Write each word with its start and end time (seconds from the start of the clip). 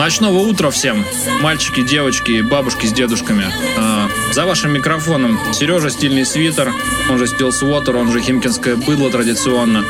Ночного 0.00 0.38
утра 0.38 0.70
всем, 0.70 1.04
мальчики, 1.42 1.82
девочки, 1.82 2.40
бабушки 2.40 2.86
с 2.86 2.92
дедушками. 2.92 3.44
А, 3.76 4.08
за 4.32 4.46
вашим 4.46 4.72
микрофоном 4.72 5.38
Сережа 5.52 5.90
Стильный 5.90 6.24
Свитер, 6.24 6.72
он 7.10 7.18
же 7.18 7.26
Стилсвотер, 7.26 7.96
он 7.96 8.10
же 8.10 8.18
Химкинское 8.18 8.76
быдло 8.76 9.10
традиционно. 9.10 9.84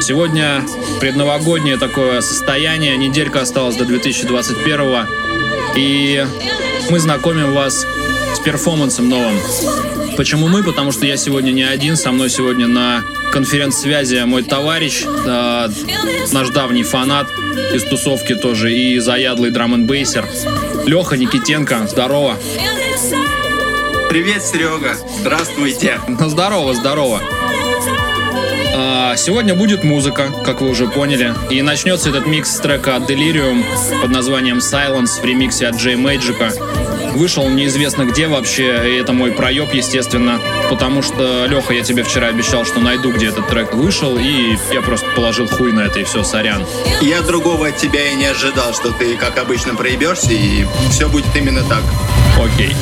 Сегодня 0.00 0.62
предновогоднее 1.00 1.78
такое 1.78 2.20
состояние, 2.20 2.96
неделька 2.96 3.40
осталась 3.40 3.74
до 3.74 3.84
2021 3.86 5.06
и 5.74 6.24
мы 6.88 7.00
знакомим 7.00 7.52
вас 7.52 7.84
с 8.36 8.38
перформансом 8.44 9.08
новым. 9.08 9.34
Почему 10.16 10.46
мы? 10.46 10.62
Потому 10.62 10.92
что 10.92 11.06
я 11.06 11.16
сегодня 11.16 11.50
не 11.50 11.64
один, 11.64 11.96
со 11.96 12.12
мной 12.12 12.30
сегодня 12.30 12.68
на 12.68 13.02
конференц-связи 13.32 14.22
мой 14.26 14.44
товарищ, 14.44 15.02
э, 15.04 15.68
наш 16.30 16.50
давний 16.50 16.84
фанат 16.84 17.26
из 17.74 17.84
тусовки 17.84 18.34
тоже 18.34 18.72
и 18.72 18.98
заядлый 18.98 19.50
драм 19.50 19.74
н 19.74 19.86
бейсер 19.86 20.26
Леха 20.86 21.16
Никитенко, 21.16 21.86
здорово. 21.88 22.36
Привет, 24.08 24.42
Серега. 24.42 24.96
Здравствуйте. 25.20 26.00
Ну, 26.08 26.28
здорово, 26.28 26.74
здорово. 26.74 27.20
А, 28.74 29.14
сегодня 29.16 29.54
будет 29.54 29.84
музыка, 29.84 30.32
как 30.44 30.60
вы 30.60 30.70
уже 30.70 30.88
поняли. 30.88 31.34
И 31.48 31.62
начнется 31.62 32.08
этот 32.08 32.26
микс 32.26 32.50
с 32.50 32.58
трека 32.58 32.96
от 32.96 33.08
Delirium 33.08 33.62
под 34.02 34.10
названием 34.10 34.58
Silence 34.58 35.20
в 35.20 35.24
ремиксе 35.24 35.68
от 35.68 35.76
Джей 35.76 35.96
Мэджика. 35.96 36.52
Вышел 37.14 37.48
неизвестно 37.48 38.04
где 38.04 38.28
вообще, 38.28 38.92
и 38.92 39.00
это 39.00 39.12
мой 39.12 39.32
проеб, 39.32 39.74
естественно, 39.74 40.40
потому 40.68 41.02
что, 41.02 41.46
Леха, 41.46 41.74
я 41.74 41.82
тебе 41.82 42.02
вчера 42.02 42.28
обещал, 42.28 42.64
что 42.64 42.80
найду, 42.80 43.12
где 43.12 43.26
этот 43.26 43.48
трек 43.48 43.74
вышел, 43.74 44.16
и 44.16 44.56
я 44.72 44.80
просто 44.80 45.06
положил 45.14 45.48
хуй 45.48 45.72
на 45.72 45.80
это, 45.80 46.00
и 46.00 46.04
все, 46.04 46.22
сорян. 46.22 46.64
Я 47.00 47.20
другого 47.22 47.68
от 47.68 47.76
тебя 47.76 48.10
и 48.10 48.14
не 48.14 48.26
ожидал, 48.26 48.72
что 48.74 48.92
ты, 48.92 49.16
как 49.16 49.38
обычно, 49.38 49.74
проебешься, 49.74 50.32
и 50.32 50.66
все 50.90 51.08
будет 51.08 51.34
именно 51.34 51.62
так. 51.64 51.82
Окей. 52.40 52.74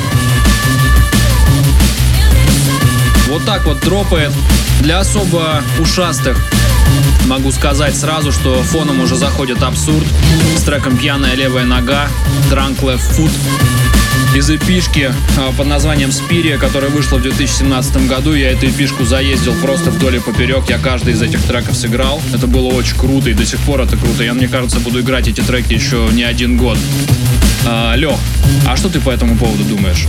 Вот 3.27 3.45
так 3.45 3.65
вот 3.65 3.79
дропает. 3.81 4.31
Для 4.81 4.99
особо 4.99 5.61
ушастых 5.79 6.37
могу 7.25 7.51
сказать 7.51 7.95
сразу, 7.95 8.31
что 8.31 8.63
фоном 8.63 9.01
уже 9.01 9.15
заходит 9.15 9.61
абсурд 9.61 10.07
с 10.57 10.63
треком 10.63 10.97
«Пьяная 10.97 11.35
левая 11.35 11.65
нога», 11.65 12.07
«Drunk 12.49 12.79
Left 12.79 13.17
Foot» 13.17 13.31
из 14.35 14.49
эпишки 14.49 15.11
а, 15.37 15.51
под 15.51 15.67
названием 15.67 16.11
«Спирия», 16.11 16.57
которая 16.57 16.89
вышла 16.89 17.17
в 17.17 17.21
2017 17.21 18.07
году. 18.07 18.33
Я 18.33 18.51
эту 18.51 18.67
эпишку 18.67 19.05
заездил 19.05 19.53
просто 19.55 19.91
вдоль 19.91 20.17
и 20.17 20.19
поперек. 20.19 20.69
Я 20.69 20.77
каждый 20.77 21.13
из 21.13 21.21
этих 21.21 21.41
треков 21.43 21.75
сыграл. 21.75 22.21
Это 22.33 22.47
было 22.47 22.67
очень 22.67 22.97
круто, 22.97 23.29
и 23.29 23.33
до 23.33 23.45
сих 23.45 23.59
пор 23.59 23.81
это 23.81 23.97
круто. 23.97 24.23
Я, 24.23 24.33
мне 24.33 24.47
кажется, 24.47 24.79
буду 24.79 25.01
играть 25.01 25.27
эти 25.27 25.41
треки 25.41 25.73
еще 25.73 26.09
не 26.11 26.23
один 26.23 26.57
год. 26.57 26.77
А, 27.65 27.95
Лех, 27.95 28.17
а 28.67 28.77
что 28.77 28.89
ты 28.89 28.99
по 28.99 29.09
этому 29.09 29.37
поводу 29.37 29.63
думаешь? 29.63 30.05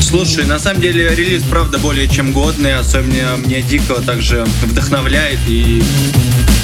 Слушай, 0.00 0.46
на 0.46 0.58
самом 0.58 0.80
деле 0.80 1.14
релиз, 1.14 1.42
правда, 1.42 1.78
более 1.78 2.08
чем 2.08 2.32
годный, 2.32 2.76
особенно 2.76 3.36
мне 3.36 3.60
дико 3.62 3.94
также 3.94 4.46
вдохновляет 4.62 5.38
и 5.48 5.82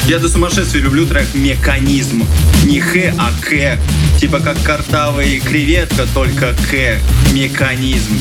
я 0.09 0.19
до 0.19 0.29
сумасшествия 0.29 0.83
люблю 0.83 1.07
трек 1.07 1.29
«Механизм». 1.33 2.27
Не 2.65 2.81
«Х», 2.81 3.15
а 3.19 3.31
«К». 3.41 3.79
Типа 4.23 4.39
как 4.39 4.63
картавая 4.63 5.41
креветка, 5.41 6.07
только 6.15 6.55
«К». 6.71 7.01
Механизм. 7.33 8.17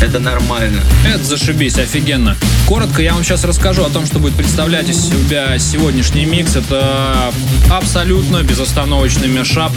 Это 0.00 0.20
нормально. 0.20 0.80
Это 1.04 1.24
зашибись, 1.24 1.76
офигенно. 1.76 2.36
Коротко 2.68 3.02
я 3.02 3.14
вам 3.14 3.24
сейчас 3.24 3.42
расскажу 3.42 3.82
о 3.82 3.90
том, 3.90 4.06
что 4.06 4.20
будет 4.20 4.34
представлять 4.34 4.88
из 4.88 5.08
себя 5.08 5.58
сегодняшний 5.58 6.24
микс. 6.24 6.54
Это 6.54 7.32
абсолютно 7.68 8.44
безостановочный 8.44 9.26
мешап 9.26 9.72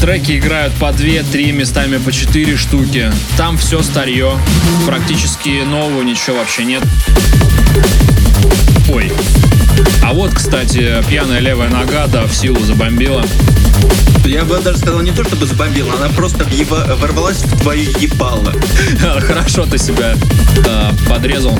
Треки 0.00 0.36
играют 0.36 0.74
по 0.74 0.86
2-3, 0.86 1.52
местами 1.52 1.98
по 1.98 2.10
4 2.10 2.56
штуки. 2.56 3.12
Там 3.36 3.58
все 3.58 3.80
старье. 3.82 4.36
Практически 4.86 5.62
нового 5.62 6.02
ничего 6.02 6.38
вообще 6.38 6.64
нет. 6.64 6.82
Ой. 8.90 9.12
А 10.02 10.12
вот, 10.12 10.34
кстати, 10.34 11.02
пьяная 11.08 11.40
левая 11.40 11.68
нога, 11.68 12.06
да, 12.06 12.24
в 12.24 12.34
силу 12.34 12.58
забомбила. 12.60 13.24
Я 14.24 14.44
бы 14.44 14.58
даже 14.58 14.78
сказал 14.78 15.00
не 15.00 15.12
то, 15.12 15.24
чтобы 15.24 15.46
забомбила, 15.46 15.94
она 15.94 16.08
просто 16.08 16.44
еба- 16.44 16.96
ворвалась 16.96 17.38
в 17.38 17.60
твою 17.60 17.88
ебало. 17.98 18.52
Хорошо 19.20 19.64
ты 19.66 19.78
себя 19.78 20.14
э, 20.66 20.90
подрезал. 21.08 21.58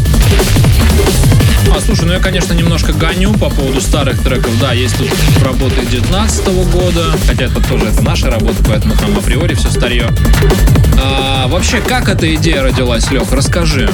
А, 1.75 1.81
слушай, 1.81 2.07
ну 2.07 2.13
я, 2.15 2.19
конечно, 2.19 2.55
немножко 2.55 2.93
гоню 2.93 3.33
по 3.35 3.51
поводу 3.51 3.81
старых 3.81 4.23
треков. 4.23 4.59
Да, 4.59 4.73
есть 4.73 4.97
тут 4.97 5.09
работы 5.43 5.85
19 5.91 6.47
года, 6.73 7.15
хотя 7.27 7.45
это 7.45 7.61
тоже 7.61 7.87
это 7.87 8.03
наша 8.03 8.31
работа, 8.31 8.57
поэтому 8.67 8.97
там 8.97 9.17
априори 9.19 9.55
все 9.55 9.69
старье. 9.71 10.07
А, 11.01 11.47
вообще, 11.49 11.81
как 11.81 12.09
эта 12.09 12.35
идея 12.35 12.63
родилась, 12.63 13.11
Лех? 13.11 13.31
Расскажи. 13.33 13.91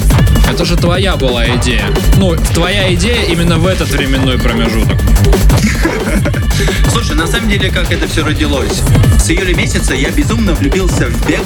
Это 0.50 0.64
же 0.64 0.76
твоя 0.76 1.16
была 1.16 1.46
идея. 1.56 1.84
Ну, 2.16 2.36
твоя 2.54 2.94
идея 2.94 3.23
именно 3.26 3.58
в 3.58 3.66
этот 3.66 3.90
временной 3.90 4.38
промежуток. 4.38 4.98
Слушай, 6.90 7.16
на 7.16 7.26
самом 7.26 7.48
деле, 7.48 7.70
как 7.70 7.90
это 7.90 8.06
все 8.06 8.24
родилось? 8.24 8.82
С 9.18 9.30
июля 9.30 9.54
месяца 9.54 9.94
я 9.94 10.10
безумно 10.10 10.54
влюбился 10.54 11.06
в 11.06 11.26
бег, 11.26 11.42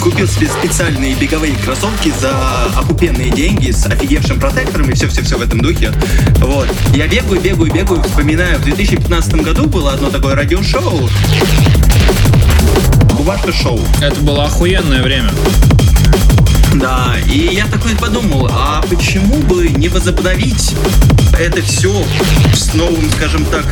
купил 0.00 0.26
себе 0.26 0.48
специальные 0.48 1.14
беговые 1.14 1.54
кроссовки 1.56 2.12
за 2.20 2.32
окупенные 2.76 3.30
деньги 3.30 3.70
с 3.70 3.86
офигевшим 3.86 4.40
протектором 4.40 4.90
и 4.90 4.94
все-все-все 4.94 5.36
в 5.36 5.42
этом 5.42 5.60
духе. 5.60 5.92
Вот. 6.38 6.68
Я 6.94 7.06
бегаю, 7.06 7.40
бегаю, 7.40 7.72
бегаю, 7.72 8.02
вспоминаю, 8.02 8.58
в 8.58 8.64
2015 8.64 9.34
году 9.36 9.66
было 9.66 9.92
одно 9.92 10.10
такое 10.10 10.34
радиошоу. 10.34 11.08
Бувашка 13.16 13.52
шоу. 13.52 13.80
Это 14.00 14.20
было 14.20 14.44
охуенное 14.44 15.02
время. 15.02 15.30
Да, 16.74 17.16
и 17.26 17.54
я 17.54 17.66
такой 17.66 17.94
подумал, 17.96 18.48
а 18.50 18.82
почему 18.88 19.36
бы 19.42 19.68
не 19.68 19.88
возобновить 19.88 20.74
это 21.38 21.62
все 21.62 21.92
с 22.54 22.74
новым, 22.74 23.10
скажем 23.10 23.44
так, 23.46 23.64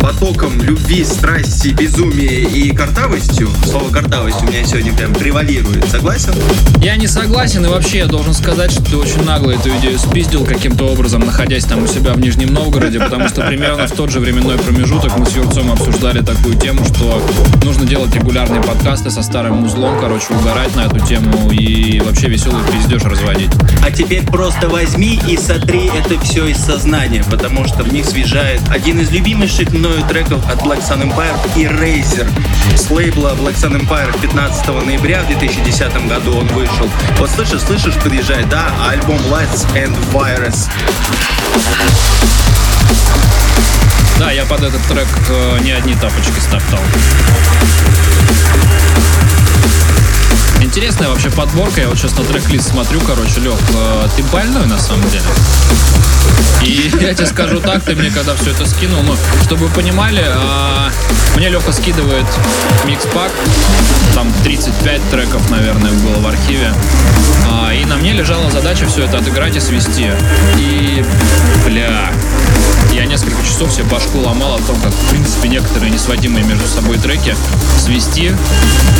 потоком 0.00 0.60
любви, 0.62 1.04
страсти, 1.04 1.68
безумия 1.68 2.40
и 2.48 2.74
картавостью. 2.74 3.50
Слово 3.64 3.92
картавость 3.92 4.42
у 4.42 4.46
меня 4.46 4.64
сегодня 4.64 4.92
прям 4.94 5.14
превалирует. 5.14 5.88
Согласен? 5.88 6.32
Я 6.80 6.96
не 6.96 7.06
согласен, 7.06 7.64
и 7.66 7.68
вообще 7.68 7.98
я 7.98 8.06
должен 8.06 8.34
сказать, 8.34 8.70
что 8.72 8.82
ты 8.82 8.96
очень 8.96 9.22
нагло 9.24 9.50
эту 9.50 9.68
идею 9.78 9.98
спиздил 9.98 10.44
каким-то 10.44 10.84
образом, 10.86 11.20
находясь 11.20 11.64
там 11.64 11.82
у 11.82 11.86
себя 11.86 12.14
в 12.14 12.20
Нижнем 12.20 12.52
Новгороде, 12.54 12.98
потому 12.98 13.28
что 13.28 13.42
примерно 13.42 13.86
в 13.86 13.92
тот 13.92 14.10
же 14.10 14.20
временной 14.20 14.58
промежуток 14.58 15.16
мы 15.18 15.26
с 15.26 15.36
Юрцом 15.36 15.70
обсуждали 15.70 16.20
такую 16.20 16.58
тему, 16.58 16.84
что 16.84 17.22
нужно 17.64 17.86
делать 17.86 18.14
регулярные 18.14 18.62
подкасты 18.62 19.10
со 19.10 19.22
старым 19.22 19.58
музлом, 19.58 20.00
короче, 20.00 20.26
угорать 20.30 20.74
на 20.74 20.86
эту 20.86 21.00
тему 21.00 21.50
и 21.52 22.00
вообще 22.00 22.28
веселый 22.28 22.62
пиздеж 22.72 23.02
разводить. 23.02 23.50
А 23.84 23.90
теперь 23.90 24.24
просто 24.26 24.68
возьми 24.68 25.20
и 25.28 25.36
сотри 25.36 25.86
это 25.86 26.18
все 26.20 26.46
из 26.46 26.58
сознания, 26.58 27.24
потому 27.30 27.66
что 27.66 27.82
в 27.82 27.92
них 27.92 28.04
свежает 28.04 28.60
один 28.78 29.00
из 29.00 29.10
любимейших 29.10 29.72
мною 29.72 30.04
треков 30.04 30.48
от 30.48 30.62
Black 30.62 30.78
Sun 30.88 31.02
Empire 31.02 31.36
и 31.56 31.64
Razer. 31.64 32.28
С 32.76 32.88
лейбла 32.88 33.30
Black 33.30 33.56
Sun 33.56 33.76
Empire 33.76 34.16
15 34.20 34.68
ноября 34.86 35.22
в 35.24 35.26
2010 35.26 36.06
году 36.06 36.36
он 36.38 36.46
вышел. 36.46 36.88
Вот 37.18 37.28
слышишь, 37.28 37.62
слышишь, 37.62 37.94
подъезжает, 37.94 38.48
да, 38.48 38.72
альбом 38.88 39.18
Lights 39.32 39.66
and 39.74 39.96
Virus. 40.12 40.70
Да, 44.20 44.30
я 44.30 44.44
под 44.44 44.62
этот 44.62 44.80
трек 44.82 45.08
э, 45.28 45.58
не 45.64 45.72
одни 45.72 45.94
тапочки 45.96 46.38
стоптал. 46.38 46.80
Интересная 50.68 51.08
вообще 51.08 51.30
подборка. 51.30 51.80
Я 51.80 51.88
вот 51.88 51.96
сейчас 51.96 52.14
на 52.18 52.24
трек-лист 52.24 52.68
смотрю, 52.68 53.00
короче, 53.00 53.40
Лех, 53.40 53.58
э, 53.74 54.08
ты 54.14 54.22
больной 54.24 54.66
на 54.66 54.78
самом 54.78 55.08
деле. 55.08 55.24
И 56.62 56.92
я 57.00 57.14
тебе 57.14 57.26
скажу 57.26 57.58
так, 57.58 57.84
ты 57.84 57.96
мне 57.96 58.10
когда 58.10 58.36
все 58.36 58.50
это 58.50 58.66
скинул, 58.66 59.02
ну, 59.02 59.16
чтобы 59.44 59.68
вы 59.68 59.74
понимали, 59.74 60.22
э, 60.22 60.90
мне 61.36 61.48
Леха 61.48 61.72
скидывает 61.72 62.26
микс-пак, 62.84 63.32
там 64.14 64.30
35 64.44 65.10
треков, 65.10 65.48
наверное, 65.48 65.92
было 65.92 66.20
в 66.20 66.26
архиве. 66.26 66.70
А, 67.50 67.72
и 67.72 67.86
на 67.86 67.96
мне 67.96 68.12
лежала 68.12 68.50
задача 68.50 68.86
все 68.88 69.04
это 69.04 69.18
отыграть 69.18 69.56
и 69.56 69.60
свести. 69.60 70.10
И, 70.58 71.02
бля, 71.64 72.12
я 72.98 73.06
несколько 73.06 73.40
часов 73.44 73.72
себе 73.72 73.84
башку 73.84 74.18
ломал 74.18 74.56
о 74.56 74.58
том, 74.58 74.74
как, 74.80 74.92
в 74.92 75.10
принципе, 75.10 75.48
некоторые 75.48 75.88
несводимые 75.92 76.44
между 76.44 76.66
собой 76.66 76.98
треки 76.98 77.36
свести 77.78 78.32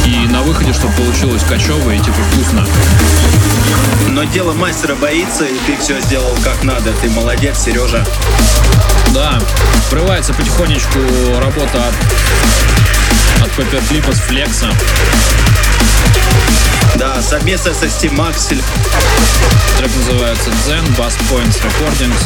и 0.06 0.16
на 0.28 0.42
выходе, 0.42 0.72
чтобы 0.72 0.94
получилось 0.94 1.42
качево 1.42 1.90
и 1.90 1.98
типа 1.98 2.18
вкусно. 2.30 2.64
Но 4.06 4.22
дело 4.22 4.52
мастера 4.52 4.94
боится, 4.94 5.46
и 5.46 5.58
ты 5.66 5.76
все 5.78 6.00
сделал 6.00 6.32
как 6.44 6.62
надо. 6.62 6.92
Ты 7.02 7.10
молодец, 7.10 7.58
Сережа. 7.58 8.06
Да, 9.12 9.40
врывается 9.90 10.32
потихонечку 10.32 11.00
работа 11.40 11.88
от, 11.88 11.94
от 13.42 13.50
Pepper 13.58 14.12
с 14.14 14.20
Флекса. 14.20 14.70
Да, 16.96 17.22
совместно 17.22 17.72
со 17.74 17.86
Steam 17.86 18.16
Axel. 18.16 18.62
Трек 19.78 19.90
называется 19.96 20.50
Zen, 20.66 20.84
Bass 20.96 21.14
Points 21.30 21.60
Recordings. 21.62 22.18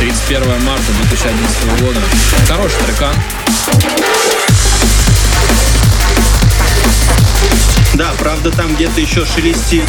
30 0.00 0.26
21 0.28 0.64
марта 0.64 0.92
2011 1.08 1.80
года. 1.82 2.00
Хороший 2.48 2.78
трекан. 2.84 3.14
Да, 7.94 8.12
правда, 8.18 8.50
там 8.50 8.74
где-то 8.74 9.00
еще 9.00 9.24
шелестит 9.24 9.84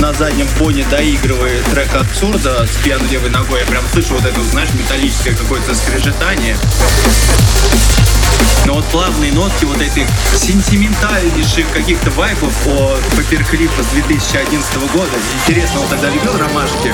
на 0.00 0.12
заднем 0.12 0.46
фоне, 0.46 0.84
доигрывает 0.90 1.64
трек 1.66 1.94
абсурда 1.94 2.66
с 2.66 2.76
пьяной 2.82 3.08
левой 3.08 3.30
ногой. 3.30 3.60
Я 3.60 3.66
прям 3.66 3.84
слышу 3.92 4.14
вот 4.14 4.24
это, 4.24 4.42
знаешь, 4.42 4.70
металлическое 4.74 5.34
какое-то 5.34 5.74
скрежетание. 5.74 6.56
Но 8.66 8.74
вот 8.74 8.84
плавные 8.86 9.32
нотки 9.32 9.64
вот 9.64 9.80
этих 9.80 10.06
сентиментальнейших 10.36 11.70
каких-то 11.72 12.10
вайбов 12.10 12.66
от 12.66 13.02
Паперклипа 13.16 13.82
с 13.82 13.86
2011 13.86 14.76
года. 14.92 15.10
Интересно, 15.42 15.80
он 15.80 15.88
тогда 15.88 16.10
любил 16.10 16.36
ромашки? 16.36 16.92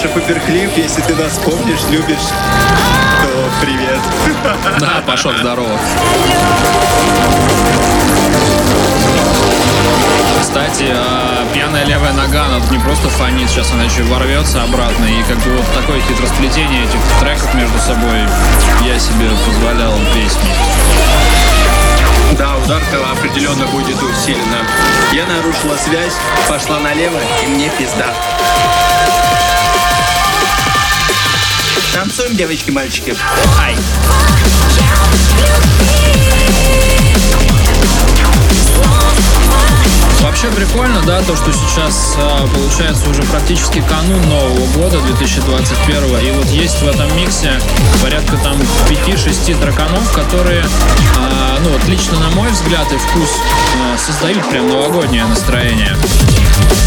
Паша 0.00 0.14
Паперклип, 0.14 0.70
если 0.78 1.02
ты 1.02 1.14
нас 1.14 1.38
помнишь, 1.44 1.80
любишь, 1.90 2.30
то 3.22 3.50
привет. 3.60 4.00
Да, 4.80 5.02
Пашок, 5.06 5.36
здорово. 5.36 5.78
Кстати, 10.40 10.86
а, 10.90 11.46
пьяная 11.52 11.84
левая 11.84 12.14
нога, 12.14 12.46
она 12.46 12.60
не 12.70 12.78
просто 12.78 13.10
фонит, 13.10 13.50
сейчас 13.50 13.70
она 13.72 13.84
еще 13.84 14.02
ворвется 14.04 14.62
обратно. 14.62 15.04
И 15.04 15.22
как 15.24 15.36
бы 15.40 15.54
вот 15.54 15.66
такое 15.74 16.00
хитросплетение 16.00 16.84
этих 16.84 17.00
треков 17.20 17.52
между 17.52 17.78
собой 17.78 18.20
я 18.86 18.98
себе 18.98 19.28
позволял 19.44 19.92
песни. 20.14 20.48
Да, 22.38 22.56
ударка 22.56 22.96
определенно 23.12 23.66
будет 23.66 24.02
усилена. 24.02 24.64
Я 25.12 25.26
нарушила 25.26 25.76
связь, 25.76 26.14
пошла 26.48 26.78
налево, 26.78 27.18
и 27.44 27.48
мне 27.48 27.68
пизда. 27.78 28.14
Танцуем, 31.92 32.36
девочки, 32.36 32.70
мальчики. 32.70 33.16
Ай! 33.58 33.76
Вообще 40.22 40.48
прикольно, 40.48 41.00
да, 41.06 41.22
то, 41.22 41.34
что 41.34 41.50
сейчас 41.52 42.14
а, 42.18 42.46
получается 42.46 43.08
уже 43.08 43.22
практически 43.22 43.82
канун 43.88 44.20
Нового 44.28 44.66
года 44.74 45.00
2021 45.00 46.18
и 46.20 46.30
вот 46.32 46.46
есть 46.46 46.82
в 46.82 46.88
этом 46.88 47.14
миксе 47.16 47.52
порядка 48.02 48.36
там 48.38 48.56
5-6 48.88 49.58
драконов, 49.60 50.12
которые, 50.12 50.64
а, 51.16 51.58
ну 51.64 51.70
вот 51.70 51.86
лично 51.88 52.18
на 52.20 52.30
мой 52.30 52.50
взгляд 52.50 52.86
и 52.92 52.96
вкус 52.96 53.30
а, 53.82 53.98
создают 53.98 54.48
прям 54.50 54.68
новогоднее 54.68 55.24
настроение. 55.24 55.96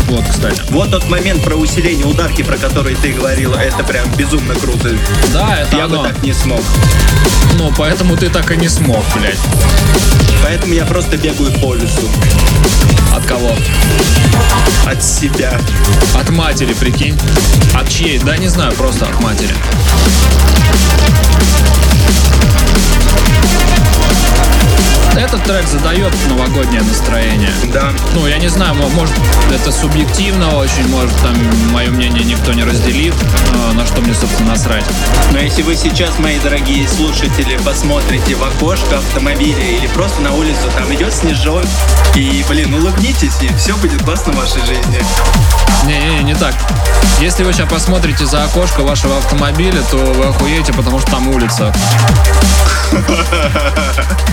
Вот, 0.07 0.25
кстати. 0.29 0.61
Вот 0.69 0.91
тот 0.91 1.09
момент 1.09 1.43
про 1.43 1.55
усиление 1.55 2.05
ударки, 2.05 2.43
про 2.43 2.57
который 2.57 2.95
ты 2.95 3.13
говорила, 3.13 3.55
это 3.55 3.83
прям 3.83 4.07
безумно 4.15 4.53
круто. 4.53 4.95
Да, 5.33 5.57
это 5.57 5.77
Я 5.77 5.85
оно. 5.85 6.03
бы 6.03 6.09
так 6.09 6.21
не 6.23 6.33
смог. 6.33 6.61
Ну, 7.57 7.73
поэтому 7.77 8.15
ты 8.15 8.29
так 8.29 8.51
и 8.51 8.57
не 8.57 8.69
смог, 8.69 9.03
блядь. 9.15 9.39
Поэтому 10.43 10.73
я 10.73 10.85
просто 10.85 11.17
бегаю 11.17 11.51
по 11.59 11.73
лесу. 11.73 12.07
От 13.15 13.25
кого? 13.25 13.55
От 14.85 15.03
себя. 15.03 15.57
От 16.19 16.29
матери, 16.29 16.73
прикинь. 16.73 17.17
От 17.79 17.89
чьей? 17.89 18.19
Да 18.19 18.37
не 18.37 18.47
знаю, 18.47 18.73
просто 18.73 19.05
от 19.05 19.19
матери. 19.21 19.53
Этот 25.15 25.43
трек 25.43 25.67
задает 25.67 26.11
новогоднее 26.27 26.81
настроение. 26.81 27.53
Да. 27.71 27.91
Ну, 28.15 28.25
я 28.25 28.39
не 28.39 28.47
знаю, 28.47 28.73
мо- 28.73 28.89
может, 28.89 29.13
это 29.53 29.71
субъективно 29.71 30.57
очень, 30.57 30.87
может, 30.87 31.15
там, 31.17 31.35
мое 31.71 31.91
мнение 31.91 32.23
никто 32.23 32.51
не 32.51 32.63
разделит, 32.63 33.13
а, 33.53 33.73
на 33.73 33.85
что 33.85 34.01
мне, 34.01 34.13
собственно, 34.15 34.49
насрать. 34.51 34.83
Но 35.31 35.37
если 35.37 35.61
вы 35.61 35.75
сейчас, 35.75 36.17
мои 36.17 36.39
дорогие 36.39 36.87
слушатели, 36.87 37.57
посмотрите 37.63 38.33
в 38.33 38.43
окошко 38.43 38.97
автомобиля 38.97 39.63
или 39.63 39.85
просто 39.87 40.19
на 40.21 40.33
улицу, 40.33 40.71
там 40.75 40.91
идет 40.95 41.13
снежок, 41.13 41.63
и, 42.15 42.43
блин, 42.49 42.73
улыбнитесь, 42.73 43.02
и 43.03 43.49
все 43.57 43.75
будет 43.77 44.01
классно 44.01 44.31
в 44.31 44.37
вашей 44.37 44.65
жизни. 44.65 45.03
Не-не-не, 45.85 46.23
не 46.23 46.35
так. 46.35 46.55
Если 47.19 47.43
вы 47.43 47.51
сейчас 47.51 47.69
посмотрите 47.69 48.25
за 48.25 48.45
окошко 48.45 48.81
вашего 48.81 49.17
автомобиля, 49.17 49.81
то 49.91 49.97
вы 49.97 50.27
охуеете, 50.27 50.71
потому 50.71 51.01
что 51.01 51.11
там 51.11 51.27
улица. 51.27 51.73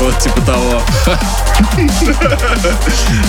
Вот 0.00 0.16
типа 0.20 0.40
того. 0.42 0.80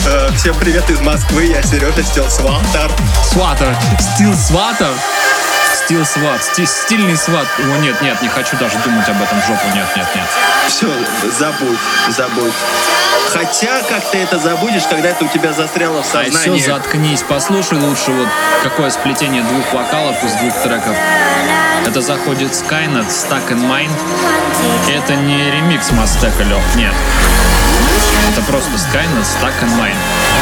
Э, 0.05 0.29
Всем 0.35 0.53
привет 0.55 0.87
из 0.91 0.99
Москвы, 1.01 1.45
я 1.45 1.63
Сережа 1.63 2.03
Стилсвалтер. 2.03 2.91
Сватер. 3.31 3.75
Стил 3.99 4.35
сватер. 4.35 4.93
Стил 5.89 6.05
сват. 6.05 6.43
Сти- 6.43 6.67
стильный 6.67 7.17
сват. 7.17 7.47
О, 7.57 7.77
нет, 7.77 7.99
нет, 8.03 8.21
не 8.21 8.27
хочу 8.29 8.55
даже 8.57 8.77
думать 8.85 9.09
об 9.09 9.19
этом 9.19 9.41
в 9.41 9.47
жопу. 9.47 9.65
Нет, 9.73 9.87
нет, 9.95 10.05
нет. 10.13 10.25
Все, 10.67 10.85
забудь, 11.31 11.79
забудь. 12.09 12.53
Хотя, 13.33 13.81
как 13.89 14.05
ты 14.11 14.19
это 14.19 14.37
забудешь, 14.37 14.83
когда 14.87 15.09
это 15.09 15.25
у 15.25 15.27
тебя 15.29 15.51
застряло 15.51 16.03
в 16.03 16.05
все, 16.05 16.31
сознании. 16.31 16.61
заткнись. 16.61 17.23
Послушай 17.27 17.79
лучше 17.79 18.11
вот 18.11 18.27
какое 18.61 18.91
сплетение 18.91 19.41
двух 19.41 19.73
вокалов 19.73 20.23
из 20.23 20.33
двух 20.33 20.53
треков. 20.61 20.95
Это 21.87 22.01
заходит 22.01 22.51
Skynet, 22.51 23.07
Stuck 23.07 23.49
in 23.49 23.67
Mind. 23.67 23.89
Это 24.95 25.15
не 25.15 25.49
ремикс 25.49 25.89
Мастека, 25.89 26.43
Лех, 26.43 26.75
нет. 26.75 26.93
Это 28.29 28.43
просто 28.43 28.69
Skynet, 28.71 29.25
Stuck 29.25 29.53
in 29.63 29.77
Mind. 29.79 29.97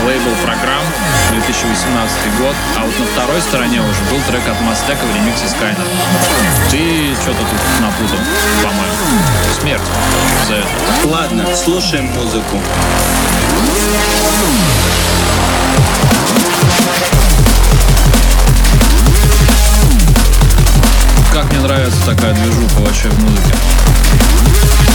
Лейбл 0.05 0.35
программ, 0.43 0.83
2018 1.31 2.37
год. 2.37 2.53
А 2.77 2.85
вот 2.85 2.99
на 2.99 3.05
второй 3.05 3.41
стороне 3.41 3.79
уже 3.79 4.01
был 4.11 4.19
трек 4.27 4.45
от 4.47 4.59
Мастека 4.61 5.05
в 5.05 5.15
ремиксе 5.15 5.45
Skynet. 5.45 5.87
Ты 6.69 7.15
что-то 7.21 7.39
тут 7.39 7.59
напутал, 7.79 8.19
по-моему. 8.61 8.93
Смерть 9.61 9.81
за 10.47 10.55
это. 10.55 10.67
Ладно, 11.05 11.45
слушаем 11.55 12.07
музыку. 12.07 12.59
Как 21.33 21.51
мне 21.51 21.61
нравится 21.61 22.05
такая 22.05 22.33
движуха 22.33 22.79
вообще 22.79 23.09
в 23.09 23.19
музыке. 23.23 24.86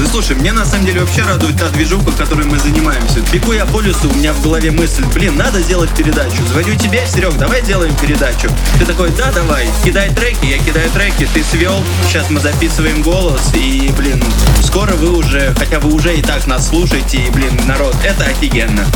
Да 0.00 0.06
слушай, 0.06 0.34
мне 0.34 0.52
на 0.52 0.64
самом 0.64 0.86
деле 0.86 1.00
вообще 1.00 1.20
радует 1.20 1.58
та 1.58 1.68
движуха, 1.68 2.10
которой 2.12 2.46
мы 2.46 2.58
занимаемся. 2.58 3.20
Бегу 3.30 3.52
я 3.52 3.66
по 3.66 3.82
лесу, 3.82 4.08
у 4.10 4.14
меня 4.14 4.32
в 4.32 4.40
голове 4.40 4.70
мысль, 4.70 5.04
блин, 5.12 5.36
надо 5.36 5.60
сделать 5.60 5.90
передачу. 5.90 6.42
Звоню 6.50 6.74
тебе, 6.74 7.06
Серег, 7.06 7.36
давай 7.36 7.62
сделаем 7.62 7.94
передачу. 7.96 8.48
Ты 8.78 8.86
такой, 8.86 9.10
да, 9.10 9.30
давай, 9.30 9.68
кидай 9.84 10.08
треки, 10.08 10.46
я 10.46 10.56
кидаю 10.56 10.88
треки, 10.90 11.28
ты 11.34 11.44
свел, 11.44 11.84
сейчас 12.08 12.30
мы 12.30 12.40
записываем 12.40 13.02
голос, 13.02 13.52
и, 13.52 13.92
блин, 13.98 14.24
скоро 14.62 14.92
вы 14.92 15.14
уже, 15.14 15.54
хотя 15.58 15.78
вы 15.80 15.92
уже 15.92 16.16
и 16.16 16.22
так 16.22 16.46
нас 16.46 16.68
слушаете, 16.68 17.18
и, 17.18 17.30
блин, 17.30 17.60
народ, 17.66 17.94
это 18.02 18.24
офигенно. 18.24 18.86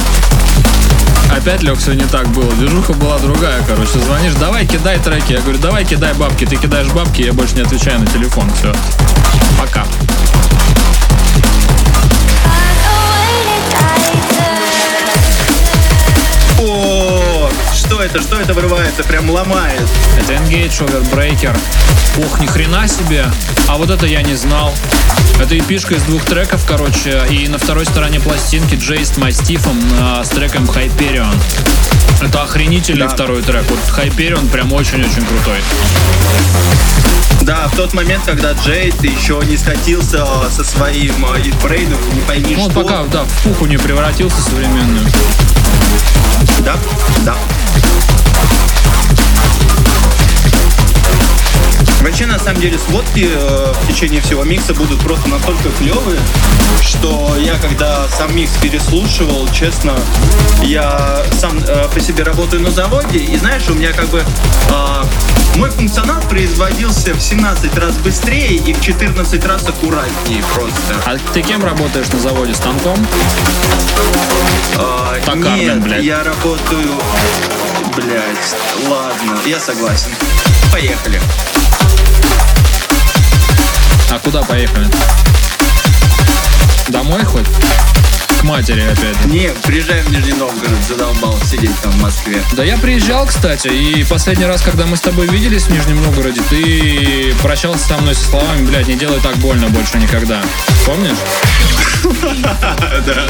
Опять, 1.31 1.63
Лег, 1.63 1.79
все 1.79 1.93
не 1.93 2.07
так 2.07 2.29
было. 2.29 2.51
Движуха 2.53 2.95
была 2.95 3.19
другая, 3.19 3.63
короче. 3.67 3.99
Звонишь, 3.99 4.35
давай 4.41 4.67
кидай 4.67 4.99
треки. 4.99 5.33
Я 5.33 5.41
говорю, 5.41 5.59
давай 5.59 5.85
кидай 5.85 6.15
бабки. 6.15 6.47
Ты 6.47 6.57
кидаешь 6.57 6.89
бабки, 6.89 7.23
я 7.23 7.33
больше 7.33 7.57
не 7.57 7.63
отвечаю 7.63 7.99
на 7.99 8.07
телефон. 8.07 8.51
Все. 8.55 8.73
Пока. 9.59 9.85
Это, 18.05 18.21
что 18.21 18.39
это 18.39 18.53
вырывается, 18.55 19.03
прям 19.05 19.31
ломает. 19.31 19.81
Это 20.19 20.35
Engage 20.35 20.87
Overbreaker. 20.87 21.57
Ох, 22.25 22.39
ни 22.41 22.47
хрена 22.47 22.87
себе. 22.87 23.25
А 23.69 23.77
вот 23.77 23.91
это 23.91 24.07
я 24.07 24.23
не 24.23 24.35
знал. 24.35 24.75
Это 25.41 25.59
эпишка 25.59 25.95
из 25.95 26.03
двух 26.03 26.23
треков, 26.25 26.65
короче. 26.67 27.23
И 27.31 27.49
на 27.49 27.59
второй 27.59 27.87
стороне 27.87 28.21
пластинки 28.21 28.75
Джей 28.75 29.05
с 29.05 29.17
Мастифом 29.17 29.81
а, 30.01 30.23
с 30.23 30.29
треком 30.29 30.65
Hyperion. 30.65 31.35
Это 32.21 32.43
охренительный 32.43 33.07
Да. 33.09 33.15
второй 33.15 33.43
трек. 33.43 33.65
Вот 33.69 33.79
Hyperion 33.99 34.49
прям 34.49 34.73
очень-очень 34.73 35.25
крутой. 35.25 35.59
Да, 37.43 37.69
в 37.69 37.77
тот 37.77 37.93
момент, 37.95 38.23
когда 38.25 38.53
Джейд 38.53 39.03
еще 39.03 39.41
не 39.49 39.57
скатился 39.57 40.25
со 40.51 40.65
своим 40.65 41.27
э, 41.27 41.53
брейном, 41.63 41.99
не 42.15 42.21
пойми 42.23 42.55
Ну, 42.57 42.65
он 42.65 42.71
что. 42.71 42.81
пока, 42.83 43.03
да, 43.05 43.25
в 43.25 43.43
пуху 43.43 43.67
не 43.67 43.77
превратился 43.77 44.41
современную. 44.41 45.05
Да, 46.65 46.77
Вообще, 52.25 52.39
на 52.39 52.43
самом 52.43 52.61
деле, 52.63 52.79
сводки 52.79 53.29
э, 53.31 53.73
в 53.83 53.87
течение 53.87 54.23
всего 54.23 54.45
микса 54.45 54.73
будут 54.73 54.99
просто 55.01 55.29
настолько 55.29 55.69
клевые, 55.79 56.19
что 56.81 57.37
я, 57.37 57.59
когда 57.59 58.09
сам 58.09 58.35
микс 58.35 58.53
переслушивал, 58.63 59.47
честно, 59.49 59.95
я 60.63 61.23
сам 61.39 61.59
э, 61.59 61.87
по 61.93 62.01
себе 62.01 62.23
работаю 62.23 62.63
на 62.63 62.71
заводе, 62.71 63.19
и 63.19 63.37
знаешь, 63.37 63.69
у 63.69 63.75
меня 63.75 63.93
как 63.93 64.09
бы 64.09 64.21
э, 64.21 65.05
мой 65.57 65.69
функционал 65.71 66.19
производился 66.23 67.13
в 67.13 67.21
17 67.21 67.77
раз 67.77 67.95
быстрее 67.99 68.57
и 68.57 68.73
в 68.73 68.81
14 68.81 69.45
раз 69.45 69.69
аккуратнее 69.69 70.43
просто. 70.55 70.95
А 71.05 71.19
ты 71.35 71.43
кем 71.43 71.63
работаешь 71.63 72.09
на 72.09 72.21
заводе? 72.21 72.55
Станком? 72.55 73.07
А, 74.79 75.15
Токарным, 75.27 75.59
нет, 75.59 75.83
блядь. 75.83 76.05
я 76.05 76.25
работаю... 76.25 76.89
Блять, 77.97 78.57
ладно, 78.89 79.39
я 79.47 79.61
согласен. 79.61 80.11
Поехали. 80.73 81.21
А 84.15 84.19
куда 84.21 84.45
поехали? 84.45 84.87
Домой 86.87 87.25
хоть? 87.25 87.49
К 88.45 88.47
матери 88.47 88.83
опять. 88.83 89.25
Не, 89.25 89.49
приезжай 89.65 90.03
в 90.03 90.11
Нижний 90.11 90.35
Новгород, 90.35 90.79
задолбал 90.87 91.39
сидеть 91.47 91.75
там 91.81 91.91
в 91.93 92.03
Москве. 92.03 92.43
Да 92.53 92.63
я 92.63 92.77
приезжал, 92.77 93.27
кстати, 93.27 93.69
и 93.69 94.05
последний 94.05 94.45
раз, 94.45 94.61
когда 94.61 94.85
мы 94.85 94.99
с 94.99 95.01
тобой 95.01 95.27
виделись 95.29 95.63
в 95.63 95.71
Нижнем 95.71 96.03
Новгороде, 96.03 96.43
ты 96.51 97.35
прощался 97.43 97.89
со 97.89 97.97
мной 97.97 98.15
со 98.15 98.25
словами, 98.29 98.67
блядь, 98.67 98.87
не 98.87 98.97
делай 98.97 99.19
так 99.21 99.35
больно 99.37 99.71
больше 99.71 99.97
никогда. 99.97 100.43
Помнишь? 100.85 101.17
Да. 103.07 103.27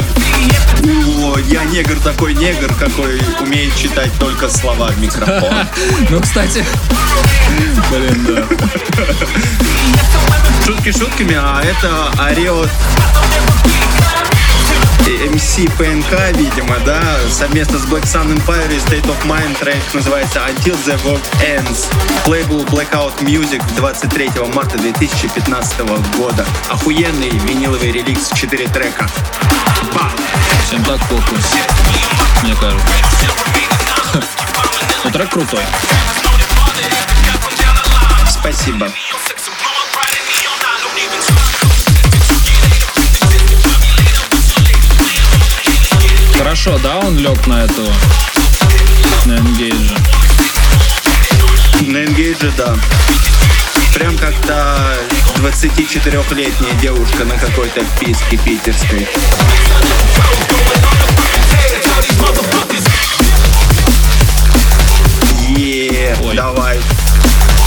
О, 0.83 1.37
я 1.47 1.63
негр 1.63 1.97
такой 2.01 2.33
негр, 2.33 2.73
какой 2.75 3.21
умеет 3.39 3.73
читать 3.77 4.11
только 4.19 4.49
слова 4.49 4.89
в 4.89 4.99
микрофон. 4.99 5.53
Ну, 6.09 6.19
кстати, 6.19 6.65
блин, 7.89 8.27
да. 8.27 8.45
Шутки 10.65 10.91
шутками, 10.91 11.35
а 11.35 11.61
это 11.63 12.11
орет 12.21 12.69
МС 15.03 15.55
ПНК, 15.77 16.35
видимо, 16.37 16.77
да, 16.85 17.01
совместно 17.29 17.77
с 17.77 17.85
Black 17.85 18.03
Sun 18.03 18.35
Empire 18.35 18.73
и 18.73 18.79
State 18.79 19.05
of 19.05 19.23
Mind 19.25 19.57
трек 19.59 19.81
называется 19.93 20.39
Until 20.39 20.77
the 20.85 20.99
World 21.03 21.23
Ends. 21.41 21.85
Лейбл 22.25 22.63
Blackout 22.63 23.17
Music 23.19 23.61
23 23.75 24.31
марта 24.53 24.77
2015 24.77 25.79
года. 26.17 26.45
Охуенный 26.69 27.29
виниловый 27.29 27.91
реликс 27.91 28.31
в 28.31 28.35
4 28.35 28.67
трека. 28.69 29.07
Бам! 29.93 30.11
Всем 30.67 30.83
так 30.83 30.99
похуй, 31.01 31.37
мне 32.43 32.55
кажется. 32.55 32.87
Но 35.03 35.11
трек 35.11 35.29
крутой. 35.29 35.63
Спасибо. 38.27 38.89
Хорошо, 46.37 46.77
да, 46.83 46.97
он 46.97 47.17
лег 47.17 47.47
на 47.47 47.63
эту, 47.63 47.83
на 49.25 49.33
Engage. 49.33 49.97
На 51.81 51.97
Engage, 51.97 52.51
да. 52.57 52.75
Прям 53.93 54.17
как-то 54.17 54.97
24-летняя 55.37 56.73
девушка 56.81 57.23
на 57.23 57.35
какой-то 57.37 57.81
писке 57.99 58.37
питерской. 58.37 59.07
Е, 65.47 66.17
Ой. 66.21 66.35
давай. 66.35 66.79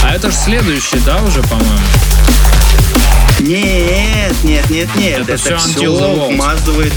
А 0.03 0.13
это 0.13 0.29
же 0.29 0.37
следующий, 0.37 0.99
да, 0.99 1.17
уже, 1.17 1.41
по-моему? 1.43 1.79
Нет, 3.39 4.35
нет, 4.43 4.69
нет, 4.69 4.95
нет. 4.95 5.21
Это 5.21 5.33
Это, 5.33 5.57
все 5.57 6.27
вмазывает. 6.29 6.93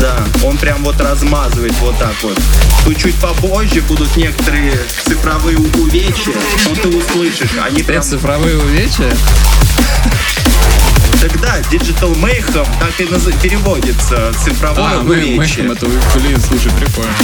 Да, 0.00 0.18
он 0.42 0.56
прям 0.58 0.82
вот 0.84 1.00
размазывает 1.00 1.72
вот 1.80 1.98
так 1.98 2.14
вот. 2.22 2.38
Тут 2.84 2.98
чуть 2.98 3.14
попозже 3.16 3.80
будут 3.82 4.14
некоторые 4.16 4.72
цифровые 5.06 5.56
увечья, 5.56 6.32
но 6.68 6.74
ты 6.74 6.88
услышишь. 6.88 7.50
Они 7.62 7.82
прям... 7.82 8.02
Цифровые 8.02 8.58
увечья? 8.58 9.10
Тогда 11.20 11.58
Digital 11.70 12.14
Mayhem 12.16 12.66
так 12.80 13.00
и 13.00 13.04
наз- 13.04 13.40
переводится. 13.40 14.32
Цифровое 14.44 14.98
А, 14.98 15.00
увечье. 15.00 15.64
это, 15.72 15.86
блин, 15.86 16.38
слушай, 16.46 16.70
прикольно. 16.72 17.14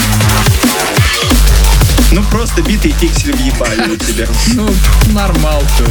Ну 2.12 2.22
просто 2.24 2.62
битые 2.62 2.94
пиксели 3.00 3.32
въебали 3.32 3.92
у 3.92 3.96
тебя. 3.96 4.26
Ну, 4.54 4.68
нормал 5.12 5.62
все. 5.74 5.84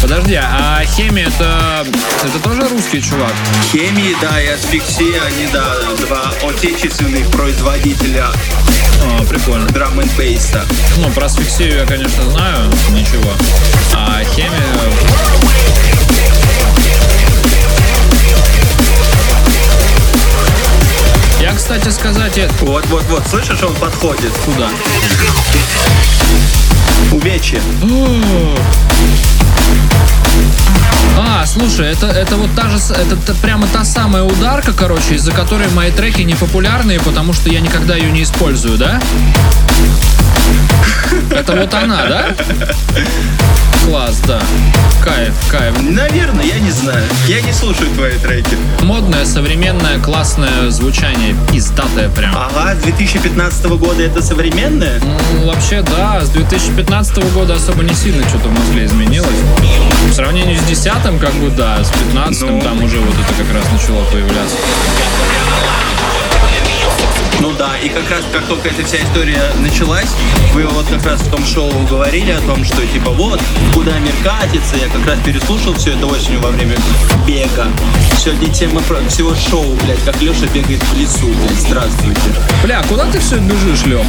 Подожди, 0.00 0.34
а 0.34 0.82
хемия 0.84 1.28
это, 1.28 1.86
это 2.22 2.38
тоже 2.40 2.68
русский 2.68 3.02
чувак? 3.02 3.32
Хемии, 3.72 4.14
да, 4.20 4.40
и 4.40 4.48
асфиксия, 4.48 5.22
они, 5.22 5.46
да, 5.52 5.76
два 6.00 6.32
отечественных 6.46 7.26
производителя 7.30 8.28
А, 9.02 9.24
прикольно. 9.24 9.66
драм 9.68 9.98
н 9.98 10.08
бейса 10.16 10.64
Ну, 10.98 11.10
про 11.10 11.26
асфиксию 11.26 11.78
я, 11.80 11.86
конечно, 11.86 12.22
знаю, 12.30 12.70
ничего. 12.90 13.32
А 13.94 14.22
хемия... 14.24 14.50
кстати, 21.56 21.88
сказать, 21.90 22.36
это... 22.38 22.52
Вот-вот-вот, 22.64 23.26
слышишь, 23.28 23.62
он 23.62 23.74
подходит. 23.74 24.32
Куда? 24.44 24.68
Увечье. 27.12 27.60
А, 31.16 31.46
слушай, 31.46 31.86
это, 31.92 32.06
это 32.06 32.36
вот 32.36 32.54
та 32.56 32.68
же, 32.68 32.76
это, 32.92 33.16
та- 33.16 33.34
прямо 33.34 33.66
та 33.72 33.84
самая 33.84 34.24
ударка, 34.24 34.72
короче, 34.72 35.14
из-за 35.14 35.32
которой 35.32 35.68
мои 35.70 35.90
треки 35.92 36.22
не 36.22 36.34
популярные, 36.34 36.98
потому 37.00 37.32
что 37.32 37.48
я 37.50 37.60
никогда 37.60 37.94
ее 37.96 38.10
не 38.10 38.22
использую, 38.22 38.78
да? 38.78 39.00
Это 41.30 41.52
вот 41.52 41.74
она, 41.74 42.06
да? 42.06 42.26
Класс, 43.86 44.20
да. 44.26 44.40
Кайф, 45.02 45.34
кайф. 45.50 45.74
Наверное, 45.82 46.44
я 46.44 46.58
не 46.58 46.70
знаю. 46.70 47.04
Я 47.26 47.42
не 47.42 47.52
слушаю 47.52 47.90
твои 47.90 48.12
треки. 48.12 48.56
Модное, 48.80 49.26
современное, 49.26 49.98
классное 50.00 50.70
звучание, 50.70 51.36
пиздатое 51.52 52.08
прям. 52.08 52.34
Ага, 52.34 52.74
с 52.74 52.78
2015 52.82 53.66
года 53.66 54.02
это 54.02 54.22
современное? 54.22 55.00
Ну, 55.00 55.46
вообще, 55.46 55.82
да, 55.82 56.24
с 56.24 56.30
2015 56.30 57.18
года 57.34 57.56
особо 57.56 57.82
не 57.82 57.94
сильно 57.94 58.26
что-то 58.28 58.48
в 58.48 58.52
музле 58.58 58.86
изменилось. 58.86 59.28
В 60.08 60.14
сравнении 60.14 60.56
с 60.56 60.62
10 60.64 60.92
как 61.20 61.34
бы, 61.34 61.50
да, 61.50 61.84
с 61.84 61.90
15 61.90 62.42
Ну. 62.42 62.60
там 62.62 62.82
уже 62.82 62.98
вот 63.00 63.14
это 63.14 63.34
как 63.42 63.54
раз 63.54 63.64
начало 63.72 64.04
появляться. 64.04 64.56
Ну 67.40 67.52
да, 67.58 67.76
и 67.78 67.88
как 67.88 68.08
раз 68.10 68.24
как 68.32 68.44
только 68.46 68.68
эта 68.68 68.84
вся 68.84 68.98
история 68.98 69.42
началась, 69.60 70.10
вы 70.52 70.64
вот 70.66 70.86
как 70.86 71.04
раз 71.04 71.20
в 71.20 71.30
том 71.30 71.44
шоу 71.44 71.70
говорили 71.88 72.30
о 72.30 72.40
том, 72.40 72.64
что 72.64 72.86
типа 72.86 73.10
вот, 73.10 73.40
куда 73.74 73.98
мир 73.98 74.14
катится, 74.22 74.76
я 74.76 74.88
как 74.88 75.06
раз 75.06 75.18
переслушал 75.24 75.74
все 75.74 75.92
это 75.92 76.06
осенью 76.06 76.40
во 76.40 76.50
время 76.50 76.76
бега. 77.26 77.68
Сегодня 78.18 78.52
тема 78.52 78.80
про 78.82 79.00
всего 79.08 79.34
шоу, 79.34 79.76
блядь, 79.84 80.02
как 80.04 80.20
Леша 80.22 80.46
бегает 80.54 80.82
в 80.82 80.98
лесу, 80.98 81.26
блядь, 81.26 81.60
здравствуйте. 81.60 82.20
Бля, 82.62 82.80
а 82.80 82.88
куда 82.88 83.04
ты 83.06 83.18
все 83.18 83.36
бежишь, 83.38 83.84
Лех? 83.84 84.06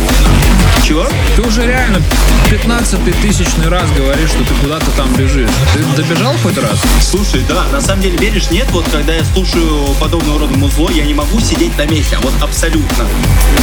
Чего? 0.83 1.07
Ты 1.35 1.41
уже 1.41 1.65
реально 1.65 2.01
15 2.49 3.21
тысячный 3.21 3.69
раз 3.69 3.89
говоришь, 3.91 4.29
что 4.29 4.43
ты 4.43 4.53
куда-то 4.61 4.91
там 4.91 5.11
бежишь. 5.15 5.49
Ты 5.73 6.01
добежал 6.01 6.33
хоть 6.43 6.57
раз? 6.57 6.79
Слушай, 7.01 7.43
да, 7.49 7.65
на 7.71 7.81
самом 7.81 8.03
деле 8.03 8.17
веришь, 8.17 8.51
нет, 8.51 8.67
вот 8.71 8.85
когда 8.91 9.13
я 9.15 9.25
слушаю 9.25 9.95
подобного 9.99 10.39
рода 10.39 10.55
музло, 10.57 10.89
я 10.91 11.03
не 11.03 11.13
могу 11.13 11.39
сидеть 11.39 11.75
на 11.77 11.85
месте, 11.85 12.17
а 12.17 12.21
вот 12.21 12.33
абсолютно. 12.41 13.05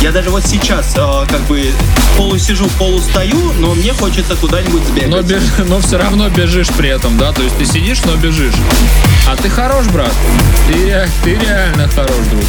Я 0.01 0.11
даже 0.11 0.31
вот 0.31 0.45
сейчас 0.45 0.95
э, 0.97 1.27
как 1.29 1.41
бы 1.43 1.71
полу 2.17 2.37
сижу, 2.39 2.69
полу 2.79 3.01
стою, 3.01 3.53
но 3.59 3.75
мне 3.75 3.93
хочется 3.93 4.35
куда-нибудь 4.37 4.83
сбегать. 4.85 5.11
Но, 5.11 5.23
беж... 5.23 5.43
но 5.69 5.81
все 5.81 5.99
равно 5.99 6.29
бежишь 6.29 6.69
при 6.69 6.89
этом, 6.89 7.17
да? 7.19 7.33
То 7.33 7.43
есть 7.43 7.57
ты 7.57 7.65
сидишь, 7.65 8.03
но 8.05 8.17
бежишь. 8.17 8.55
А 9.29 9.37
ты 9.37 9.49
хорош, 9.49 9.87
брат. 9.87 10.13
Ты, 10.67 11.09
ты 11.23 11.35
реально 11.35 11.89
хорош, 11.89 12.27
друг. 12.31 12.45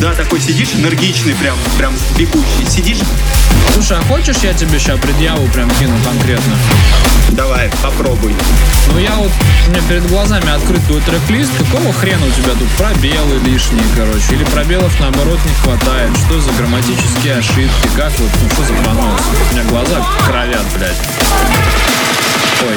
Да, 0.00 0.14
такой 0.14 0.40
сидишь 0.40 0.74
энергичный, 0.74 1.34
прям, 1.34 1.56
прям 1.78 1.94
бегущий. 2.16 2.68
Сидишь, 2.68 2.98
Слушай, 3.74 3.98
а 3.98 4.02
хочешь 4.02 4.38
я 4.42 4.52
тебе 4.52 4.78
сейчас 4.78 4.98
предъяву 4.98 5.46
прям 5.48 5.70
кину 5.78 5.96
конкретно? 6.04 6.56
давай, 7.30 7.70
попробуй. 7.82 8.34
Ну 8.92 8.98
я 8.98 9.14
вот, 9.16 9.30
у 9.66 9.70
меня 9.70 9.80
перед 9.88 10.06
глазами 10.08 10.50
открыт 10.50 10.84
твой 10.86 11.00
трек-лист, 11.00 11.50
какого 11.56 11.92
хрена 11.92 12.26
у 12.26 12.30
тебя 12.30 12.52
тут 12.52 12.68
пробелы 12.76 13.38
лишние, 13.44 13.84
короче, 13.96 14.34
или 14.34 14.44
пробелов 14.44 14.98
наоборот 15.00 15.38
не 15.44 15.54
хватает, 15.62 16.10
что 16.30 16.40
за 16.40 16.52
грамматические 16.52 17.38
ошибки, 17.38 17.88
как 17.96 18.12
вот, 18.20 18.30
ну 18.40 18.50
что 18.50 18.62
за 18.62 18.72
понос? 18.84 19.20
У 19.50 19.52
меня 19.52 19.64
глаза 19.64 20.06
кровят, 20.24 20.64
блядь. 20.76 20.96
Ой, 22.62 22.76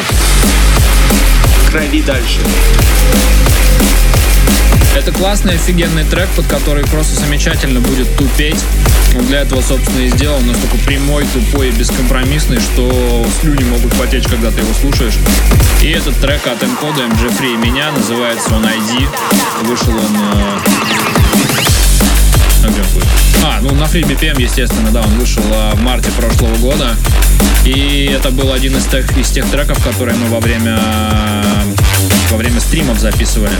Крови 1.69 2.01
дальше. 2.01 2.39
это 4.95 5.11
классный, 5.11 5.53
офигенный 5.53 6.03
трек, 6.03 6.29
под 6.29 6.47
который 6.47 6.83
просто 6.85 7.13
замечательно 7.19 7.79
будет 7.79 8.15
тупеть. 8.17 8.59
Для 9.27 9.41
этого, 9.41 9.61
собственно, 9.61 10.01
и 10.01 10.09
сделал. 10.09 10.39
Настолько 10.41 10.77
прямой, 10.87 11.23
тупой 11.31 11.67
и 11.69 11.71
бескомпромиссный, 11.71 12.59
что 12.59 13.23
слюни 13.39 13.65
могут 13.65 13.93
потечь, 13.93 14.25
когда 14.27 14.49
ты 14.49 14.61
его 14.61 14.73
слушаешь. 14.73 15.19
И 15.83 15.91
этот 15.91 16.19
трек 16.19 16.47
от 16.47 16.63
Энкода, 16.63 17.03
Джеффри 17.21 17.53
и 17.53 17.57
меня, 17.57 17.91
называется 17.91 18.55
он 18.55 18.65
ID. 18.65 19.07
Вышел 19.65 19.93
он... 19.95 21.72
Э, 22.63 22.69
где? 22.69 22.81
А, 23.45 23.59
ну 23.61 23.73
на 23.75 23.83
Free 23.83 24.03
BPM, 24.03 24.41
естественно, 24.41 24.89
да, 24.91 25.01
он 25.01 25.19
вышел 25.19 25.43
э, 25.51 25.75
в 25.75 25.81
марте 25.81 26.11
прошлого 26.11 26.55
года. 26.57 26.95
И 27.65 28.11
это 28.13 28.31
был 28.31 28.51
один 28.51 28.75
из 28.77 28.85
тех, 28.85 29.17
из 29.17 29.29
тех 29.29 29.49
треков, 29.49 29.81
которые 29.83 30.17
мы 30.17 30.27
во 30.29 30.39
время 30.39 30.79
во 32.33 32.37
время 32.37 32.59
стримов 32.59 32.99
записывали. 32.99 33.55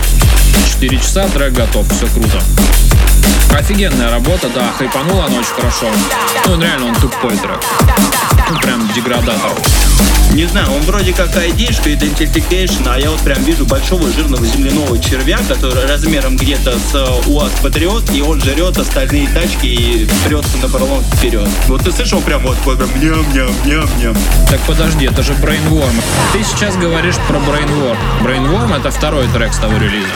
4 0.72 0.98
часа, 0.98 1.28
трек 1.28 1.52
готов, 1.52 1.86
все 1.90 2.06
круто. 2.08 2.42
Офигенная 3.56 4.10
работа, 4.10 4.48
да, 4.52 4.72
хайпанула 4.76 5.26
она 5.26 5.36
очень 5.36 5.54
хорошо. 5.54 5.86
Ну, 6.46 6.60
реально, 6.60 6.86
он 6.86 6.94
тупой 6.96 7.36
трек. 7.36 7.60
Ну, 8.50 8.58
прям 8.58 8.92
деградатор. 8.92 9.52
Не 10.32 10.46
знаю, 10.46 10.72
он 10.72 10.82
вроде 10.82 11.12
как 11.12 11.36
айдишка, 11.36 11.90
identification, 11.90 12.82
а 12.88 12.98
я 12.98 13.08
вот 13.10 13.20
прям 13.20 13.40
вижу 13.44 13.64
большого 13.64 14.10
жирного 14.10 14.44
земляного 14.44 14.98
червя, 14.98 15.38
который 15.46 15.86
размером 15.86 16.36
где-то 16.36 16.76
с 16.76 16.94
э, 16.94 17.30
УАЗ 17.30 17.52
Патриот, 17.62 18.10
и 18.10 18.20
он 18.20 18.40
жрет 18.40 18.76
остальные 18.94 19.28
тачки 19.30 19.66
и 19.66 20.08
прется 20.24 20.56
на 20.62 20.68
пролом 20.68 21.02
вперед. 21.02 21.48
Вот 21.66 21.82
ты 21.82 21.90
слышал 21.90 22.20
прям 22.20 22.42
вот, 22.42 22.56
ням-ням-ням-ням. 22.64 24.16
Так 24.48 24.60
подожди, 24.68 25.06
это 25.06 25.20
же 25.20 25.32
Brainworm. 25.32 26.00
Ты 26.32 26.44
сейчас 26.44 26.76
говоришь 26.76 27.16
про 27.26 27.38
Brainworm. 27.38 27.96
Brainworm 28.22 28.78
это 28.78 28.92
второй 28.92 29.26
трек 29.28 29.52
с 29.52 29.58
того 29.58 29.76
релиза. 29.78 30.06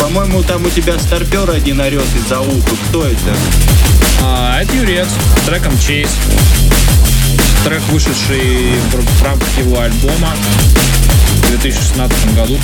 По-моему, 0.00 0.44
там 0.44 0.64
у 0.64 0.70
тебя 0.70 0.96
старпер 1.00 1.50
один 1.50 1.80
орет 1.80 2.06
из-за 2.14 2.38
уха. 2.38 2.76
Кто 2.88 3.04
это? 3.04 3.34
А, 4.22 4.62
это 4.62 4.72
Юрец 4.72 5.08
с 5.08 5.46
треком 5.46 5.72
Chase. 5.72 6.10
Трек, 7.64 7.82
вышедший 7.90 8.76
в 9.18 9.22
рамках 9.24 9.48
его 9.58 9.80
альбома 9.80 10.30
в 11.42 11.48
2016 11.48 12.34
году. 12.36 12.56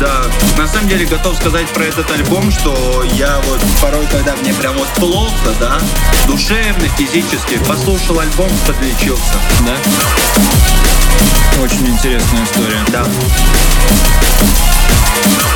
Да, 0.00 0.17
на 0.56 0.66
самом 0.66 0.88
деле 0.88 1.06
готов 1.06 1.36
сказать 1.36 1.66
про 1.68 1.84
этот 1.84 2.10
альбом, 2.10 2.50
что 2.50 3.04
я 3.14 3.38
вот 3.48 3.60
порой, 3.80 4.06
когда 4.06 4.34
мне 4.36 4.52
прям 4.54 4.76
вот 4.76 4.88
плохо, 4.96 5.54
да, 5.60 5.78
душевно, 6.26 6.88
физически, 6.96 7.58
послушал 7.66 8.18
альбом, 8.18 8.50
подлечился. 8.66 9.34
Да? 9.66 9.76
Очень 11.62 11.88
интересная 11.88 12.44
история. 12.44 12.80
Да. 12.92 13.06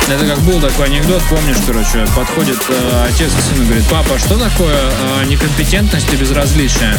Это 0.09 0.25
как 0.25 0.39
был 0.41 0.59
такой 0.59 0.87
анекдот, 0.87 1.21
помнишь, 1.29 1.57
короче, 1.65 2.05
подходит 2.15 2.59
э, 2.67 3.07
отец 3.09 3.31
к 3.33 3.39
сыну 3.39 3.63
и 3.63 3.65
говорит, 3.65 3.85
папа, 3.89 4.19
что 4.19 4.37
такое 4.37 4.75
э, 4.75 5.25
некомпетентность 5.25 6.11
и 6.11 6.17
безразличие? 6.17 6.97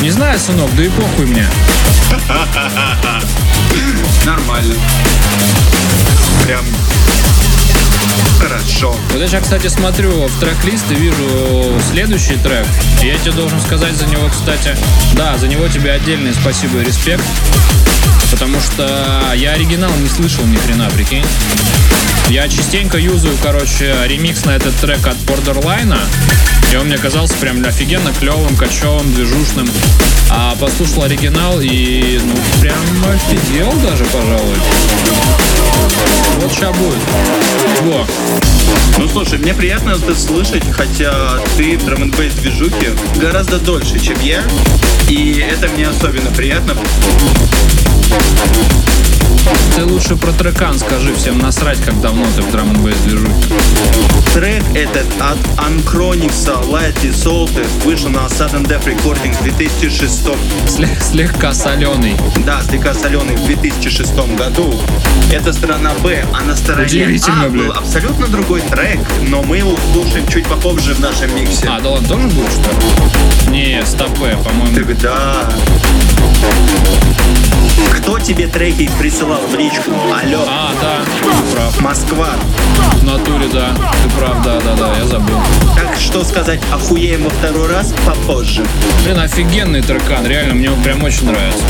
Не 0.00 0.10
знаю, 0.10 0.38
сынок, 0.38 0.74
да 0.74 0.82
и 0.84 0.88
похуй 0.88 1.26
мне. 1.26 1.48
Нормально. 4.24 4.74
Прям 6.44 6.64
Yeah. 6.96 7.35
Хорошо. 8.38 8.96
Вот 9.12 9.20
я 9.20 9.26
сейчас, 9.28 9.44
кстати, 9.44 9.68
смотрю 9.68 10.26
в 10.26 10.40
трек-лист 10.40 10.84
и 10.90 10.94
вижу 10.94 11.80
следующий 11.90 12.36
трек. 12.36 12.66
И 13.02 13.06
я 13.06 13.18
тебе 13.18 13.32
должен 13.32 13.60
сказать 13.60 13.94
за 13.94 14.06
него, 14.06 14.28
кстати, 14.28 14.76
да, 15.14 15.36
за 15.38 15.48
него 15.48 15.68
тебе 15.68 15.92
отдельное 15.92 16.34
спасибо 16.34 16.80
и 16.80 16.84
респект. 16.84 17.24
Потому 18.30 18.60
что 18.60 19.32
я 19.34 19.52
оригинал 19.52 19.90
не 19.96 20.08
слышал 20.08 20.44
ни 20.46 20.56
хрена, 20.56 20.90
прикинь. 20.90 21.24
Я 22.28 22.48
частенько 22.48 22.98
юзаю, 22.98 23.36
короче, 23.40 23.94
ремикс 24.06 24.44
на 24.44 24.50
этот 24.50 24.74
трек 24.76 25.06
от 25.06 25.16
Borderline. 25.18 25.96
И 26.72 26.76
он 26.76 26.86
мне 26.86 26.98
казался 26.98 27.34
прям 27.34 27.64
офигенно 27.64 28.12
клевым, 28.12 28.56
кочевым, 28.56 29.12
движушным. 29.14 29.68
А 30.28 30.56
послушал 30.56 31.04
оригинал 31.04 31.60
и, 31.60 32.20
ну, 32.24 32.34
прям 32.60 32.76
офигел 33.08 33.72
даже, 33.74 34.04
пожалуй. 34.06 34.56
Вот 36.40 36.52
сейчас 36.52 36.76
будет. 36.76 36.98
Во. 37.82 38.05
Ну 38.98 39.08
слушай, 39.08 39.38
мне 39.38 39.54
приятно 39.54 39.90
это 39.90 40.14
слышать, 40.14 40.64
хотя 40.72 41.38
ты 41.56 41.76
в 41.76 41.84
драм 41.84 42.02
н 42.02 42.12
гораздо 43.20 43.58
дольше, 43.58 43.98
чем 43.98 44.18
я. 44.22 44.42
И 45.08 45.38
это 45.38 45.68
мне 45.68 45.88
особенно 45.88 46.30
приятно. 46.30 46.74
Ты 49.76 49.84
лучше 49.84 50.16
про 50.16 50.32
трекан 50.32 50.78
скажи, 50.78 51.14
всем 51.14 51.38
насрать, 51.38 51.78
как 51.84 52.00
давно 52.00 52.24
ты 52.34 52.40
в 52.40 52.50
драм 52.50 52.70
н 52.70 52.82
движухе. 53.04 53.30
Трек 54.32 54.62
этот 54.74 55.06
от 55.20 55.38
Unchronics 55.68 56.46
Lightly 56.70 57.12
Salted 57.12 57.66
вышел 57.84 58.08
на 58.08 58.20
Sudden 58.26 58.66
Death 58.66 58.84
Recordings 58.86 59.36
в 59.38 59.42
2006 59.42 60.24
Слег- 60.66 61.02
слегка 61.02 61.52
соленый. 61.52 62.16
Да, 62.46 62.62
слегка 62.62 62.94
соленый 62.94 63.36
в 63.36 63.44
2006 63.44 64.34
году. 64.36 64.74
Это 65.30 65.52
сторона 65.52 65.92
Б, 66.02 66.24
а 66.32 66.42
на 66.42 66.56
стороне 66.56 67.20
А 67.28 67.48
был 67.48 67.72
абсолютно 67.72 68.28
другой 68.28 68.62
трек, 68.62 69.00
но 69.28 69.42
мы 69.42 69.58
его 69.58 69.76
слушаем 69.92 70.26
чуть 70.28 70.46
попозже 70.46 70.94
в 70.94 71.00
нашем 71.00 71.34
миксе. 71.36 71.68
А, 71.68 71.80
да 71.80 71.90
ладно, 71.90 72.08
тоже 72.08 72.28
будет, 72.28 72.50
что 72.50 72.70
ли? 72.70 73.50
Не, 73.50 73.84
стопе, 73.84 74.38
по-моему. 74.42 74.74
Тогда... 74.74 75.50
Кто 77.96 78.18
тебе 78.18 78.46
треки 78.46 78.88
присылал 78.98 79.40
в 79.46 79.54
личку? 79.56 79.90
Алло, 79.92 80.44
А, 80.48 80.72
да, 80.80 80.98
ты 81.04 81.54
прав. 81.54 81.80
Москва. 81.80 82.28
В 83.00 83.04
натуре, 83.04 83.48
да. 83.52 83.74
Ты 84.02 84.08
прав, 84.18 84.42
да, 84.44 84.60
да, 84.60 84.74
да, 84.74 84.96
я 84.98 85.04
забыл. 85.06 85.36
Так 85.74 85.96
что 85.98 86.24
сказать, 86.24 86.60
охуеем 86.72 87.24
во 87.24 87.30
второй 87.30 87.68
раз 87.68 87.94
попозже. 88.06 88.64
Блин, 89.04 89.18
офигенный 89.18 89.82
трекан, 89.82 90.26
реально, 90.26 90.54
мне 90.54 90.70
он 90.70 90.82
прям 90.82 91.02
очень 91.02 91.26
нравится. 91.26 91.64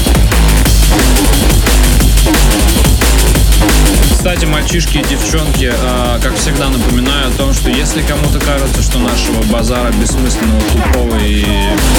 Кстати, 4.11 4.45
мальчишки 4.45 4.99
и 4.99 5.05
девчонки, 5.05 5.73
а, 5.73 6.19
как 6.21 6.35
всегда 6.37 6.69
напоминаю 6.69 7.29
о 7.29 7.31
том, 7.33 7.55
что 7.55 7.71
если 7.71 8.03
кому-то 8.03 8.41
кажется, 8.41 8.83
что 8.83 8.99
нашего 8.99 9.43
базара 9.45 9.93
бессмысленного, 9.93 10.61
тупого 10.73 11.17
и 11.19 11.45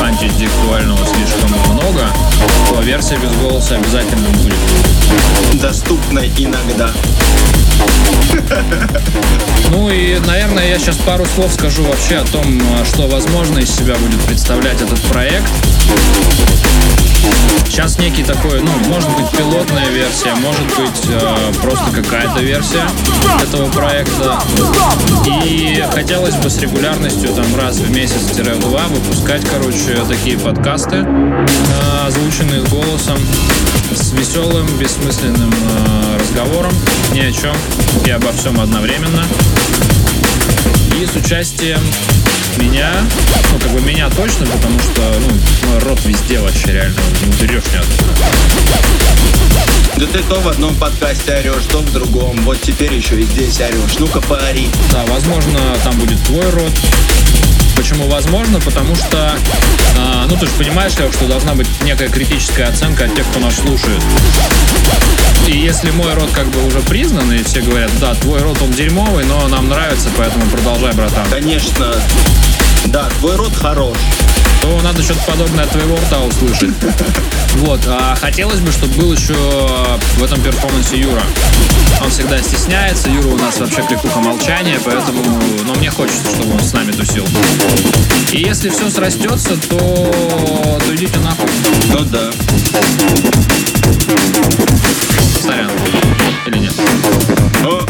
антиинтеллектуального 0.02 1.06
слишком 1.06 1.52
много, 1.74 2.02
то 2.70 2.82
версия 2.82 3.18
без 3.18 3.32
голоса 3.38 3.76
обязательно 3.76 4.28
будет. 4.30 4.60
Доступно 5.62 6.20
иногда. 6.38 6.92
Ну 9.72 9.90
и, 9.90 10.20
наверное, 10.20 10.68
я 10.68 10.80
сейчас 10.80 10.98
пару 10.98 11.26
слов 11.26 11.54
скажу 11.54 11.84
вообще 11.84 12.18
о 12.18 12.26
том, 12.26 12.62
а, 12.74 12.86
что 12.86 13.08
возможно 13.08 13.60
из 13.60 13.74
себя 13.74 13.96
будет 13.96 14.20
представлять 14.22 14.82
этот 14.82 15.00
проект. 15.04 15.52
Сейчас 17.78 18.00
некий 18.00 18.24
такой, 18.24 18.60
ну, 18.60 18.72
может 18.88 19.10
быть, 19.12 19.30
пилотная 19.38 19.90
версия, 19.90 20.34
может 20.34 20.66
быть, 20.76 21.12
э, 21.12 21.54
просто 21.62 21.86
какая-то 21.92 22.40
версия 22.40 22.90
этого 23.40 23.70
проекта. 23.70 24.42
И 25.46 25.86
хотелось 25.94 26.34
бы 26.38 26.50
с 26.50 26.58
регулярностью, 26.58 27.30
там, 27.36 27.46
раз 27.56 27.78
в 27.78 27.92
месяц-два 27.92 28.88
выпускать, 28.88 29.46
короче, 29.48 30.04
такие 30.10 30.40
подкасты, 30.40 31.06
э, 31.06 32.08
озвученные 32.08 32.64
голосом, 32.64 33.20
с 33.94 34.12
веселым, 34.12 34.66
бессмысленным 34.80 35.52
э, 35.52 36.18
разговором, 36.20 36.74
ни 37.14 37.20
о 37.20 37.32
чем 37.32 37.56
и 38.06 38.10
обо 38.10 38.32
всем 38.32 38.60
одновременно. 38.60 39.24
И 41.00 41.06
с 41.06 41.16
участием 41.16 41.80
меня, 42.58 42.92
ну, 43.52 43.60
как 43.60 43.72
бы 43.72 43.82
меня 43.82 44.10
точно, 44.10 44.46
потому 44.46 44.80
что, 44.80 45.02
ну, 45.20 45.70
мой 45.70 45.80
рот 45.80 46.00
везде 46.06 46.40
вообще 46.40 46.74
реально, 46.74 47.00
не 47.24 47.34
уберешь 47.34 47.64
ни. 47.74 47.80
Да 50.00 50.06
ты 50.06 50.20
то 50.20 50.36
в 50.40 50.48
одном 50.48 50.76
подкасте 50.76 51.34
орешь, 51.34 51.66
то 51.72 51.80
в 51.80 51.92
другом. 51.92 52.38
Вот 52.44 52.62
теперь 52.62 52.94
еще 52.94 53.20
и 53.20 53.24
здесь 53.24 53.60
орешь. 53.60 53.98
Ну-ка 53.98 54.22
поори. 54.22 54.70
Да, 54.92 55.04
возможно, 55.08 55.60
там 55.84 55.98
будет 55.98 56.22
твой 56.26 56.48
рот. 56.52 56.72
Почему 57.76 58.08
возможно? 58.08 58.60
Потому 58.60 58.96
что, 58.96 59.38
а, 59.98 60.26
ну, 60.30 60.38
ты 60.38 60.46
же 60.46 60.52
понимаешь, 60.54 60.98
Лёх, 60.98 61.14
что 61.14 61.28
должна 61.28 61.56
быть 61.56 61.68
некая 61.84 62.10
критическая 62.10 62.66
оценка 62.66 63.06
от 63.06 63.16
тех, 63.16 63.26
кто 63.28 63.40
нас 63.40 63.56
слушает. 63.56 64.02
И 65.48 65.58
если 65.58 65.92
мой 65.92 66.14
род 66.14 66.30
как 66.32 66.48
бы 66.50 66.66
уже 66.66 66.80
признан, 66.82 67.32
и 67.32 67.44
все 67.44 67.62
говорят, 67.62 67.92
да, 68.00 68.14
твой 68.16 68.42
род 68.42 68.62
он 68.62 68.72
дерьмовый, 68.72 69.26
но 69.26 69.48
нам 69.48 69.70
нравится, 69.70 70.10
поэтому 70.18 70.46
продолжай, 70.48 70.94
братан. 70.94 71.26
Конечно, 71.30 71.94
да, 72.86 73.10
твой 73.20 73.36
рот 73.36 73.56
хорош. 73.56 73.98
то 74.62 74.82
надо 74.82 75.04
что-то 75.04 75.20
подобное 75.28 75.66
от 75.66 75.72
твоего 75.72 75.96
рта 75.98 76.20
услышать. 76.22 76.74
Вот, 77.58 77.80
а 77.88 78.16
хотелось 78.16 78.60
бы, 78.60 78.72
чтобы 78.72 78.94
был 78.94 79.14
еще 79.14 79.34
в 79.34 80.24
этом 80.24 80.40
перформансе 80.42 81.00
Юра. 81.00 81.24
Он 82.04 82.12
всегда 82.12 82.40
стесняется, 82.40 83.10
Юра 83.10 83.30
у 83.30 83.38
нас 83.38 83.58
вообще 83.58 83.82
кликуха 83.82 84.20
молчания, 84.20 84.80
поэтому, 84.86 85.24
но 85.66 85.74
мне 85.74 85.90
хочется, 85.90 86.30
чтобы 86.36 86.54
он 86.54 86.60
с 86.60 86.72
нами 86.72 86.92
тусил. 86.92 87.26
И 88.32 88.44
если 88.44 88.70
все 88.70 88.92
срастется, 88.92 89.58
то, 89.58 89.78
то 90.86 90.96
идите 90.96 91.18
нахуй. 91.20 91.50
Ну 91.90 92.00
да. 92.02 92.30
Сорян. 95.48 95.72
Или 96.46 96.58
нет? 96.58 96.74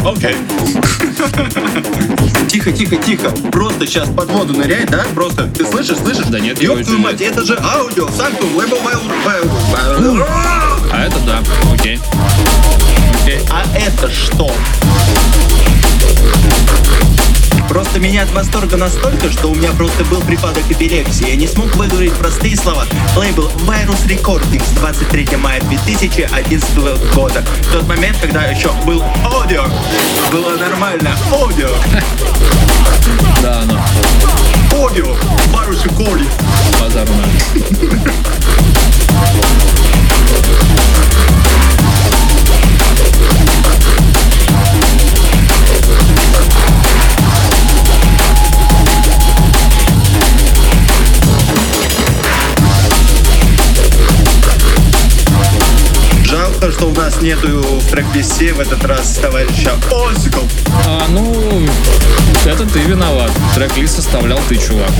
Окей. 0.04 0.36
Тихо, 2.48 2.72
тихо, 2.72 2.96
тихо. 2.96 3.30
Просто 3.50 3.84
сейчас 3.84 4.08
под 4.08 4.30
воду 4.30 4.54
ныряй, 4.54 4.86
да? 4.86 5.04
Просто. 5.12 5.48
Ты 5.48 5.66
слышишь, 5.66 5.98
слышишь? 5.98 6.26
Да 6.26 6.38
нет, 6.38 6.62
Ёб 6.62 6.80
твою 6.84 7.00
мать, 7.00 7.20
это 7.20 7.44
же 7.44 7.58
аудио. 7.60 8.08
Санктум, 8.10 8.54
лейбл, 8.54 8.76
лейбл, 8.76 9.10
А 10.92 11.04
это 11.04 11.18
да, 11.26 11.42
окей. 11.72 11.98
Окей. 13.22 13.40
А 13.50 13.64
это 13.76 14.08
что? 14.08 14.48
Просто 17.68 18.00
меня 18.00 18.22
от 18.22 18.30
восторга 18.32 18.76
настолько, 18.76 19.30
что 19.30 19.48
у 19.48 19.54
меня 19.54 19.70
просто 19.72 20.04
был 20.04 20.20
припадок 20.22 20.64
эпилепсии. 20.70 21.28
Я 21.28 21.36
не 21.36 21.46
смог 21.46 21.74
выговорить 21.76 22.14
простые 22.14 22.56
слова. 22.56 22.86
Лейбл 23.14 23.50
Virus 23.66 24.06
Recordings 24.06 24.64
23 24.76 25.36
мая 25.36 25.60
2011 25.60 27.14
года. 27.14 27.44
В 27.62 27.72
тот 27.72 27.86
момент, 27.86 28.16
когда 28.20 28.44
еще 28.44 28.72
был 28.86 29.02
аудио. 29.24 29.66
Было 30.32 30.56
нормально. 30.56 31.16
Аудио. 31.30 31.70
Да, 33.42 33.60
оно. 33.60 33.80
Аудио. 34.72 35.14
Virus 35.52 35.84
Recordings. 35.84 36.32
Базару 36.80 37.12
Жалко, 56.60 56.72
что 56.72 56.86
у 56.88 56.94
нас 56.94 57.20
нету 57.20 57.62
в 57.62 57.88
трек-листе 57.88 58.52
в 58.52 58.58
этот 58.58 58.84
раз 58.84 59.14
товарища 59.18 59.74
Озиков. 59.92 60.42
А, 60.86 61.06
ну, 61.08 61.64
это 62.44 62.66
ты 62.66 62.80
виноват. 62.80 63.30
Трек-лист 63.54 63.94
составлял 63.94 64.40
ты, 64.48 64.56
чувак. 64.56 64.90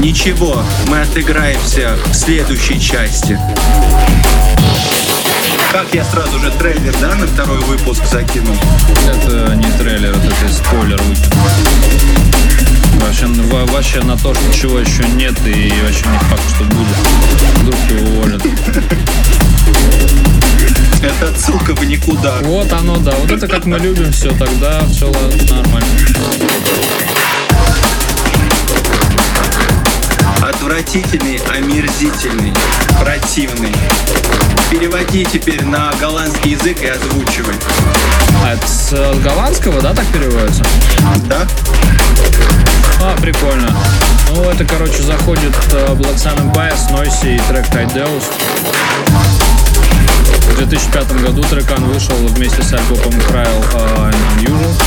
Ничего, 0.00 0.62
мы 0.88 1.00
отыграемся 1.00 1.96
в 2.04 2.14
следующей 2.14 2.78
части. 2.78 3.38
Как 5.72 5.94
я 5.94 6.04
сразу 6.04 6.38
же 6.38 6.50
трейлер, 6.50 6.94
да, 7.00 7.14
на 7.14 7.26
второй 7.26 7.60
выпуск 7.60 8.04
закинул? 8.04 8.56
Это 9.08 9.54
не 9.54 9.70
трейлер, 9.78 10.14
это 10.14 10.52
спойлер. 10.52 11.00
Вообще, 13.00 13.26
во- 13.26 13.66
вообще 13.66 14.00
на 14.02 14.16
то, 14.16 14.34
что 14.34 14.52
чего 14.54 14.78
еще 14.78 15.04
нет, 15.10 15.34
и 15.46 15.72
вообще 15.82 16.06
не 16.06 16.18
факт, 16.18 16.42
что 16.54 16.64
будет. 16.64 16.96
Вдруг 17.60 17.78
его 17.90 18.18
уволят. 18.18 18.42
Это 21.02 21.28
отсылка 21.28 21.74
в 21.74 21.84
никуда. 21.84 22.38
Вот 22.42 22.72
оно, 22.72 22.96
да. 22.96 23.12
Вот 23.12 23.30
это 23.30 23.46
как 23.46 23.64
мы 23.64 23.78
любим 23.78 24.10
все, 24.12 24.30
тогда 24.32 24.84
все 24.88 25.06
нормально. 25.50 25.88
Отвратительный, 30.42 31.40
омерзительный, 31.56 32.52
противный. 33.00 33.74
Переводи 34.70 35.24
теперь 35.24 35.64
на 35.64 35.92
голландский 36.00 36.52
язык 36.52 36.82
и 36.82 36.86
озвучивай. 36.86 37.54
А 38.44 38.52
это 38.52 38.66
с 38.66 38.92
э, 38.92 39.14
голландского, 39.22 39.80
да, 39.80 39.94
так 39.94 40.06
переводится? 40.06 40.64
Да? 41.28 41.46
А, 43.02 43.16
прикольно. 43.20 43.74
Ну, 44.34 44.42
это, 44.50 44.64
короче, 44.64 45.02
заходит 45.02 45.54
э, 45.72 45.94
Black 45.94 46.16
Sun 46.16 46.76
с 46.76 46.90
Noisy 46.90 47.36
и 47.36 47.40
трек 47.48 47.66
Tideus. 47.66 48.24
В 50.50 50.56
2005 50.56 51.22
году 51.22 51.42
трекан 51.42 51.84
вышел 51.84 52.16
вместе 52.16 52.62
с 52.62 52.72
альбомом 52.72 53.12
Cryl 53.28 53.64
э, 53.74 54.12
Unusual. 54.38 54.82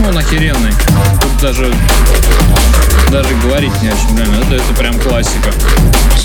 Ну, 0.00 0.08
он 0.08 0.18
охеренный. 0.18 0.72
Даже, 1.40 1.72
даже 3.10 3.34
говорить 3.36 3.72
не 3.80 3.88
о 3.88 3.92
чем, 3.92 4.16
реально. 4.16 4.44
Это, 4.44 4.54
это 4.56 4.74
прям 4.74 4.98
классика. 4.98 5.52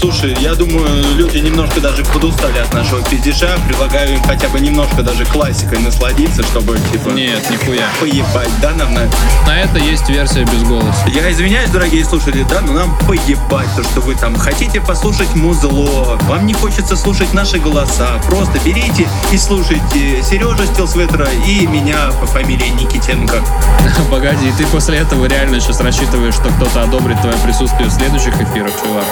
Слушай, 0.03 0.35
я 0.41 0.53
думаю, 0.53 1.15
люди 1.15 1.37
немножко 1.37 1.79
даже 1.79 2.03
подустали 2.03 2.57
от 2.57 2.73
нашего 2.73 3.01
пиздежа. 3.03 3.57
Предлагаю 3.67 4.15
им 4.15 4.23
хотя 4.23 4.49
бы 4.49 4.59
немножко 4.59 5.01
даже 5.01 5.23
классикой 5.23 5.79
насладиться, 5.79 6.43
чтобы, 6.43 6.77
типа, 6.91 7.09
Нет, 7.11 7.49
нихуя. 7.49 7.87
поебать, 8.01 8.49
да, 8.61 8.71
нам 8.71 8.93
на... 8.93 9.07
На 9.47 9.61
это 9.61 9.79
есть 9.79 10.09
версия 10.09 10.43
без 10.43 10.63
голоса. 10.63 11.05
Я 11.07 11.31
извиняюсь, 11.31 11.69
дорогие 11.69 12.03
слушатели, 12.03 12.45
да, 12.49 12.59
но 12.59 12.73
нам 12.73 12.97
поебать 13.07 13.69
то, 13.77 13.83
что 13.83 14.01
вы 14.01 14.15
там 14.15 14.35
хотите 14.35 14.81
послушать 14.81 15.33
музло, 15.35 16.17
вам 16.23 16.45
не 16.45 16.53
хочется 16.53 16.97
слушать 16.97 17.33
наши 17.33 17.59
голоса. 17.59 18.19
Просто 18.25 18.59
берите 18.65 19.07
и 19.31 19.37
слушайте 19.37 20.21
Сережа 20.21 20.65
Стилсветера 20.65 21.29
и 21.47 21.65
меня 21.65 22.11
по 22.19 22.25
фамилии 22.25 22.69
Никитенко. 22.69 23.41
Погоди, 24.11 24.51
ты 24.57 24.65
после 24.65 24.99
этого 25.03 25.25
реально 25.25 25.59
сейчас 25.59 25.81
рассчитываешь, 25.81 26.33
что 26.33 26.49
кто-то 26.49 26.83
одобрит 26.83 27.19
твое 27.21 27.35
присутствие 27.43 27.89
в 27.89 27.91
следующих 27.91 28.33
эфирах, 28.41 28.71
чувак? 28.81 29.03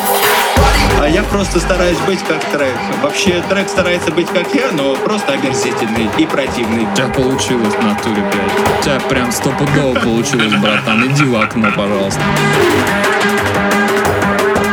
А 1.00 1.08
я 1.08 1.24
просто 1.24 1.60
стараюсь 1.60 1.98
быть 2.08 2.20
как 2.24 2.44
трек. 2.46 2.76
Вообще 3.04 3.44
трек 3.50 3.68
старается 3.68 4.12
быть 4.12 4.28
как 4.28 4.54
я, 4.54 4.72
но 4.72 4.96
просто 4.96 5.34
омерзительный 5.34 6.10
и 6.18 6.26
противный. 6.26 6.86
У 6.86 6.96
тебя 6.96 7.08
получилось 7.08 7.74
в 7.74 7.84
натуре, 7.84 8.22
блядь. 8.22 8.80
У 8.80 8.84
тебя 8.84 9.00
прям 9.10 9.32
стопудово 9.32 10.00
получилось, 10.00 10.54
братан. 10.54 11.12
Иди 11.12 11.26
в 11.26 11.36
окно, 11.36 11.68
пожалуйста. 11.76 12.22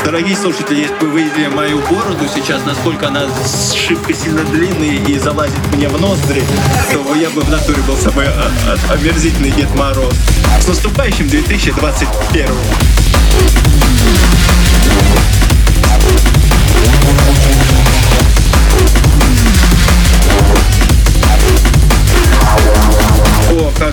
Дорогие 0.08 0.36
слушатели, 0.36 0.80
если 0.80 0.94
бы 0.94 1.08
вы 1.08 1.22
видели 1.24 1.48
мою 1.48 1.80
бороду 1.80 2.26
сейчас, 2.34 2.64
насколько 2.64 3.08
она 3.08 3.28
шибко 3.76 4.14
сильно 4.14 4.42
длинная 4.42 5.04
и 5.04 5.18
залазит 5.18 5.58
мне 5.74 5.86
в 5.86 6.00
ноздри, 6.00 6.42
то 6.90 7.14
я 7.14 7.28
бы 7.28 7.42
в 7.42 7.50
натуре 7.50 7.82
был 7.82 7.94
самый 7.94 8.26
а- 8.26 8.50
а- 8.88 8.94
омерзительный 8.94 9.50
Дед 9.50 9.68
Мороз. 9.74 10.14
С 10.62 10.66
наступающим 10.66 11.28
2021. 11.28 12.48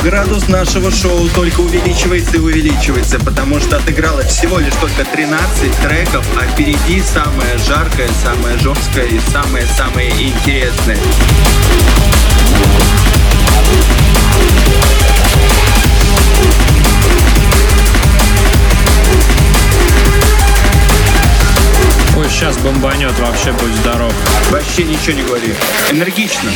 Градус 0.06 0.48
нашего 0.48 0.92
шоу 0.92 1.28
только 1.30 1.62
увеличивается 1.62 2.38
и 2.38 2.40
увеличивается, 2.40 3.18
потому 3.18 3.60
что 3.60 3.78
отыгралось 3.78 4.28
всего 4.28 4.60
лишь 4.60 4.76
только 4.76 5.04
13 5.04 5.76
треков, 5.82 6.24
а 6.40 6.46
впереди 6.46 7.02
самое 7.02 7.58
жаркое, 7.58 8.08
самое 8.24 8.56
жесткое 8.60 9.08
и 9.08 9.20
самое-самое 9.32 10.12
интересное. 10.12 11.00
Ой, 22.16 22.30
сейчас 22.30 22.56
бомбанет, 22.58 23.18
вообще 23.18 23.52
будь 23.54 23.74
здоров. 23.74 24.14
Вообще 24.52 24.84
ничего 24.84 25.14
не 25.14 25.24
говори. 25.24 25.56
Энергично. 25.90 26.52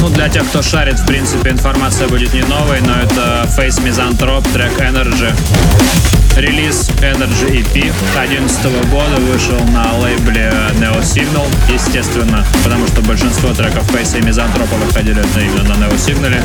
Ну, 0.00 0.08
для 0.10 0.28
тех, 0.28 0.46
кто 0.48 0.62
шарит, 0.62 0.98
в 1.00 1.06
принципе, 1.06 1.50
информация 1.50 2.08
будет 2.08 2.32
не 2.32 2.42
новой, 2.42 2.80
но 2.80 2.94
это 3.00 3.48
Face 3.56 3.82
Misanthrope, 3.82 4.50
трек 4.52 4.72
Energy. 4.78 5.32
Релиз 6.36 6.88
Energy 7.00 7.62
EP 7.62 7.72
2011 8.14 8.90
года 8.90 9.16
вышел 9.32 9.58
на 9.72 9.96
лейбле 9.98 10.52
Neo 10.74 11.00
Signal, 11.00 11.48
естественно, 11.68 12.44
потому 12.62 12.86
что 12.86 13.00
большинство 13.02 13.52
треков 13.52 13.90
Face 13.92 14.16
и 14.16 14.20
Misanthrope 14.20 14.86
выходили 14.86 15.20
именно 15.36 15.74
на 15.74 15.84
Neo 15.84 15.96
Signal. 15.96 16.44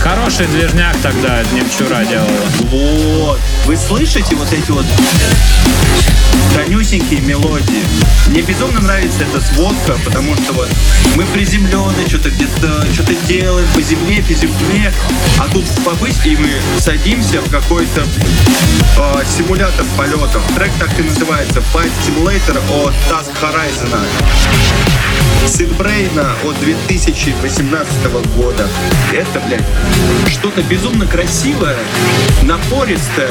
Хороший 0.00 0.46
движняк 0.46 0.96
тогда 1.02 1.42
Немчура 1.52 2.04
делала. 2.04 2.28
Вот. 2.70 3.38
Вы 3.66 3.76
слышите 3.76 4.34
вот 4.34 4.50
эти 4.52 4.70
вот 4.70 4.86
тонюсенькие 6.54 7.20
мелодии? 7.20 7.82
Мне 8.28 8.40
безумно 8.42 8.80
нравится 8.80 9.24
эта 9.24 9.40
сводка, 9.40 9.96
потому 10.04 10.34
что 10.36 10.54
вот 10.54 10.68
мы 11.16 11.24
приземлены, 11.26 12.08
что-то 12.08 12.30
где-то 12.30 12.86
что-то 12.94 13.14
делаем 13.28 13.66
по 13.74 13.82
земле, 13.82 14.22
по 14.22 14.32
земле, 14.32 14.92
а 15.38 15.48
тут 15.48 15.64
побыть 15.84 16.24
и 16.24 16.36
мы 16.36 16.50
садимся 16.80 17.40
в 17.42 17.50
какой-то 17.50 18.02
э, 18.02 19.22
симулятор 19.36 19.84
полетов. 19.98 20.42
Трек 20.56 20.70
так 20.78 20.98
и 20.98 21.02
называется 21.02 21.62
Flight 21.74 21.92
Simulator 22.06 22.58
от 22.84 22.94
Task 23.10 23.32
Horizon. 23.42 24.06
Сын 25.46 25.68
Брейна 25.74 26.34
от 26.44 26.58
2018 26.60 28.12
года. 28.36 28.68
Это, 29.20 29.38
блядь, 29.40 29.66
что-то 30.30 30.62
безумно 30.62 31.06
красивое, 31.06 31.76
напористое, 32.40 33.28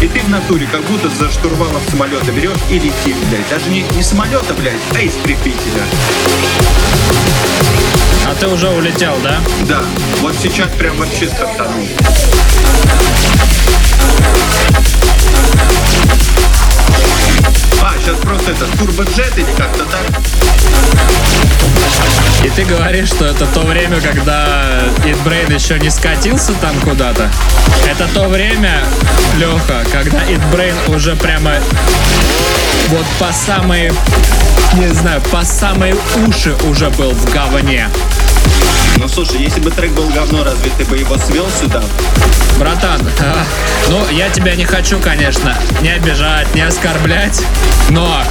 и 0.00 0.06
ты 0.06 0.20
в 0.20 0.28
натуре 0.28 0.68
как 0.70 0.84
будто 0.84 1.08
за 1.08 1.32
штурвалом 1.32 1.82
самолета 1.90 2.30
берешь 2.30 2.60
и 2.70 2.74
летишь, 2.74 3.16
блядь. 3.28 3.48
Даже 3.50 3.68
не, 3.68 3.82
не 3.96 4.04
самолета, 4.04 4.54
блядь, 4.54 4.78
а 4.94 5.00
истребителя. 5.00 5.82
А 8.24 8.34
ты 8.38 8.46
уже 8.46 8.68
улетел, 8.68 9.16
да? 9.24 9.40
Да, 9.62 9.82
вот 10.20 10.36
сейчас 10.40 10.70
прям 10.78 10.96
вообще 10.96 11.26
стартанул. 11.26 11.88
А, 17.82 17.94
сейчас 18.00 18.16
просто 18.18 18.52
это 18.52 18.66
turbojet 18.78 19.36
или? 19.36 19.42
И 19.42 19.54
ты 22.56 22.64
говоришь, 22.64 23.08
что 23.08 23.24
это 23.24 23.46
то 23.46 23.60
время, 23.60 24.00
когда 24.00 24.82
Eatbrain 25.06 25.50
еще 25.50 25.78
не 25.78 25.90
скатился 25.90 26.52
там 26.54 26.78
куда-то. 26.80 27.30
Это 27.88 28.06
то 28.12 28.28
время, 28.28 28.84
Леха, 29.36 29.84
когда 29.90 30.22
Eatbrain 30.28 30.74
уже 30.88 31.16
прямо 31.16 31.54
вот 32.88 33.06
по 33.18 33.32
самые, 33.32 33.92
не 34.74 34.88
знаю, 34.88 35.22
по 35.30 35.44
самые 35.44 35.96
уши 36.26 36.54
уже 36.68 36.90
был 36.90 37.12
в 37.12 37.32
говне. 37.32 37.88
Ну 38.96 39.08
слушай, 39.08 39.40
если 39.42 39.60
бы 39.60 39.70
трек 39.70 39.92
был 39.92 40.08
говно, 40.10 40.44
разве 40.44 40.70
ты 40.78 40.84
бы 40.84 40.96
его 40.96 41.16
свел 41.18 41.46
сюда? 41.60 41.82
Братан, 42.58 43.00
ну 43.88 44.00
я 44.10 44.28
тебя 44.30 44.54
не 44.54 44.64
хочу, 44.64 44.98
конечно, 45.00 45.56
не 45.80 45.90
обижать, 45.90 46.54
не 46.54 46.60
оскорблять, 46.60 47.40
но 47.88 48.22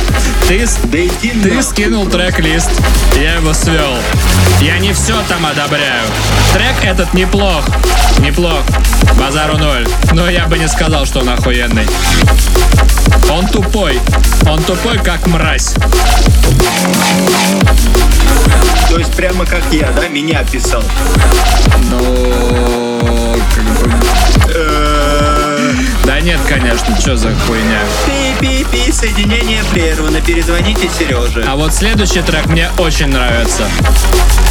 ты, 0.48 0.66
Да 0.86 0.98
иди 1.00 1.32
ты 1.32 1.50
нахуй. 1.50 1.64
скинул 1.64 2.06
трек-лист, 2.08 2.70
я 3.20 3.36
его 3.36 3.54
свел. 3.54 3.96
Я 4.62 4.78
не 4.78 4.94
все 4.94 5.16
там 5.28 5.46
одобряю. 5.46 6.04
Трек 6.54 6.76
этот 6.84 7.14
неплох, 7.14 7.66
неплох, 8.22 8.62
базару 9.18 9.58
ноль, 9.58 9.88
но 10.14 10.30
я 10.30 10.46
бы 10.48 10.58
не 10.58 10.68
сказал, 10.68 11.06
что 11.06 11.20
он 11.22 11.30
охуенный. 11.30 11.88
Он 13.30 13.48
тупой, 13.48 14.00
он 14.48 14.62
тупой 14.64 14.98
как 15.00 15.26
мразь. 15.28 15.74
То 18.90 19.00
есть 19.00 19.14
прямо 19.14 19.46
как 19.46 19.64
я, 19.72 19.90
да, 19.92 20.08
меня 20.08 20.44
писал. 20.44 20.84
Ну, 21.90 23.40
как 23.56 23.64
бы... 23.64 23.92
Э, 24.54 25.74
Да 26.06 26.20
нет, 26.20 26.40
конечно, 26.48 27.00
что 27.00 27.16
за 27.16 27.30
хуйня. 27.48 27.82
Пи-пи-пи, 28.42 28.92
соединение 28.92 29.64
прервано, 29.72 30.20
перезвоните 30.20 30.90
Сереже. 30.98 31.46
А 31.48 31.56
вот 31.56 31.76
следующий 31.76 32.24
трек 32.24 32.48
мне 32.48 32.72
очень 32.80 33.10
нравится. 33.10 33.70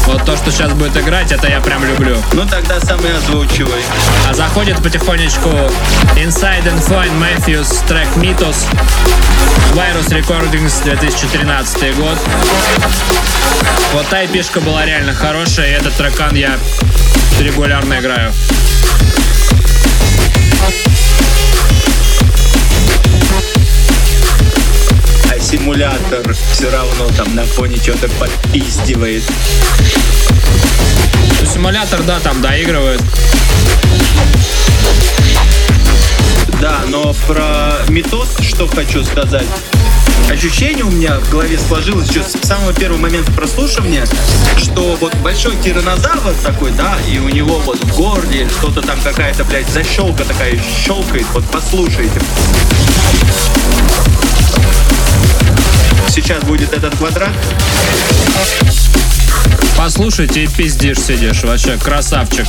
Вот 0.07 0.24
то, 0.24 0.37
что 0.37 0.53
сейчас 0.53 0.72
будет 0.74 0.96
играть, 0.96 1.33
это 1.33 1.48
я 1.48 1.61
прям 1.61 1.85
люблю. 1.85 2.16
Ну 2.33 2.46
тогда 2.46 2.79
сам 2.81 3.05
и 3.05 3.09
озвучивай. 3.11 3.83
А 4.29 4.35
заходит 4.35 4.81
потихонечку 4.81 5.48
Inside 6.14 6.66
and 6.66 6.87
Fine 6.87 7.18
Matthews 7.18 7.85
трек 7.88 8.07
Mythos 8.14 8.64
Virus 9.74 10.09
Recordings 10.11 10.85
2013 10.85 11.96
год. 11.96 12.16
Вот 13.92 14.07
та 14.07 14.24
эпишка 14.24 14.61
была 14.61 14.87
реально 14.87 15.14
хорошая, 15.14 15.70
и 15.70 15.72
этот 15.72 15.94
трекан 15.94 16.37
я 16.37 16.57
регулярно 17.40 17.98
играю. 17.98 18.33
Симулятор 25.50 26.32
все 26.52 26.70
равно 26.70 27.08
там 27.16 27.34
на 27.34 27.44
фоне 27.44 27.76
что-то 27.76 28.08
подпиздивает. 28.20 29.24
Ну, 31.40 31.46
Симулятор, 31.46 32.00
да, 32.04 32.20
там 32.20 32.40
доигрывает. 32.40 33.00
Да, 36.60 36.82
но 36.86 37.14
про 37.26 37.78
метод 37.88 38.28
что 38.40 38.68
хочу 38.68 39.02
сказать. 39.02 39.46
Ощущение 40.30 40.84
у 40.84 40.90
меня 40.90 41.18
в 41.18 41.28
голове 41.30 41.58
сложилось 41.58 42.08
еще 42.08 42.22
с 42.22 42.46
самого 42.46 42.72
первого 42.72 42.98
момента 42.98 43.32
прослушивания, 43.32 44.06
что 44.56 44.96
вот 45.00 45.12
большой 45.16 45.56
тиранозавр 45.56 46.32
такой, 46.44 46.70
да, 46.72 46.96
и 47.10 47.18
у 47.18 47.28
него 47.28 47.58
вот 47.58 47.82
в 47.82 47.96
горле 47.96 48.48
что-то 48.48 48.82
там 48.82 49.00
какая-то, 49.02 49.42
блядь, 49.44 49.68
защелка 49.68 50.24
такая 50.24 50.60
щелкает. 50.84 51.26
Вот 51.34 51.44
послушайте. 51.50 52.20
Сейчас 56.10 56.42
будет 56.42 56.72
этот 56.72 56.96
квадрат. 56.96 57.30
Послушайте 59.76 60.42
и 60.42 60.48
пиздишь 60.48 60.98
сидишь. 60.98 61.44
Вообще 61.44 61.76
красавчик. 61.76 62.46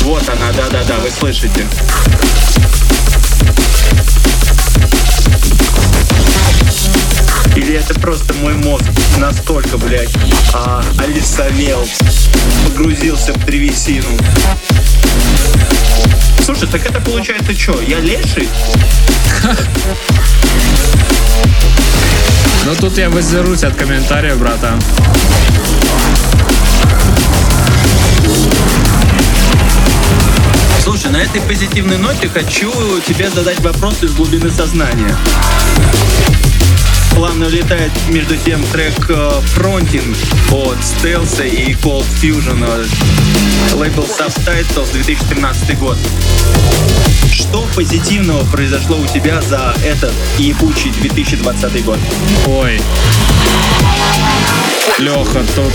Вот 0.00 0.26
она, 0.26 0.52
да-да-да, 0.56 0.98
вы 1.00 1.10
слышите. 1.10 1.66
Или 7.56 7.74
это 7.74 7.92
просто 8.00 8.32
мой 8.34 8.54
мозг 8.54 8.84
настолько, 9.18 9.76
блядь, 9.76 10.08
а, 10.54 10.82
олисовел, 10.96 11.86
погрузился 12.64 13.34
в 13.34 13.44
древесину. 13.44 14.08
Слушай, 16.44 16.68
так 16.68 16.84
это 16.84 17.00
получается 17.00 17.54
что, 17.54 17.80
я 17.82 18.00
леший? 18.00 18.48
Ну 22.64 22.76
тут 22.76 22.96
я 22.96 23.10
воздержусь 23.10 23.64
от 23.64 23.74
комментариев, 23.74 24.38
братан. 24.38 24.80
Слушай, 30.84 31.10
на 31.10 31.16
этой 31.16 31.40
позитивной 31.40 31.98
ноте 31.98 32.28
хочу 32.28 32.70
тебе 33.00 33.28
задать 33.30 33.58
вопрос 33.60 34.04
из 34.04 34.12
глубины 34.12 34.48
сознания. 34.48 35.16
Плавно 37.14 37.46
улетает 37.46 37.92
между 38.08 38.36
тем 38.36 38.62
трек 38.72 38.94
э, 39.10 39.32
Frontin 39.54 40.16
от 40.50 40.78
Stealth 40.78 41.48
и 41.48 41.72
Cold 41.74 42.06
Fusion 42.20 42.64
э, 42.66 43.74
лейбл 43.74 44.02
Subtitles 44.04 44.92
2013 44.92 45.78
год. 45.78 45.98
Что 47.30 47.66
позитивного 47.74 48.44
произошло 48.50 48.98
у 48.98 49.06
тебя 49.06 49.40
за 49.42 49.74
этот 49.84 50.12
ебучий 50.38 50.90
2020 50.90 51.84
год? 51.84 51.98
Ой. 52.46 52.80
Леха, 54.98 55.44
тут 55.54 55.72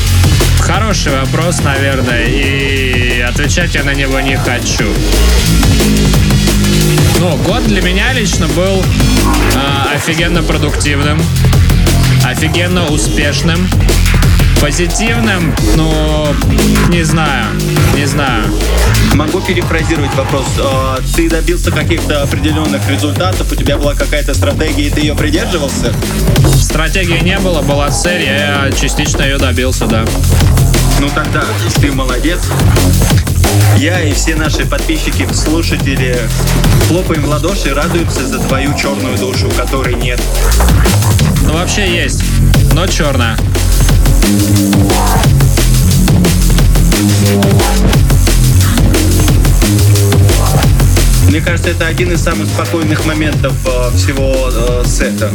хороший 0.60 1.12
вопрос, 1.14 1.62
наверное, 1.62 2.26
и 2.26 3.22
отвечать 3.22 3.76
я 3.76 3.84
на 3.84 3.94
него 3.94 4.20
не 4.20 4.38
хочу. 4.38 4.94
Ну, 7.20 7.36
год 7.38 7.64
для 7.66 7.82
меня 7.82 8.14
лично 8.14 8.48
был 8.50 8.84
а, 9.56 9.90
офигенно 9.96 10.44
продуктивным, 10.44 11.20
офигенно 12.24 12.86
успешным, 12.88 13.68
позитивным, 14.62 15.56
ну, 15.76 16.28
не 16.90 17.04
знаю, 17.04 17.46
не 17.96 18.06
знаю. 18.06 18.44
Могу 19.14 19.40
перефразировать 19.42 20.14
вопрос. 20.16 20.46
Э, 20.60 20.98
Ты 21.16 21.28
добился 21.28 21.72
каких-то 21.72 22.22
определенных 22.22 22.88
результатов, 22.88 23.52
у 23.52 23.56
тебя 23.56 23.78
была 23.78 23.96
какая-то 23.96 24.36
стратегия, 24.36 24.88
и 24.88 24.90
ты 24.92 25.00
ее 25.02 25.16
придерживался? 25.16 25.94
Стратегии 26.62 27.20
не 27.20 27.40
было, 27.40 27.62
была 27.62 27.90
цель, 27.90 28.24
я 28.24 28.70
частично 28.80 29.24
ее 29.24 29.38
добился, 29.38 29.88
да. 29.88 30.06
Ну 31.00 31.10
тогда 31.10 31.44
ты 31.80 31.92
молодец. 31.92 32.42
Я 33.78 34.02
и 34.02 34.14
все 34.14 34.36
наши 34.36 34.66
подписчики, 34.66 35.28
слушатели 35.34 36.18
хлопаем 36.88 37.24
в 37.24 37.30
ладоши 37.30 37.70
и 37.70 37.74
радуемся 37.74 38.26
за 38.26 38.40
твою 38.40 38.74
черную 38.78 39.18
душу, 39.18 39.50
которой 39.56 39.96
нет. 39.96 40.20
Ну, 41.44 41.54
вообще 41.54 41.88
есть, 41.90 42.24
но 42.74 42.88
черная. 42.88 43.38
Мне 51.28 51.42
кажется, 51.42 51.70
это 51.70 51.88
один 51.88 52.12
из 52.14 52.24
самых 52.24 52.48
спокойных 52.48 53.06
моментов 53.06 53.54
э, 53.66 53.98
всего 53.98 54.50
э, 54.50 54.84
сета. 54.86 55.30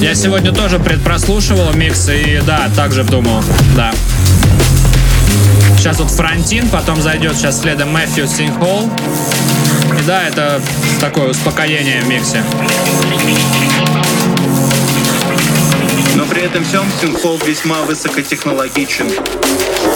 Я 0.00 0.14
сегодня 0.14 0.52
тоже 0.52 0.78
предпрослушивал 0.78 1.72
микс 1.74 2.08
и 2.08 2.40
да, 2.46 2.70
также 2.74 3.04
думал, 3.04 3.42
да. 3.76 3.92
Сейчас 5.76 5.98
вот 5.98 6.10
Фронтин, 6.10 6.68
потом 6.68 7.02
зайдет 7.02 7.36
сейчас 7.36 7.60
следом 7.60 7.90
Мэфью 7.92 8.26
Синхол. 8.26 8.90
И 9.98 10.02
да, 10.06 10.26
это 10.26 10.60
такое 11.00 11.28
успокоение 11.28 12.02
в 12.02 12.08
миксе. 12.08 12.42
Но 16.14 16.24
при 16.26 16.42
этом 16.42 16.64
всем 16.64 16.84
Синхол 17.00 17.38
весьма 17.38 17.82
высокотехнологичен. 17.82 19.10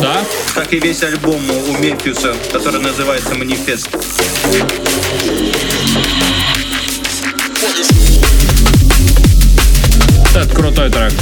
Да? 0.00 0.24
Как 0.54 0.72
и 0.72 0.78
весь 0.78 1.02
альбом 1.02 1.42
у 1.50 1.78
Мефьюса, 1.78 2.34
который 2.52 2.80
называется 2.80 3.34
«Манифест». 3.34 3.88
Это 10.34 10.54
крутой 10.54 10.90
трек. 10.90 11.12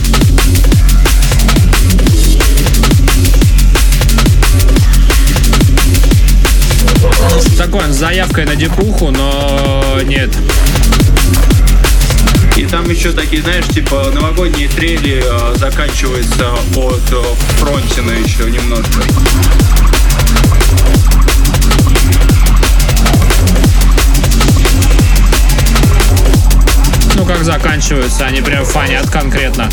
Такой 7.58 7.84
он 7.84 7.92
с 7.92 7.96
заявкой 7.96 8.44
на 8.46 8.54
депуху, 8.56 9.10
но 9.10 10.00
нет. 10.04 10.30
И 12.56 12.64
там 12.64 12.88
еще 12.88 13.12
такие, 13.12 13.42
знаешь, 13.42 13.66
типа 13.66 14.10
новогодние 14.14 14.68
трели 14.68 15.22
э, 15.22 15.54
заканчиваются 15.56 16.54
от 16.74 17.12
э, 17.12 17.22
фронтина 17.58 18.12
еще 18.12 18.50
немножко. 18.50 19.02
Ну 27.14 27.26
как 27.26 27.44
заканчиваются, 27.44 28.24
они 28.24 28.40
прям 28.40 28.64
фанят 28.64 29.10
конкретно. 29.10 29.68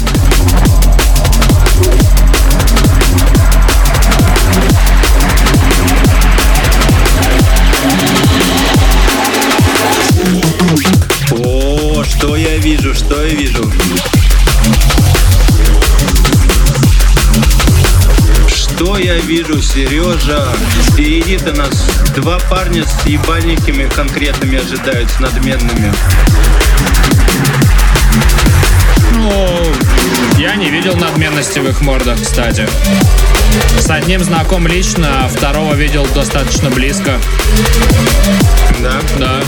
О, 12.04 12.06
что 12.06 12.36
я 12.36 12.58
вижу, 12.58 12.94
что 12.94 13.24
я 13.24 13.34
вижу. 13.34 13.72
Что 18.48 18.98
я 18.98 19.16
вижу, 19.20 19.62
Сережа? 19.62 20.54
Впереди-то 20.90 21.54
нас 21.54 21.88
два 22.16 22.40
парня 22.50 22.86
с 22.86 23.06
ебальниками 23.06 23.88
конкретными 23.88 24.60
ожидают, 24.60 25.12
с 25.12 25.20
надменными. 25.20 25.94
Ну, 29.14 29.74
я 30.44 30.56
не 30.58 30.70
видел 30.70 30.98
надменности 30.98 31.60
в 31.60 31.70
их 31.70 31.80
мордах, 31.80 32.22
кстати. 32.22 32.68
С 33.80 33.90
одним 33.90 34.22
знаком 34.22 34.68
лично, 34.68 35.24
а 35.24 35.30
второго 35.30 35.74
видел 35.74 36.06
достаточно 36.14 36.70
близко. 36.70 37.18
Да? 38.82 39.00
Да. 39.18 39.42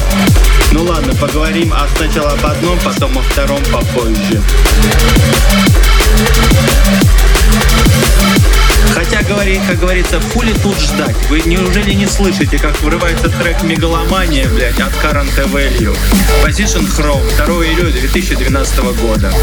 Ну 0.71 0.83
ладно, 0.83 1.13
поговорим 1.15 1.73
а 1.73 1.85
сначала 1.97 2.31
об 2.31 2.45
одном, 2.45 2.79
потом 2.79 3.17
о 3.17 3.21
втором 3.23 3.61
попозже. 3.65 4.41
Хотя, 8.95 9.21
говори, 9.23 9.59
как 9.67 9.77
говорится, 9.77 10.21
фули 10.21 10.53
тут 10.63 10.79
ждать. 10.79 11.15
Вы 11.29 11.41
неужели 11.41 11.91
не 11.91 12.07
слышите, 12.07 12.57
как 12.57 12.81
вырывается 12.81 13.27
трек 13.27 13.61
«Мегаломания», 13.61 14.47
блядь, 14.47 14.79
от 14.79 14.93
Current 14.93 15.35
Value? 15.51 15.95
Position 16.41 16.87
Chrome, 16.97 17.45
2 17.45 17.65
июля 17.65 17.91
2012 17.91 18.79
года. 19.01 19.33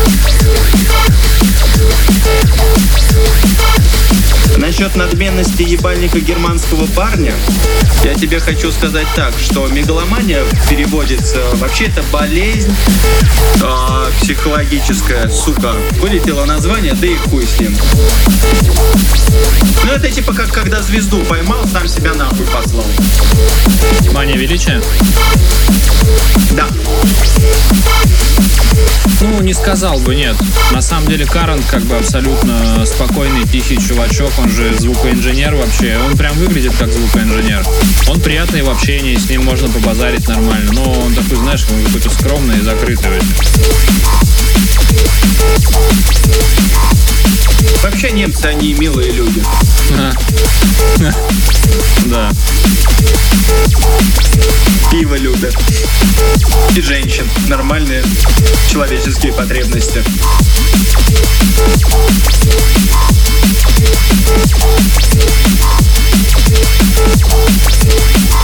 Насчет 4.56 4.96
надменности 4.96 5.62
ебальника 5.62 6.20
германского 6.20 6.86
парня, 6.86 7.32
я 8.04 8.14
тебе 8.14 8.38
хочу 8.40 8.70
сказать 8.70 9.06
так, 9.14 9.32
что 9.42 9.66
мегаломания 9.68 10.44
переводится, 10.68 11.40
вообще 11.54 11.86
это 11.86 12.02
болезнь 12.12 12.74
а, 13.62 14.08
психологическая, 14.20 15.28
сука. 15.28 15.74
Вылетело 16.00 16.44
название, 16.44 16.94
да 16.94 17.06
и 17.06 17.16
хуй 17.16 17.46
с 17.46 17.60
ним. 17.60 17.76
Ну 19.84 19.92
это 19.92 20.10
типа 20.10 20.32
как 20.34 20.48
когда 20.52 20.82
звезду 20.82 21.18
поймал, 21.24 21.66
сам 21.66 21.88
себя 21.88 22.14
нахуй 22.14 22.46
послал. 22.46 22.86
Мания 24.12 24.36
величия? 24.36 24.80
Да. 26.52 26.68
Ну, 29.20 29.40
не 29.40 29.54
сказал 29.54 29.98
бы, 30.00 30.14
нет. 30.16 30.36
На 30.72 30.82
самом 30.82 31.08
деле, 31.08 31.24
Карент 31.24 31.64
как 31.70 31.82
бы 31.82 31.96
абсолютно 31.96 32.84
спокойный, 32.84 33.46
тихий 33.46 33.78
чувачок. 33.78 34.31
Он 34.38 34.48
же 34.48 34.74
звукоинженер 34.74 35.54
вообще. 35.54 35.98
Он 36.04 36.16
прям 36.16 36.34
выглядит 36.36 36.74
как 36.78 36.92
звукоинженер. 36.92 37.64
Он 38.08 38.20
приятный 38.20 38.62
в 38.62 38.70
общении, 38.70 39.16
с 39.16 39.28
ним 39.28 39.44
можно 39.44 39.68
побазарить 39.68 40.26
нормально. 40.28 40.72
Но 40.72 40.92
он 40.92 41.14
такой, 41.14 41.36
знаешь, 41.36 41.64
какой-то 41.64 42.10
скромный 42.10 42.58
и 42.58 42.62
закрытый. 42.62 43.20
Вообще 47.82 48.10
немцы, 48.12 48.46
они 48.46 48.74
милые 48.74 49.12
люди. 49.12 49.42
Да. 52.06 52.32
Пиво 54.90 55.14
любят. 55.14 55.56
И 56.76 56.80
женщин. 56.80 57.28
Нормальные 57.48 58.02
человеческие 58.70 59.32
потребности. 59.32 60.02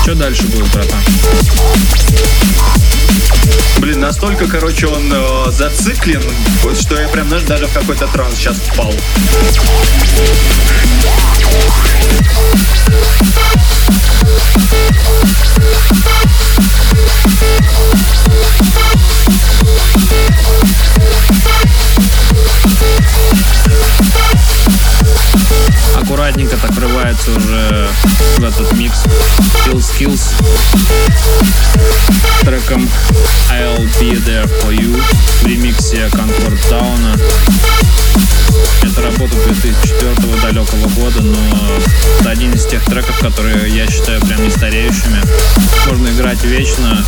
Что 0.03 0.15
дальше 0.15 0.43
будет, 0.47 0.71
братан? 0.71 0.99
Блин, 3.77 3.99
настолько, 3.99 4.47
короче, 4.47 4.87
он 4.87 5.11
э, 5.13 5.51
зациклен, 5.51 6.23
вот, 6.63 6.79
что 6.79 6.99
я 6.99 7.07
прям, 7.07 7.29
знаешь, 7.29 7.43
даже 7.43 7.67
в 7.67 7.73
какой-то 7.73 8.07
транс 8.07 8.35
сейчас 8.35 8.57
впал. 8.57 8.91
Аккуратненько 8.91 9.39
треком 32.69 32.89
I'll 33.51 33.83
Be 33.99 34.13
There 34.25 34.47
For 34.61 34.71
You 34.71 35.01
в 35.41 35.45
ремиксе 35.47 36.05
Concord 36.07 36.59
Town. 36.69 37.21
Это 38.83 39.01
работа 39.01 39.33
2004 39.45 40.13
далекого 40.41 40.87
года, 40.89 41.21
но 41.21 41.37
это 42.19 42.29
один 42.29 42.53
из 42.53 42.65
тех 42.65 42.83
треков, 42.85 43.17
которые 43.19 43.69
я 43.75 43.87
считаю 43.87 44.21
прям 44.21 44.43
не 44.43 44.51
стареющими. 44.51 45.21
Можно 45.87 46.09
играть 46.09 46.43
вечно. 46.43 47.03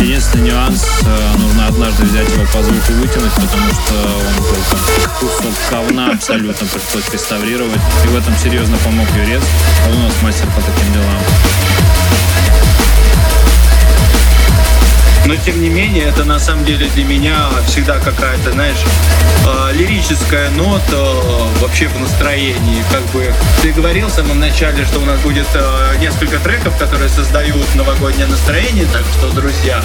Единственный 0.00 0.50
нюанс, 0.50 0.84
э, 1.02 1.36
нужно 1.38 1.66
однажды 1.66 2.04
взять 2.04 2.28
его 2.30 2.44
по 2.44 2.62
звуку 2.62 2.92
вытянуть, 2.92 3.32
потому 3.32 3.70
что 3.72 3.94
он 3.94 4.44
был 4.44 4.62
как 4.70 5.18
кусок 5.18 5.54
говна 5.70 6.12
абсолютно, 6.12 6.66
пришлось 6.66 7.12
реставрировать. 7.12 7.80
И 8.04 8.08
в 8.08 8.16
этом 8.16 8.34
серьезно 8.42 8.76
помог 8.78 9.08
Юрец. 9.16 9.42
Он 9.88 9.96
у 9.96 10.02
нас 10.04 10.14
мастер 10.22 10.46
по 10.54 10.60
таким 10.60 10.92
делам. 10.92 12.69
Но 15.30 15.36
тем 15.36 15.62
не 15.62 15.68
менее, 15.68 16.06
это 16.06 16.24
на 16.24 16.40
самом 16.40 16.64
деле 16.64 16.88
для 16.88 17.04
меня 17.04 17.50
всегда 17.68 18.00
какая-то, 18.00 18.50
знаешь, 18.50 18.78
э, 19.46 19.72
лирическая 19.74 20.50
нота 20.50 20.82
э, 20.90 21.60
вообще 21.60 21.86
в 21.86 22.00
настроении. 22.00 22.82
Как 22.90 23.02
бы 23.12 23.32
ты 23.62 23.70
говорил 23.70 24.08
в 24.08 24.10
самом 24.10 24.40
начале, 24.40 24.84
что 24.84 24.98
у 24.98 25.04
нас 25.04 25.20
будет 25.20 25.46
э, 25.54 25.98
несколько 26.00 26.40
треков, 26.40 26.76
которые 26.78 27.08
создают 27.08 27.72
новогоднее 27.76 28.26
настроение. 28.26 28.86
Так 28.92 29.04
что, 29.16 29.30
друзья, 29.30 29.80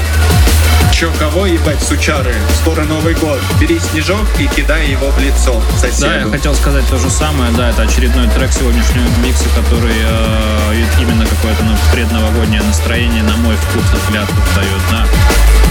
чё 0.91 1.11
кого 1.19 1.45
ебать, 1.45 1.81
сучары? 1.81 2.33
Скоро 2.61 2.83
Новый 2.83 3.13
год. 3.15 3.39
Бери 3.59 3.79
снежок 3.79 4.25
и 4.39 4.47
кидай 4.47 4.87
его 4.89 5.09
в 5.11 5.19
лицо 5.19 5.61
соседу. 5.79 6.01
Да, 6.01 6.15
я 6.15 6.25
хотел 6.25 6.55
сказать 6.55 6.85
то 6.89 6.97
же 6.97 7.09
самое. 7.09 7.51
Да, 7.51 7.69
это 7.69 7.83
очередной 7.83 8.27
трек 8.29 8.51
сегодняшнего 8.51 9.05
микса, 9.23 9.45
который 9.55 9.95
э, 9.95 10.85
именно 10.99 11.25
какое-то 11.25 11.63
ну, 11.63 11.75
предновогоднее 11.91 12.61
настроение, 12.61 13.23
на 13.23 13.35
мой 13.37 13.55
вкус, 13.55 13.83
взгляд, 14.03 14.27
дает. 14.55 14.81
Да, 14.91 15.05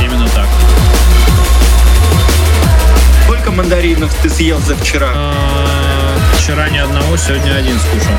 именно 0.05 0.29
так. 0.29 0.49
Сколько 3.25 3.51
мандаринов 3.51 4.15
ты 4.23 4.29
съел 4.29 4.61
за 4.61 4.77
вчера? 4.77 5.13
Вчера 6.45 6.69
ни 6.69 6.77
одного, 6.77 7.17
сегодня 7.17 7.57
один 7.57 7.79
скушал. 7.79 8.19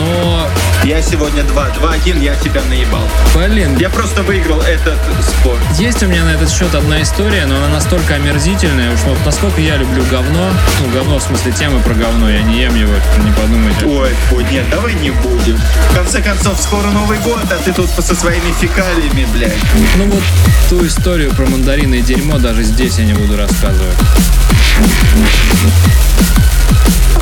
Но, 0.00 0.48
Я 0.82 1.00
сегодня 1.00 1.44
2. 1.44 1.68
2-1, 1.80 2.24
я 2.24 2.34
тебя 2.34 2.60
наебал. 2.68 3.06
блин, 3.36 3.76
Я 3.78 3.88
просто 3.88 4.24
выиграл 4.24 4.60
этот 4.62 4.98
спор. 5.22 5.56
есть 5.78 6.02
у 6.02 6.08
меня 6.08 6.24
на 6.24 6.30
этот 6.30 6.50
счет 6.50 6.74
одна 6.74 7.00
история, 7.00 7.46
но 7.46 7.54
она 7.58 7.68
настолько 7.68 8.16
омерзительная, 8.16 8.92
уж 8.92 8.98
вот 9.02 9.16
насколько 9.24 9.60
я 9.60 9.76
люблю 9.76 10.02
говно, 10.10 10.50
ну, 10.80 10.90
говно 10.92 11.20
в 11.20 11.22
смысле 11.22 11.52
темы 11.52 11.78
про 11.82 11.94
говно, 11.94 12.28
я 12.28 12.42
не 12.42 12.62
ем 12.62 12.74
его, 12.74 12.94
не 13.24 13.30
подумайте. 13.30 13.86
Ой, 13.86 14.10
фу, 14.28 14.40
нет, 14.40 14.68
давай 14.68 14.94
не 14.94 15.10
будем. 15.10 15.56
В 15.90 15.94
конце 15.94 16.20
концов, 16.22 16.60
скоро 16.60 16.88
Новый 16.88 17.18
год, 17.18 17.44
а 17.44 17.62
ты 17.64 17.72
тут 17.72 17.90
со 17.90 18.12
своими 18.16 18.52
фекалиями, 18.60 19.24
блядь. 19.32 19.52
Ну 19.98 20.06
вот 20.06 20.22
ту 20.68 20.84
историю 20.84 21.30
про 21.30 21.46
мандарины 21.46 22.00
и 22.00 22.02
дерьмо 22.02 22.38
даже 22.38 22.64
здесь 22.64 22.98
я 22.98 23.04
не 23.04 23.14
буду 23.14 23.36
рассказывать. 23.36 23.94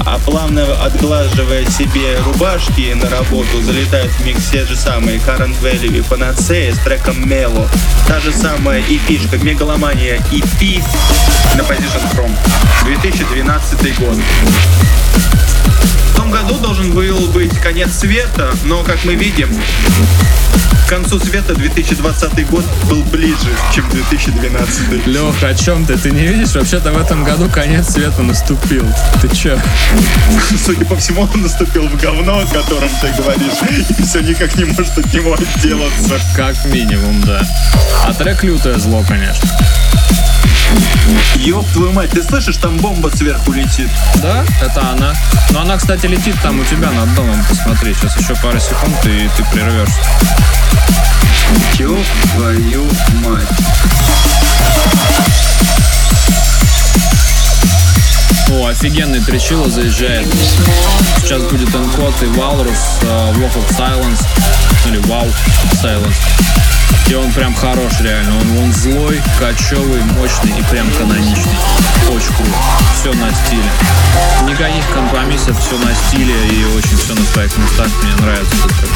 А 0.05 0.19
плавно 0.19 0.65
отглаживая 0.83 1.65
себе 1.67 2.19
рубашки 2.25 2.95
на 2.95 3.09
работу, 3.11 3.61
залетают 3.63 4.11
в 4.13 4.25
микс 4.25 4.51
те 4.51 4.65
же 4.65 4.77
самые 4.77 5.19
Current 5.19 5.61
Value 5.61 5.99
и 5.99 6.01
Panacea 6.01 6.75
с 6.75 6.79
треком 6.79 7.25
Melo. 7.25 7.69
Та 8.07 8.21
же 8.21 8.33
самая 8.33 8.81
EP-шка 8.83 9.39
Мегаломания 9.39 10.19
EP 10.33 10.83
на 11.57 11.61
Position 11.61 12.03
From. 12.15 12.31
2012 12.85 13.99
год. 13.99 14.17
В 16.19 16.21
том 16.21 16.33
году 16.33 16.59
должен 16.59 16.91
был 16.91 17.29
быть 17.29 17.57
конец 17.61 17.93
света, 17.93 18.53
но, 18.65 18.83
как 18.83 19.05
мы 19.05 19.15
видим, 19.15 19.49
к 20.85 20.89
концу 20.89 21.21
света 21.21 21.55
2020 21.55 22.51
год 22.51 22.65
был 22.91 23.05
ближе, 23.05 23.57
чем 23.73 23.89
2012. 23.89 25.07
Леха, 25.07 25.47
о 25.47 25.55
чем 25.55 25.87
ты? 25.87 25.97
Ты 25.97 26.11
не 26.11 26.27
видишь? 26.27 26.57
Вообще-то 26.57 26.91
в 26.91 26.99
этом 27.01 27.23
году 27.23 27.49
конец 27.49 27.91
света 27.91 28.25
наступил. 28.25 28.85
Ты 29.23 29.29
чё? 29.29 29.61
Судя 30.67 30.85
по 30.87 30.97
всему, 30.97 31.29
он 31.33 31.41
наступил 31.41 31.87
в 31.87 31.97
говно, 32.01 32.41
о 32.41 32.47
котором 32.47 32.91
ты 33.01 33.13
говоришь, 33.17 33.89
и 33.97 34.03
все 34.03 34.21
никак 34.21 34.57
не 34.57 34.65
может 34.65 34.99
от 34.99 35.15
него 35.15 35.35
отделаться. 35.35 36.19
Как 36.35 36.57
минимум, 36.65 37.23
да. 37.23 37.41
А 38.05 38.13
трек 38.13 38.43
лютое 38.43 38.77
зло, 38.79 39.05
конечно. 39.07 39.49
Ёб 41.37 41.67
твою 41.73 41.93
мать, 41.93 42.11
ты 42.11 42.23
слышишь, 42.23 42.57
там 42.57 42.77
бомба 42.79 43.09
сверху 43.09 43.53
летит. 43.53 43.91
Да, 44.17 44.45
это 44.61 44.91
она. 44.91 45.15
Но 45.51 45.61
она, 45.61 45.77
кстати, 45.77 46.07
летит 46.07 46.37
там 46.43 46.61
у 46.61 46.65
тебя 46.65 46.91
над 46.91 47.15
домом. 47.15 47.43
Посмотри, 47.49 47.95
сейчас 47.95 48.19
еще 48.19 48.35
пару 48.37 48.59
секунд, 48.61 48.97
и 49.07 49.31
ты 49.37 49.45
прервешься. 49.53 50.01
Ёб 51.79 52.05
твою 52.35 52.85
мать. 53.25 53.49
О, 58.51 58.67
офигенный 58.67 59.21
тречило 59.21 59.71
заезжает. 59.71 60.27
Сейчас 61.19 61.43
будет 61.43 61.75
Энкод 61.75 62.15
и 62.23 62.27
Валрус 62.27 62.99
э, 63.03 63.33
Walk 63.35 63.55
of 63.55 63.69
Silence. 63.77 64.25
Или 64.87 64.99
Wow 65.01 65.31
Silence. 65.83 66.78
И 67.09 67.15
он 67.15 67.33
прям 67.33 67.55
хорош 67.55 68.01
реально. 68.01 68.39
Он, 68.39 68.59
он 68.59 68.73
злой, 68.73 69.21
кочевый, 69.39 70.03
мощный 70.03 70.59
и 70.59 70.63
прям 70.65 70.91
каноничный. 70.93 71.57
Очень 72.11 72.35
круто. 72.35 72.53
Все 72.95 73.13
на 73.15 73.31
стиле. 73.35 73.71
Никаких 74.45 74.87
компромиссов, 74.93 75.59
все 75.59 75.79
на 75.79 75.95
стиле 75.95 76.35
и 76.49 76.65
очень 76.77 76.97
все 76.97 77.15
на 77.15 77.25
своих 77.25 77.57
местах. 77.57 77.89
Мне 78.03 78.15
нравится 78.17 78.57
этот 78.57 78.77
трек. 78.79 78.93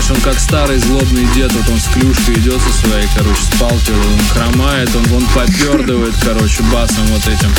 Знаешь, 0.00 0.10
он 0.10 0.20
как 0.22 0.40
старый 0.40 0.78
злобный 0.78 1.26
дед, 1.34 1.52
вот 1.52 1.68
он 1.68 1.78
с 1.78 1.84
клюшкой 1.88 2.34
идет 2.34 2.60
со 2.60 2.86
своей, 2.86 3.06
короче, 3.16 3.42
с 3.42 3.58
палкой, 3.58 3.94
он 3.94 4.18
хромает, 4.32 4.90
он, 4.94 5.12
он 5.14 5.26
попердывает, 5.26 6.14
короче, 6.22 6.62
басом 6.64 7.04
вот 7.06 7.26
этим. 7.26 7.50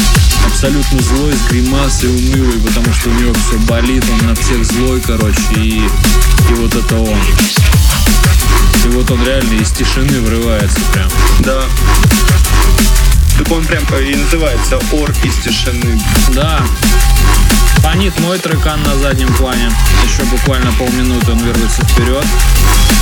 Абсолютно 0.46 1.02
злой, 1.02 1.34
с 1.34 1.52
гримасой 1.52 2.10
унылый, 2.10 2.60
потому 2.60 2.94
что 2.94 3.10
у 3.10 3.14
него 3.14 3.34
все 3.34 3.58
болит, 3.68 4.04
он 4.10 4.28
на 4.28 4.36
всех 4.36 4.64
злой, 4.66 5.02
короче, 5.02 5.40
и, 5.56 5.82
и 6.50 6.54
вот 6.56 6.74
это 6.74 6.96
он. 6.98 7.18
И 8.86 8.88
вот 8.90 9.12
он 9.12 9.24
реально 9.26 9.62
из 9.62 9.72
тишины 9.72 10.22
врывается 10.22 10.80
прям. 10.94 11.10
Да. 11.40 11.62
Так 13.38 13.52
он 13.52 13.64
прям 13.66 13.84
и 14.00 14.16
называется 14.16 14.80
«Ор 14.92 15.12
из 15.24 15.36
тишины». 15.44 16.02
Да. 16.30 16.64
Фонит 17.82 18.18
мой 18.20 18.38
трекан 18.40 18.82
на 18.84 18.96
заднем 18.98 19.34
плане. 19.34 19.72
Еще 20.06 20.24
буквально 20.30 20.72
полминуты 20.74 21.32
он 21.32 21.40
вернется 21.40 21.82
вперед. 21.84 22.26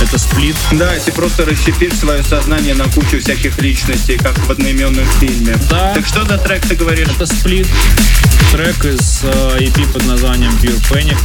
Это 0.00 0.18
сплит. 0.18 0.56
Да, 0.72 0.92
ты 1.04 1.12
просто 1.12 1.44
расщепишь 1.44 1.94
свое 1.94 2.22
сознание 2.22 2.74
на 2.74 2.84
кучу 2.84 3.20
всяких 3.20 3.60
личностей, 3.60 4.16
как 4.16 4.36
в 4.38 4.50
одноименном 4.50 5.04
фильме. 5.18 5.56
Да. 5.68 5.92
Так 5.94 6.06
что 6.06 6.24
за 6.24 6.38
трек 6.38 6.66
ты 6.66 6.74
говоришь? 6.74 7.08
Это 7.08 7.26
сплит. 7.26 7.68
Трек 8.52 8.84
из 8.84 9.20
э, 9.22 9.58
EP 9.60 9.92
под 9.92 10.06
названием 10.06 10.52
Pure 10.56 10.80
Panic. 10.90 11.18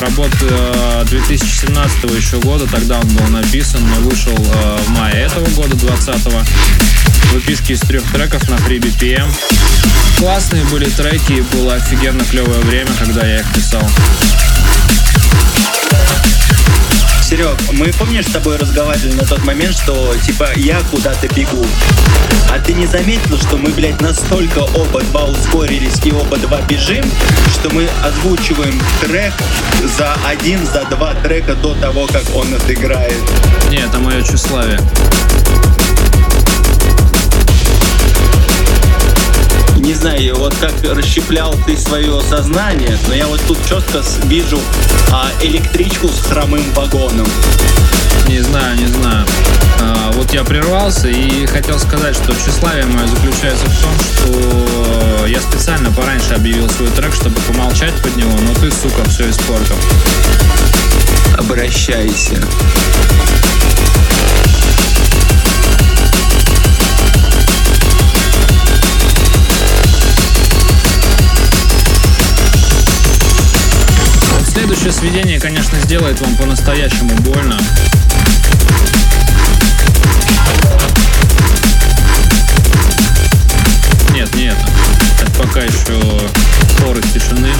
Работа 0.00 0.36
э, 0.42 1.04
2017 1.08 2.04
еще 2.16 2.38
года, 2.40 2.66
тогда 2.66 3.00
он 3.00 3.08
был 3.08 3.26
написан, 3.28 3.80
но 3.88 4.08
вышел 4.08 4.36
э, 4.36 4.78
в 4.86 4.90
мае 4.90 5.24
этого 5.24 5.48
года, 5.50 5.74
20-го. 5.74 6.42
Выпишки 7.32 7.72
из 7.72 7.80
трех 7.80 8.04
треков 8.12 8.48
на 8.48 8.54
Free 8.54 8.78
BPM. 8.78 9.28
Классные 10.18 10.64
были 10.64 10.88
треки, 10.88 11.32
и 11.32 11.40
было 11.40 11.74
офигенно 11.74 12.24
клевое 12.24 12.60
время, 12.60 12.90
когда 12.98 13.26
я 13.26 13.40
их 13.40 13.52
писал. 13.52 13.82
Серег, 17.22 17.56
мы 17.72 17.92
помнишь 17.92 18.26
с 18.26 18.32
тобой 18.32 18.56
разговаривали 18.56 19.12
на 19.12 19.24
тот 19.24 19.42
момент, 19.44 19.74
что 19.76 20.14
типа 20.24 20.48
я 20.56 20.80
куда-то 20.90 21.26
бегу. 21.34 21.66
А 22.50 22.58
ты 22.58 22.74
не 22.74 22.86
заметил, 22.86 23.38
что 23.38 23.56
мы, 23.56 23.70
блядь, 23.70 24.00
настолько 24.00 24.58
оба 24.58 25.00
два 25.02 25.24
ускорились 25.24 26.00
и 26.04 26.12
оба 26.12 26.36
два 26.36 26.60
бежим, 26.62 27.04
что 27.52 27.70
мы 27.70 27.88
озвучиваем 28.04 28.80
трек 29.00 29.32
за 29.96 30.14
один, 30.26 30.64
за 30.66 30.84
два 30.84 31.14
трека 31.14 31.54
до 31.54 31.74
того, 31.74 32.06
как 32.06 32.24
он 32.36 32.54
отыграет. 32.54 33.18
Не, 33.70 33.78
это 33.78 33.98
мое 33.98 34.22
тщеславие. 34.22 34.78
Не 39.84 39.92
знаю, 39.92 40.34
вот 40.36 40.54
как 40.54 40.72
расщеплял 40.82 41.54
ты 41.66 41.76
свое 41.76 42.18
сознание, 42.22 42.96
но 43.06 43.14
я 43.14 43.26
вот 43.26 43.38
тут 43.46 43.58
четко 43.68 44.02
вижу 44.24 44.58
а, 45.12 45.30
электричку 45.42 46.08
с 46.08 46.20
хромым 46.20 46.64
вагоном. 46.72 47.26
Не 48.26 48.40
знаю, 48.40 48.78
не 48.78 48.86
знаю. 48.86 49.26
А, 49.82 50.10
вот 50.12 50.32
я 50.32 50.42
прервался 50.42 51.08
и 51.08 51.44
хотел 51.44 51.78
сказать, 51.78 52.16
что 52.16 52.32
тщеславие 52.32 52.86
мое 52.86 53.06
заключается 53.06 53.66
в 53.66 53.82
том, 53.82 53.92
что 54.00 55.26
я 55.26 55.38
специально 55.42 55.92
пораньше 55.92 56.32
объявил 56.32 56.70
свой 56.70 56.88
трек, 56.88 57.12
чтобы 57.12 57.38
помолчать 57.42 57.94
под 58.02 58.16
него, 58.16 58.32
но 58.40 58.54
ты, 58.54 58.70
сука, 58.70 59.06
все 59.10 59.28
испортил. 59.28 59.76
Обращайся. 61.36 62.42
Следующее 74.64 74.92
сведение, 74.92 75.38
конечно, 75.38 75.78
сделает 75.80 76.18
вам 76.22 76.34
по-настоящему 76.36 77.14
больно. 77.16 77.58
Нет, 84.14 84.34
не 84.34 84.46
это. 84.46 84.66
Это 85.20 85.30
пока 85.32 85.60
еще 85.60 85.92
из 86.98 87.12
тишины. 87.12 87.50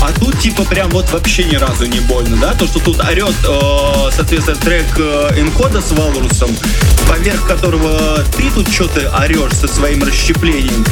А 0.00 0.12
тут 0.12 0.38
типа 0.38 0.62
прям 0.64 0.90
вот 0.90 1.10
вообще 1.10 1.42
ни 1.42 1.56
разу 1.56 1.86
не 1.86 1.98
больно, 1.98 2.36
да? 2.36 2.54
То, 2.54 2.68
что 2.68 2.78
тут 2.78 3.00
орет, 3.00 3.34
э, 3.44 4.10
соответственно, 4.14 4.56
трек 4.58 4.86
э, 4.96 5.40
Энкода 5.40 5.80
с 5.80 5.90
Валрусом, 5.90 6.50
поверх 7.08 7.48
которого 7.48 8.22
ты 8.36 8.48
тут 8.54 8.68
что-то 8.68 9.12
орешь 9.18 9.54
со 9.54 9.66
своим 9.66 10.04
расщеплением. 10.04 10.84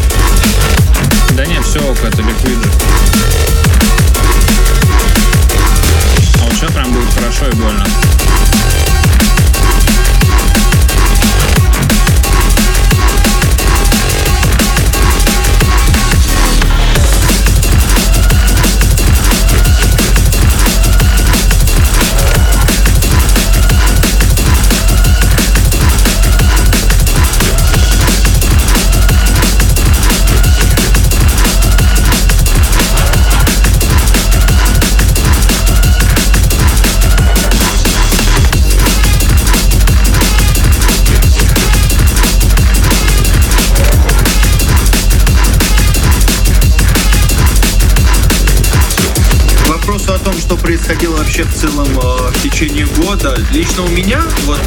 Да 1.36 1.46
нет, 1.46 1.64
все 1.64 1.80
ок, 1.80 1.96
это 2.04 2.20
ликвид 2.20 2.62
же. 2.62 2.70
А 6.40 6.44
вот 6.44 6.52
сейчас 6.52 6.72
прям 6.72 6.92
будет 6.92 7.08
хорошо 7.14 7.48
и 7.48 7.52
больно. 7.52 7.86
Происходило 50.82 51.16
вообще 51.18 51.44
в 51.44 51.54
целом 51.54 51.86
э, 51.96 52.30
в 52.30 52.42
течение 52.42 52.86
года. 52.86 53.38
Лично 53.52 53.84
у 53.84 53.88
меня, 53.88 54.20
вот, 54.46 54.60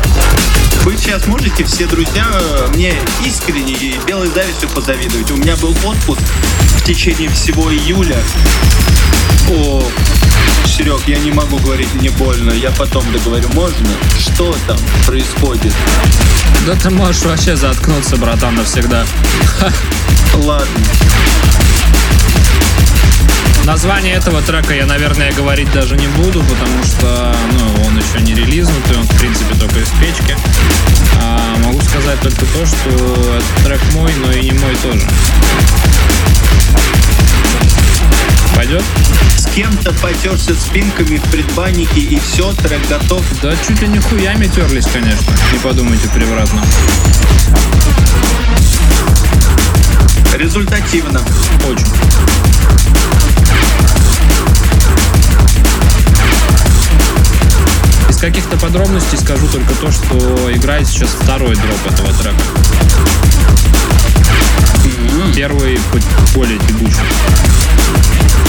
вы 0.84 0.95
сейчас 0.95 1.28
можете, 1.28 1.66
все 1.66 1.88
друзья, 1.88 2.26
э, 2.32 2.68
мне 2.74 2.93
искренне 3.26 3.74
и 3.74 3.99
белой 4.07 4.30
завистью 4.30 4.70
позавидовать. 4.70 5.30
У 5.32 5.36
меня 5.36 5.57
был 5.57 5.76
отпуск 5.84 6.22
в 6.78 6.86
течение 6.86 7.30
всего 7.30 7.70
июля. 7.70 8.18
О, 9.49 9.84
Серег, 10.66 11.01
я 11.05 11.20
не 11.20 11.32
могу 11.32 11.57
говорить, 11.57 11.93
мне 11.95 12.11
больно. 12.11 12.51
Я 12.53 12.72
потом 12.72 13.03
договорю, 13.11 13.49
можно? 13.53 13.88
Что 14.18 14.55
там 14.68 14.78
происходит? 15.05 15.74
Да 16.66 16.76
ты 16.76 16.91
можешь 16.91 17.24
вообще 17.24 17.57
заткнуться, 17.57 18.16
братан, 18.16 18.55
навсегда. 18.55 19.05
Ладно. 20.36 20.80
Название 23.63 24.15
этого 24.15 24.41
трека 24.41 24.73
я, 24.73 24.85
наверное, 24.85 25.31
говорить 25.31 25.71
даже 25.71 25.95
не 25.95 26.07
буду, 26.07 26.43
потому 26.43 26.83
что 26.83 27.35
ну, 27.53 27.85
он 27.87 27.97
еще 27.97 28.21
не 28.21 28.35
релизнутый, 28.35 28.97
он, 28.97 29.03
в 29.03 29.19
принципе, 29.19 29.55
только 29.55 29.79
из 29.79 29.89
печки. 29.99 30.37
А, 31.21 31.55
могу 31.63 31.81
сказать 31.81 32.19
только 32.19 32.45
то, 32.45 32.65
что 32.65 33.35
этот 33.35 33.65
трек 33.65 33.81
мой, 33.93 34.13
но 34.21 34.31
и 34.31 34.49
не 34.49 34.59
мой 34.59 34.75
тоже. 34.83 35.07
Пойдет? 38.55 38.83
С 39.37 39.47
кем-то 39.47 39.91
потерся 39.93 40.55
спинками 40.55 41.17
в 41.17 41.23
предбаннике 41.23 41.99
и 41.99 42.19
все, 42.19 42.53
трек 42.53 42.87
готов. 42.87 43.23
Да 43.41 43.53
чуть 43.67 43.81
ли 43.81 43.87
не 43.87 43.99
хуями 43.99 44.47
терлись, 44.47 44.87
конечно. 44.87 45.33
Не 45.51 45.59
подумайте 45.59 46.07
превратно. 46.09 46.63
Результативно. 50.37 51.21
Очень. 51.67 51.85
Из 58.09 58.17
каких-то 58.17 58.57
подробностей 58.57 59.17
скажу 59.17 59.47
только 59.47 59.73
то, 59.75 59.91
что 59.91 60.51
играет 60.51 60.87
сейчас 60.87 61.09
второй 61.09 61.55
дроп 61.55 61.79
этого 61.87 62.13
трека. 62.13 62.37
Первый 65.35 65.79
хоть 65.91 66.03
более 66.33 66.59
тягучий. 66.59 66.99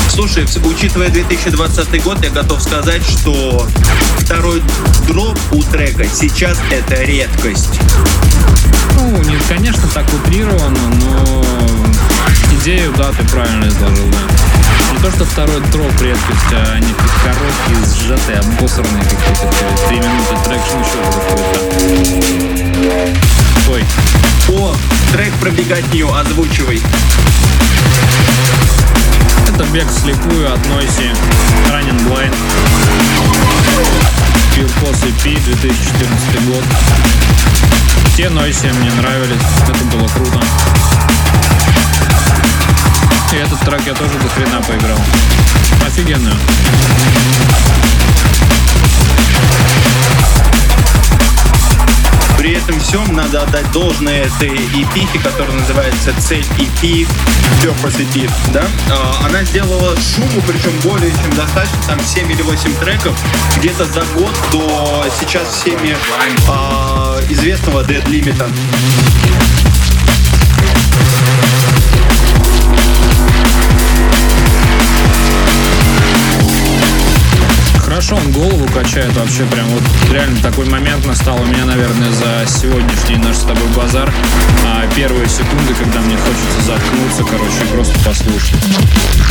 Слушай, 0.09 0.47
учитывая 0.65 1.09
2020 1.09 2.03
год, 2.03 2.23
я 2.23 2.31
готов 2.31 2.63
сказать, 2.63 3.03
что 3.03 3.69
второй 4.19 4.63
дроп 5.07 5.39
у 5.53 5.63
трека 5.63 6.07
сейчас 6.07 6.59
это 6.71 7.03
редкость. 7.03 7.81
Ну, 8.95 9.23
не, 9.25 9.37
конечно, 9.49 9.87
так 9.93 10.07
утрировано, 10.15 10.79
но 11.01 11.45
идею, 12.61 12.93
да, 12.97 13.13
ты 13.13 13.25
правильно 13.25 13.67
изложил, 13.67 14.09
да. 14.11 14.19
Не 14.93 14.99
то, 14.99 15.11
что 15.11 15.25
второй 15.25 15.61
дроп 15.73 15.93
редкость, 16.01 16.53
а 16.53 16.75
они 16.75 16.95
короткие, 17.23 17.79
сжатые, 17.85 18.39
обосранные 18.39 19.03
какие-то. 19.05 19.47
Три 19.89 19.99
минуты 19.99 20.37
трекшн 20.45 20.79
еще 20.79 20.99
какой-то. 21.13 21.59
Ой. 23.71 23.85
О, 24.49 24.75
трек 25.13 25.33
про 25.35 25.51
беготню, 25.51 26.15
озвучивай. 26.15 26.81
Это 29.49 29.65
бег 29.73 29.89
вслепую 29.91 30.53
от 30.53 30.67
Noisia, 30.69 31.11
Running 31.71 32.09
Blind. 32.09 32.35
Пирпос 34.55 35.03
EP 35.03 35.45
2014 35.45 36.45
год. 36.47 36.65
Те 38.17 38.29
Нойси 38.31 38.67
мне 38.79 38.91
нравились, 38.93 39.43
это 39.69 39.85
было 39.85 40.09
круто. 40.09 40.41
И 43.33 43.37
этот 43.37 43.61
трек 43.61 43.81
я 43.87 43.95
тоже 43.95 44.19
до 44.19 44.29
хрена 44.29 44.63
поиграл. 44.63 44.99
Офигенную. 45.87 46.37
При 52.39 52.55
этом 52.55 52.79
всем 52.79 53.13
надо 53.15 53.43
отдать 53.43 53.71
должное 53.73 54.25
этой 54.25 54.51
EP, 54.51 55.23
которая 55.23 55.57
называется 55.59 56.15
Цель 56.21 56.47
EP, 56.59 57.09
Purpose 57.63 58.07
EP, 58.07 58.31
да? 58.53 58.65
А, 58.91 59.27
Она 59.27 59.43
сделала 59.43 59.97
шуму, 59.97 60.41
причем 60.47 60.71
более 60.85 61.11
чем 61.11 61.35
достаточно, 61.35 61.83
там 61.89 61.99
7 62.01 62.31
или 62.31 62.43
8 62.43 62.75
треков, 62.77 63.19
где-то 63.59 63.87
за 63.87 64.03
год 64.15 64.33
до 64.53 65.05
сейчас 65.19 65.49
всеми 65.49 65.97
а, 66.49 67.19
известного 67.29 67.83
Dead 67.83 68.05
Limit. 68.07 68.41
Хорошо 78.07 78.25
он 78.25 78.33
голову 78.33 78.67
качает 78.73 79.13
вообще 79.17 79.45
прям 79.47 79.67
вот 79.67 79.83
реально 80.13 80.41
такой 80.41 80.65
момент 80.67 81.05
настал 81.07 81.41
у 81.41 81.45
меня, 81.45 81.65
наверное, 81.65 82.13
за 82.13 82.47
сегодняшний 82.47 83.17
наш 83.17 83.35
с 83.35 83.41
тобой 83.41 83.67
базар. 83.75 84.13
А, 84.65 84.85
первые 84.95 85.29
секунды, 85.29 85.75
когда 85.75 85.99
мне 86.03 86.17
хочется 86.17 86.61
заткнуться, 86.67 87.25
короче, 87.25 87.65
и 87.65 87.73
просто 87.73 87.99
послушать. 88.05 88.61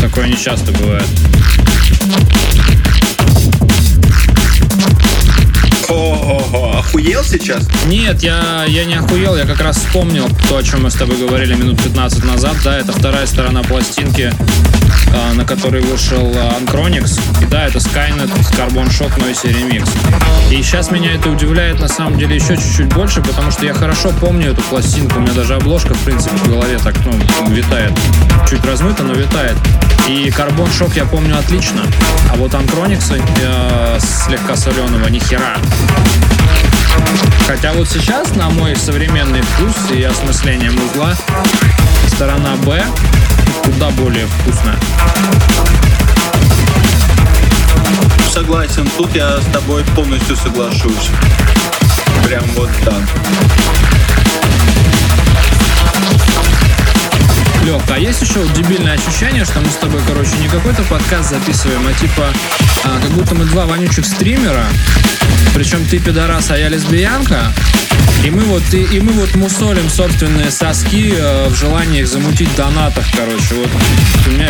Такое 0.02 0.28
не 0.28 0.38
часто 0.38 0.74
бывает. 0.74 1.06
Ого, 5.88 6.80
охуел 6.80 7.24
сейчас? 7.24 7.70
Нет, 7.86 8.24
я, 8.24 8.66
я 8.68 8.84
не 8.84 8.96
охуел, 8.96 9.38
я 9.38 9.46
как 9.46 9.62
раз 9.62 9.78
вспомнил 9.78 10.28
то, 10.50 10.58
о 10.58 10.64
чем 10.64 10.84
мы 10.84 10.92
с 10.92 10.96
тобой 10.96 11.16
говорили 11.16 11.54
минут 11.54 11.82
15 11.82 12.26
назад. 12.26 12.58
Да, 12.66 12.78
это 12.78 12.92
вторая 12.92 13.26
сторона 13.26 13.64
пластинки, 13.64 14.34
на 15.34 15.46
которой 15.46 15.82
вышел 15.82 16.32
э, 16.34 16.52
Anchronix. 16.60 17.20
И 17.42 17.46
да, 17.46 17.68
это 17.68 17.80
Skynet 17.80 18.32
Carbon 18.58 18.88
Shock 18.88 19.18
Noise 19.18 19.44
Remix. 19.44 19.88
И 20.52 20.62
сейчас 20.62 20.92
меня 20.92 21.14
это 21.14 21.30
удивляет 21.30 21.80
на 21.80 21.88
самом 21.88 22.18
деле 22.18 22.36
еще 22.36 22.56
чуть-чуть 22.58 22.88
больше, 22.94 23.22
потому 23.22 23.52
что 23.52 23.66
я 23.66 23.74
хорошо 23.74 24.12
помню 24.20 24.52
эту 24.52 24.62
пластинку. 24.64 25.20
У 25.20 25.22
меня 25.22 25.34
даже 25.34 25.56
обложка, 25.56 25.94
в 25.94 26.00
принципе, 26.00 26.36
в 26.38 26.50
голове 26.50 26.78
так, 26.78 26.96
ну, 27.06 27.50
витает. 27.50 27.92
Чуть 28.50 28.64
размыто, 28.66 29.04
но 29.04 29.14
витает. 29.14 29.58
И 30.08 30.30
Carbon 30.30 30.70
Shock 30.72 30.94
я 30.96 31.06
помню 31.06 31.38
отлично. 31.38 31.82
А 32.32 32.36
вот 32.36 32.54
Anchronix 32.54 33.22
э, 33.42 34.00
слегка 34.00 34.56
соленого 34.56 35.08
ни 35.08 35.20
хера. 35.20 35.58
Хотя 37.48 37.74
вот 37.74 37.88
сейчас, 37.88 38.36
на 38.36 38.50
мой 38.50 38.76
современный 38.76 39.42
вкус 39.42 39.92
и 39.92 40.02
осмысление 40.04 40.72
музла, 40.72 41.16
сторона 42.08 42.56
Б 42.66 42.84
куда 43.76 43.90
более 43.90 44.26
вкусная. 44.26 44.78
Согласен, 48.32 48.88
тут 48.98 49.14
я 49.14 49.42
с 49.42 49.46
тобой 49.48 49.84
полностью 49.96 50.38
соглашусь. 50.38 51.10
Прям 52.24 52.44
вот 52.56 52.70
так. 52.86 53.04
Лех, 57.66 57.82
а 57.90 58.00
есть 58.00 58.22
еще 58.22 58.40
вот 58.40 58.54
дебильное 58.54 58.94
ощущение, 58.94 59.44
что 59.44 59.60
мы 59.60 59.70
с 59.70 59.76
тобой, 59.76 60.02
короче, 60.08 60.38
не 60.42 60.48
какой-то 60.48 60.84
подкаст 60.84 61.32
записываем, 61.32 61.86
а 61.86 61.94
типа, 61.94 62.30
а, 62.86 63.00
как 63.02 63.12
будто 63.12 63.36
мы 63.36 63.44
два 63.46 63.66
вонючих 63.66 64.06
стримера, 64.06 64.64
причем 65.54 65.84
ты 65.86 66.00
пидорас, 66.00 66.50
а 66.50 66.58
я 66.58 66.70
лесбиянка, 66.70 67.52
и 68.26 68.32
мы 68.32 68.42
вот, 68.46 68.64
и, 68.74 68.82
и 68.82 69.00
мы 69.00 69.12
вот 69.14 69.36
мусолим 69.36 69.88
собственные 69.88 70.50
соски 70.50 71.14
э, 71.16 71.48
в 71.48 71.54
желании 71.54 72.02
их 72.02 72.08
замутить 72.08 72.50
донатах, 72.56 73.06
короче. 73.16 73.54
Вот 73.54 73.70
у 74.28 74.32
меня 74.32 74.50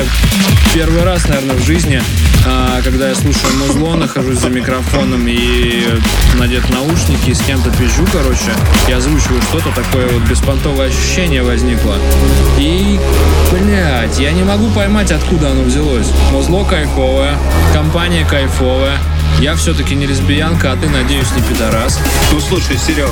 первый 0.73 1.03
раз, 1.03 1.27
наверное, 1.27 1.55
в 1.55 1.63
жизни, 1.65 2.01
э, 2.45 2.81
когда 2.83 3.09
я 3.09 3.15
слушаю 3.15 3.53
музло, 3.57 3.95
нахожусь 3.95 4.39
за 4.39 4.49
микрофоном 4.49 5.27
и 5.27 5.87
надет 6.35 6.69
наушники, 6.69 7.31
и 7.31 7.33
с 7.33 7.41
кем-то 7.41 7.69
пизжу, 7.71 8.05
короче, 8.13 8.53
и 8.87 8.93
озвучиваю 8.93 9.41
что-то, 9.41 9.69
такое 9.71 10.07
вот 10.07 10.23
беспонтовое 10.23 10.87
ощущение 10.87 11.43
возникло. 11.43 11.97
И, 12.57 12.97
блядь, 13.51 14.17
я 14.19 14.31
не 14.31 14.43
могу 14.43 14.69
поймать, 14.69 15.11
откуда 15.11 15.51
оно 15.51 15.63
взялось. 15.63 16.07
Музло 16.31 16.63
кайфовое, 16.63 17.37
компания 17.73 18.25
кайфовая, 18.25 18.97
я 19.39 19.55
все-таки 19.55 19.95
не 19.95 20.05
лесбиянка, 20.05 20.71
а 20.71 20.75
ты, 20.75 20.89
надеюсь, 20.89 21.31
не 21.35 21.41
пидорас. 21.41 21.99
Ну 22.31 22.39
слушай, 22.39 22.77
Серег, 22.77 23.09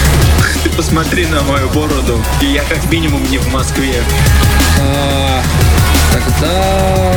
ты 0.64 0.70
посмотри 0.70 1.26
на 1.26 1.42
мою 1.42 1.68
бороду, 1.70 2.22
и 2.40 2.46
я 2.46 2.64
как 2.64 2.90
минимум 2.90 3.22
не 3.30 3.38
в 3.38 3.52
Москве. 3.52 4.02
А, 4.80 5.42
тогда... 6.12 7.12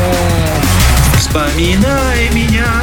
Вспоминай 1.17 2.29
меня. 2.33 2.81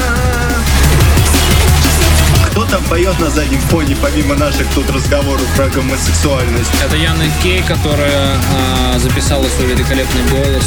Кто 2.57 2.65
там 2.65 2.83
поет 2.85 3.21
на 3.21 3.29
заднем 3.29 3.61
фоне, 3.61 3.95
помимо 4.01 4.35
наших 4.35 4.67
тут 4.69 4.89
разговоров 4.89 5.45
про 5.57 5.69
гомосексуальность? 5.69 6.71
Это 6.83 6.97
Яна 6.97 7.25
Кей, 7.43 7.63
которая 7.63 8.35
а, 8.51 8.99
записала 8.99 9.45
свой 9.45 9.67
великолепный 9.67 10.23
голос 10.31 10.65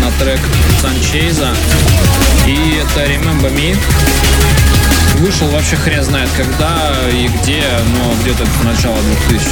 на 0.00 0.10
трек 0.18 0.40
Санчейза. 0.82 1.54
И 2.48 2.82
это 2.82 3.08
Remember 3.08 3.48
Me. 3.54 3.78
Вышел 5.18 5.46
вообще 5.50 5.76
хрен 5.76 6.02
знает 6.02 6.28
когда 6.36 6.92
и 7.12 7.28
где, 7.28 7.62
но 7.94 8.12
где-то 8.22 8.44
начало 8.64 8.96
2000 9.28 9.46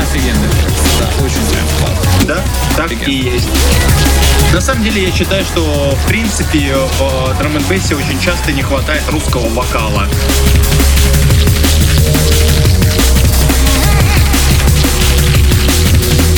Офигенный 0.00 0.48
трек. 0.48 0.72
Да, 0.98 1.24
очень 1.24 1.46
прям 1.46 1.68
классно. 1.78 2.26
Да, 2.26 2.42
так 2.76 2.86
Офигенно. 2.86 3.08
и 3.08 3.34
есть. 3.34 3.48
На 4.52 4.60
самом 4.60 4.84
деле 4.84 5.04
я 5.04 5.12
считаю, 5.12 5.44
что 5.44 5.96
в 5.96 6.08
принципе 6.08 6.74
в 6.98 7.38
драм 7.38 7.56
н 7.56 7.62
очень 7.70 8.20
часто 8.20 8.52
не 8.52 8.62
хватает 8.62 9.02
русского 9.08 9.48
вокала. 9.48 10.08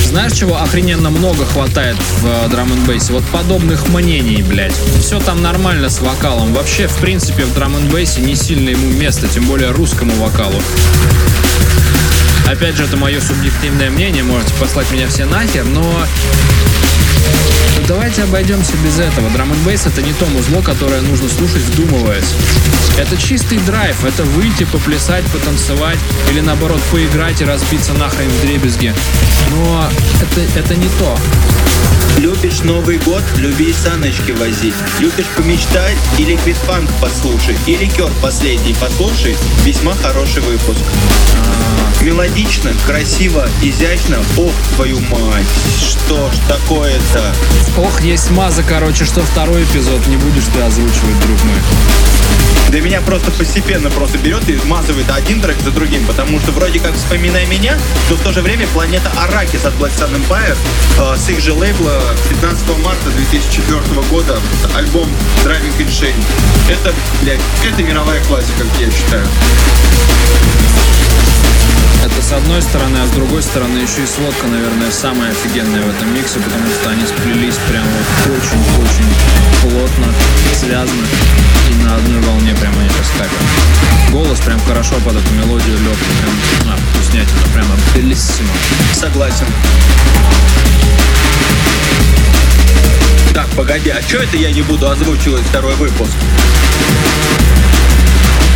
Знаешь, 0.04 0.32
чего 0.32 0.60
охрененно 0.60 1.08
много 1.08 1.46
хватает 1.46 1.96
в 2.20 2.48
драм 2.50 2.70
н 2.70 3.00
Вот 3.08 3.24
подобных 3.32 3.88
мнений, 3.88 4.42
блядь. 4.42 4.74
Все 5.00 5.18
там 5.20 5.40
нормально 5.40 5.88
с 5.88 6.00
вокалом. 6.00 6.52
Вообще, 6.52 6.86
в 6.86 6.96
принципе, 6.98 7.44
в 7.44 7.54
драм 7.54 7.74
н 7.74 7.88
не 7.88 8.36
сильно 8.36 8.68
ему 8.68 8.90
место, 8.90 9.26
тем 9.26 9.46
более 9.46 9.70
русскому 9.70 10.12
вокалу. 10.16 10.60
Опять 12.46 12.76
же, 12.76 12.84
это 12.84 12.98
мое 12.98 13.20
субъективное 13.20 13.88
мнение, 13.88 14.22
можете 14.22 14.52
послать 14.60 14.90
меня 14.90 15.08
все 15.08 15.24
нахер, 15.24 15.64
но 15.64 16.04
давайте 17.88 18.22
обойдемся 18.22 18.72
без 18.84 18.98
этого. 18.98 19.28
Драм 19.30 19.52
н 19.52 19.58
это 19.68 20.02
не 20.02 20.12
то 20.14 20.26
музло, 20.26 20.62
которое 20.62 21.00
нужно 21.02 21.28
слушать 21.28 21.62
вдумываясь. 21.62 22.34
Это 22.98 23.16
чистый 23.16 23.58
драйв, 23.58 24.04
это 24.04 24.24
выйти, 24.24 24.64
поплясать, 24.64 25.24
потанцевать 25.26 25.98
или 26.30 26.40
наоборот 26.40 26.80
поиграть 26.90 27.40
и 27.40 27.44
разбиться 27.44 27.92
нахрен 27.94 28.28
в 28.28 28.40
дребезги. 28.42 28.94
Но 29.50 29.88
это, 30.20 30.58
это 30.58 30.74
не 30.74 30.88
то. 30.98 31.18
Любишь 32.18 32.60
Новый 32.62 32.98
год, 32.98 33.22
люби 33.36 33.72
саночки 33.72 34.32
вози. 34.32 34.72
Любишь 35.00 35.26
помечтать 35.36 35.96
или 36.18 36.36
квитфанк 36.36 36.90
послушай, 37.00 37.56
или 37.66 37.86
кер 37.86 38.10
последний 38.20 38.74
послушай. 38.74 39.36
Весьма 39.64 39.94
хороший 39.94 40.42
выпуск. 40.42 40.80
Мелодично, 42.02 42.72
красиво, 42.86 43.48
изящно. 43.62 44.18
Ох, 44.36 44.52
твою 44.74 45.00
мать, 45.00 45.46
что 45.78 46.30
ж 46.30 46.34
такое-то? 46.48 47.34
Ох, 47.78 48.00
есть 48.02 48.30
маза, 48.30 48.62
короче, 48.62 49.04
что 49.04 49.22
второй 49.22 49.64
эпизод 49.64 50.06
не 50.08 50.16
будешь 50.16 50.46
ты 50.52 50.60
озвучивать, 50.60 51.20
друг 51.20 51.42
мой. 51.44 51.58
Да 52.70 52.80
меня 52.80 53.00
просто 53.02 53.30
постепенно 53.32 53.90
просто 53.90 54.16
берет 54.18 54.48
и 54.48 54.58
смазывает 54.58 55.10
один 55.10 55.40
трек 55.40 55.60
за 55.60 55.70
другим, 55.70 56.06
потому 56.06 56.40
что 56.40 56.52
вроде 56.52 56.80
как 56.80 56.94
вспоминай 56.94 57.44
меня, 57.46 57.76
но 58.08 58.16
в 58.16 58.20
то 58.20 58.32
же 58.32 58.40
время 58.40 58.66
планета 58.68 59.12
Аракис 59.16 59.64
от 59.64 59.74
Black 59.74 59.92
Sun 59.98 60.16
Empire 60.16 60.56
э, 60.98 61.16
с 61.16 61.28
их 61.28 61.40
же 61.40 61.52
лейбла 61.52 62.00
15 62.30 62.78
марта 62.78 63.10
2004 63.10 63.80
года 64.10 64.40
альбом 64.74 65.08
Driving 65.44 65.76
Insane. 65.78 66.14
Это, 66.70 66.94
блядь, 67.20 67.40
это 67.62 67.82
мировая 67.82 68.22
классика, 68.24 68.64
как 68.64 68.80
я 68.80 68.90
считаю. 68.90 69.26
Это 72.04 72.20
с 72.20 72.32
одной 72.32 72.60
стороны, 72.62 72.98
а 72.98 73.06
с 73.06 73.10
другой 73.10 73.42
стороны 73.42 73.78
еще 73.78 74.02
и 74.02 74.06
сводка, 74.06 74.46
наверное, 74.48 74.90
самая 74.90 75.30
офигенная 75.30 75.82
в 75.82 75.88
этом 75.88 76.12
миксе, 76.14 76.40
потому 76.40 76.66
что 76.74 76.90
они 76.90 77.06
сплелись 77.06 77.58
прям 77.68 77.84
вот 77.84 78.36
очень-очень 78.36 79.10
плотно, 79.62 80.06
связаны 80.58 81.06
и 81.70 81.84
на 81.84 81.96
одной 81.96 82.20
волне 82.22 82.54
прям 82.54 82.76
они 82.78 82.88
поскакивают. 82.88 84.10
Голос 84.10 84.40
прям 84.40 84.60
хорошо 84.60 84.96
под 85.04 85.16
эту 85.16 85.34
мелодию 85.34 85.78
лег, 85.78 85.96
прям, 86.20 86.74
а, 86.74 86.76
вкуснятина, 86.76 87.40
прямо 87.54 87.74
белиссимо. 87.94 88.50
Согласен. 88.94 89.46
Так, 93.32 93.48
погоди, 93.56 93.90
а 93.90 94.02
что 94.02 94.18
это 94.18 94.36
я 94.36 94.50
не 94.50 94.62
буду 94.62 94.90
озвучивать 94.90 95.42
второй 95.46 95.74
выпуск? 95.76 96.12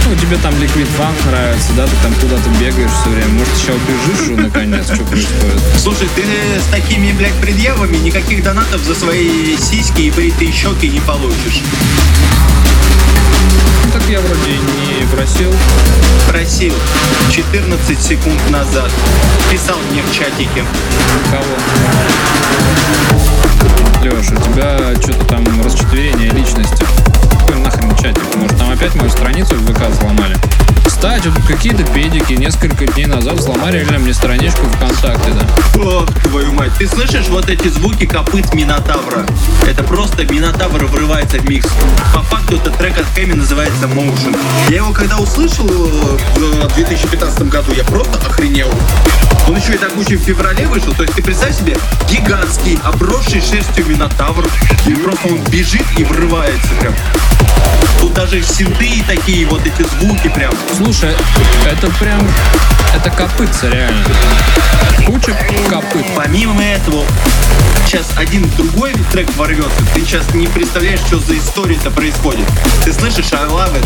Ну, 0.09 0.15
тебе 0.15 0.37
там 0.37 0.55
Liquid 0.55 0.87
Funk 0.97 1.27
нравится, 1.27 1.73
да? 1.77 1.85
Ты 1.85 1.97
там 2.01 2.15
куда-то 2.21 2.49
бегаешь 2.61 2.93
все 2.93 3.11
время. 3.11 3.29
Может, 3.31 3.53
сейчас 3.57 3.75
убежишь 3.75 4.23
уже 4.23 4.37
наконец? 4.37 4.85
Что 4.87 5.03
происходит? 5.03 5.61
Слушай, 5.79 6.09
ты 6.15 6.23
с 6.23 6.67
такими, 6.71 7.11
блядь, 7.13 7.35
предъявами 7.35 7.97
никаких 7.97 8.45
донатов 8.45 8.83
за 8.83 8.95
свои 8.95 9.57
сиськи 9.57 10.03
и 10.03 10.11
бритые 10.13 10.53
щеки 10.53 10.89
не 10.91 11.01
получишь. 11.01 11.61
Ну, 13.85 13.91
так 13.93 14.03
я 14.09 14.21
вроде 14.21 14.53
не 14.53 15.07
просил. 15.13 15.53
Просил. 16.29 16.75
14 17.33 18.01
секунд 18.01 18.51
назад. 18.51 18.93
Писал 19.51 19.77
мне 19.91 20.03
в 20.03 20.15
чатике. 20.15 20.65
Кого? 21.33 21.57
Леш, 24.03 24.31
у 24.31 24.37
тебя 24.37 24.95
что-то 25.03 25.25
там 25.25 25.45
расчетверение 25.65 26.31
личности. 26.31 26.87
Нахрен 27.55 27.97
чатик? 27.97 28.37
Может, 28.37 28.59
там 28.59 28.71
опять 28.71 28.95
мою 28.95 29.11
страницу 29.11 29.55
в 29.55 29.73
ВК 29.73 29.89
взломали? 29.89 30.37
Кстати, 30.97 31.25
тут 31.25 31.45
какие-то 31.47 31.85
педики 31.93 32.33
несколько 32.33 32.87
дней 32.87 33.05
назад 33.05 33.35
взломали 33.35 33.81
реально 33.81 33.99
мне 33.99 34.15
страничку 34.15 34.67
ВКонтакте, 34.67 35.31
да. 35.31 35.47
Ох, 35.79 36.07
твою 36.23 36.55
мать. 36.55 36.73
Ты 36.79 36.89
слышишь 36.89 37.29
вот 37.29 37.51
эти 37.51 37.69
звуки 37.69 38.07
копыт 38.07 38.55
Минотавра? 38.55 39.27
Это 39.69 39.83
просто 39.83 40.25
Минотавр 40.25 40.87
врывается 40.87 41.37
в 41.37 41.47
микс. 41.51 41.69
По 42.15 42.23
факту 42.23 42.57
этот 42.57 42.79
трек 42.79 42.97
от 42.99 43.05
Хэми 43.15 43.35
называется 43.35 43.85
Motion. 43.85 44.35
Я 44.71 44.77
его 44.77 44.93
когда 44.93 45.19
услышал 45.19 45.69
э, 45.69 46.19
в 46.67 46.75
2015 46.75 47.43
году, 47.43 47.75
я 47.75 47.85
просто 47.85 48.17
охренел. 48.27 48.71
Он 49.49 49.57
еще 49.57 49.75
и 49.75 49.79
так 49.79 49.95
очень 49.99 50.17
в 50.17 50.23
феврале 50.23 50.67
вышел. 50.67 50.95
То 50.95 51.03
есть 51.03 51.15
ты 51.15 51.23
представь 51.23 51.59
себе, 51.59 51.77
гигантский, 52.11 52.79
обросший 52.83 53.43
шерстью 53.43 53.85
Минотавр. 53.87 54.49
И 54.87 54.95
просто 54.95 55.29
он 55.29 55.41
бежит 55.51 55.85
и 55.99 56.05
врывается 56.05 56.71
прям. 56.81 56.95
Тут 58.01 58.15
даже 58.15 58.43
синты 58.43 59.03
такие, 59.07 59.47
вот 59.47 59.63
эти 59.67 59.83
звуки 59.83 60.29
прям. 60.29 60.53
Слушай, 60.87 61.17
это 61.69 61.91
прям... 61.99 62.21
Это 62.95 63.11
копытца 63.11 63.69
реально. 63.69 64.05
Куча 65.05 65.37
копыт. 65.69 66.07
Помимо 66.15 66.63
этого, 66.63 67.05
сейчас 67.85 68.13
один 68.17 68.49
другой 68.57 68.95
трек 69.11 69.29
ворвется, 69.37 69.85
ты 69.93 70.03
сейчас 70.03 70.33
не 70.33 70.47
представляешь, 70.47 71.01
что 71.01 71.19
за 71.19 71.37
история 71.39 71.75
это 71.75 71.91
происходит. 71.91 72.47
Ты 72.85 72.93
слышишь 72.93 73.33
I 73.33 73.49
love 73.49 73.75
it? 73.75 73.85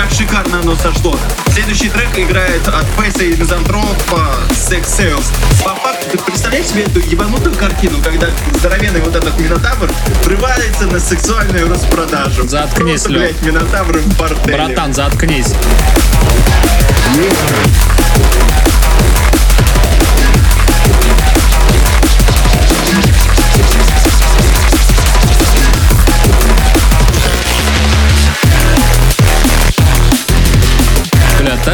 Как 0.00 0.10
шикарно 0.12 0.60
оно 0.60 0.74
сошло. 0.76 1.14
Следующий 1.52 1.90
трек 1.90 2.18
играет 2.18 2.66
от 2.66 2.86
Фейса 2.96 3.22
и 3.22 3.36
Мизантропа 3.36 4.30
Sex 4.48 4.86
Sales. 4.86 5.26
По 5.62 5.74
факту, 5.74 6.06
ты 6.12 6.16
представляешь 6.16 6.68
себе 6.68 6.84
эту 6.84 7.00
ебанутую 7.00 7.54
картину, 7.54 7.98
когда 8.02 8.28
здоровенный 8.54 9.02
вот 9.02 9.14
этот 9.14 9.38
Минотавр 9.38 9.92
врывается 10.24 10.86
на 10.86 10.98
сексуальную 10.98 11.68
распродажу. 11.68 12.48
Заткнись, 12.48 13.02
Просто, 13.02 13.10
блядь, 13.10 13.42
Минотавр 13.42 13.98
в 13.98 14.18
борделе. 14.18 14.56
Братан, 14.56 14.94
заткнись. 14.94 15.52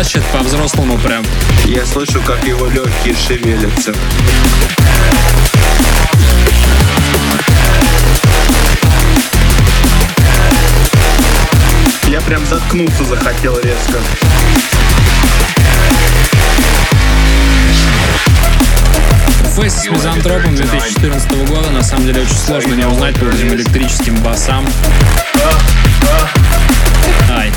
Тащит 0.07 0.25
по-взрослому 0.27 0.97
прям. 0.99 1.25
Я 1.65 1.85
слышу, 1.85 2.21
как 2.25 2.45
его 2.45 2.67
легкие 2.69 3.15
шевелятся. 3.17 3.93
Я 12.09 12.21
прям 12.21 12.47
заткнуться 12.47 13.05
захотел 13.05 13.59
резко. 13.59 13.99
Фейс 19.57 19.75
с 19.75 19.89
мизантропом 19.89 20.55
2014 20.55 21.33
года 21.49 21.71
на 21.71 21.83
самом 21.83 22.07
деле 22.07 22.23
очень 22.23 22.37
сложно 22.37 22.75
не 22.75 22.87
узнать 22.87 23.19
по 23.19 23.25
этим 23.25 23.49
электрическим 23.49 24.15
басам. 24.23 24.65
Ай. 27.29 27.51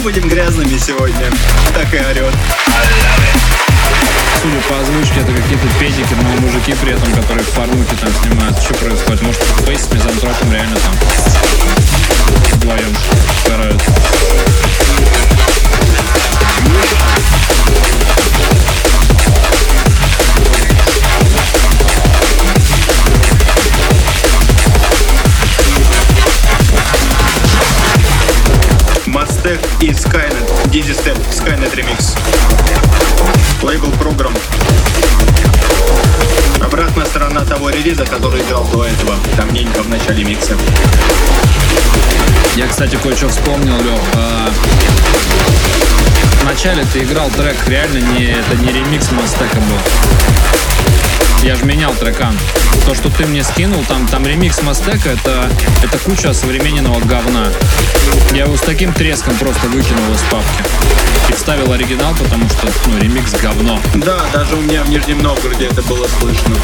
Будем 0.00 0.28
грязными 0.28 0.78
сегодня. 0.78 1.30
Так 1.74 1.92
и 1.92 1.98
орет. 1.98 2.34
Судя 4.40 4.56
по 4.68 4.80
озвучке, 4.80 5.20
это 5.20 5.32
какие-то 5.32 5.66
педики, 5.78 6.14
но 6.14 6.40
мужики 6.40 6.74
при 6.80 6.92
этом, 6.92 7.12
которые 7.12 7.44
в 7.44 7.48
фармуке 7.50 7.94
там 8.00 8.10
снимают. 8.22 8.58
Что 8.62 8.74
происходит? 8.74 9.22
Может, 9.22 9.42
фейс 9.66 9.82
с 9.82 9.92
мизантропом 9.92 10.52
реально 10.52 10.76
там 10.76 10.94
вдвоем 12.54 12.96
стараются. 13.44 13.90
И 29.80 29.90
Skynet. 29.90 30.46
Dizzy 30.66 30.94
Step, 30.94 31.16
Skynet 31.30 31.74
Remix. 31.74 32.16
Лейбл 33.62 33.90
программ. 33.92 34.34
Обратная 36.62 37.06
сторона 37.06 37.44
того 37.44 37.70
релиза, 37.70 38.04
который 38.04 38.42
играл 38.42 38.64
до 38.72 38.84
этого. 38.84 39.14
Давненько 39.36 39.82
в 39.82 39.88
начале 39.88 40.24
микса. 40.24 40.56
Я, 42.56 42.68
кстати, 42.68 42.96
кое-что 42.96 43.28
вспомнил, 43.28 43.76
Лех. 43.78 44.00
А, 44.14 44.50
Вначале 46.42 46.84
ты 46.92 47.00
играл 47.00 47.30
трек, 47.30 47.56
реально 47.66 47.98
не, 48.18 48.26
это 48.26 48.56
не 48.56 48.72
ремикс 48.72 49.10
Мастека 49.12 49.56
был. 49.56 49.78
Я 51.42 51.54
же 51.54 51.64
менял 51.64 51.94
трекан. 51.94 52.36
То, 52.86 52.94
что 52.94 53.10
ты 53.10 53.24
мне 53.26 53.44
скинул, 53.44 53.84
там, 53.84 54.06
там 54.08 54.26
ремикс 54.26 54.62
Мастека, 54.62 55.10
это, 55.10 55.48
это 55.82 55.98
куча 55.98 56.32
современного 56.32 56.98
говна. 57.00 57.48
Я 58.32 58.44
его 58.44 58.56
с 58.56 58.60
таким 58.60 58.92
треском 58.92 59.36
просто 59.36 59.68
выкинул 59.68 60.12
из 60.12 60.20
папки. 60.22 60.64
И 61.28 61.32
вставил 61.32 61.72
оригинал, 61.72 62.14
потому 62.14 62.48
что, 62.48 62.68
ну, 62.86 62.98
ремикс 62.98 63.32
говно. 63.34 63.80
Да, 63.94 64.24
даже 64.32 64.56
у 64.56 64.60
меня 64.60 64.82
в 64.82 64.88
Нижнем 64.88 65.22
Новгороде 65.22 65.66
это 65.66 65.82
было 65.82 66.08
слышно. 66.18 66.56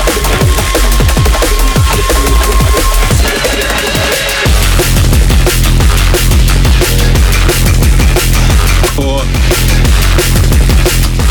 О, 8.98 9.22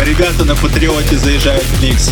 ребята 0.06 0.46
на 0.46 0.56
Патриоте 0.56 1.18
заезжают 1.18 1.64
в 1.64 1.84
микс. 1.84 2.12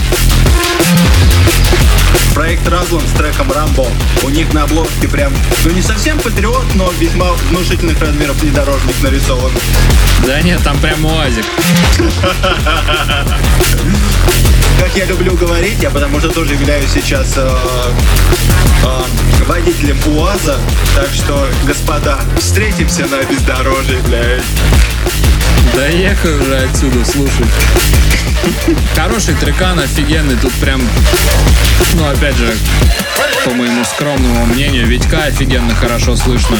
Проект 2.33 2.67
Разлом 2.67 3.01
с 3.07 3.11
треком 3.11 3.51
Рамбо. 3.51 3.87
У 4.23 4.29
них 4.29 4.51
на 4.53 4.63
обложке 4.63 5.07
прям, 5.07 5.31
ну 5.65 5.71
не 5.71 5.81
совсем 5.81 6.19
патриот, 6.19 6.65
но 6.75 6.91
весьма 6.99 7.31
внушительных 7.49 7.99
размеров 8.01 8.41
внедорожник 8.41 8.95
нарисован. 9.03 9.51
Да 10.25 10.41
нет, 10.41 10.61
там 10.63 10.77
прям 10.79 11.05
УАЗик. 11.05 11.45
Как 14.79 14.95
я 14.95 15.05
люблю 15.05 15.35
говорить, 15.35 15.77
я 15.81 15.91
потому 15.91 16.19
что 16.19 16.29
тоже 16.29 16.53
являюсь 16.53 16.89
сейчас 16.91 17.33
э, 17.37 17.49
э, 18.83 19.01
водителем 19.45 19.97
УАЗа, 20.07 20.57
так 20.95 21.09
что, 21.13 21.47
господа, 21.65 22.19
встретимся 22.39 23.05
на 23.05 23.23
бездорожье, 23.23 23.99
блядь. 24.07 24.43
Доехай 25.75 26.35
уже 26.35 26.57
отсюда, 26.57 27.05
слушай. 27.05 27.45
Хороший 28.95 29.33
трекан, 29.35 29.79
офигенный. 29.79 30.35
Тут 30.35 30.53
прям, 30.53 30.81
ну, 31.95 32.07
опять 32.07 32.35
же, 32.35 32.53
по 33.45 33.51
моему 33.51 33.83
скромному 33.83 34.45
мнению, 34.45 34.87
Витька 34.87 35.23
офигенно 35.23 35.75
хорошо 35.75 36.15
слышно. 36.15 36.57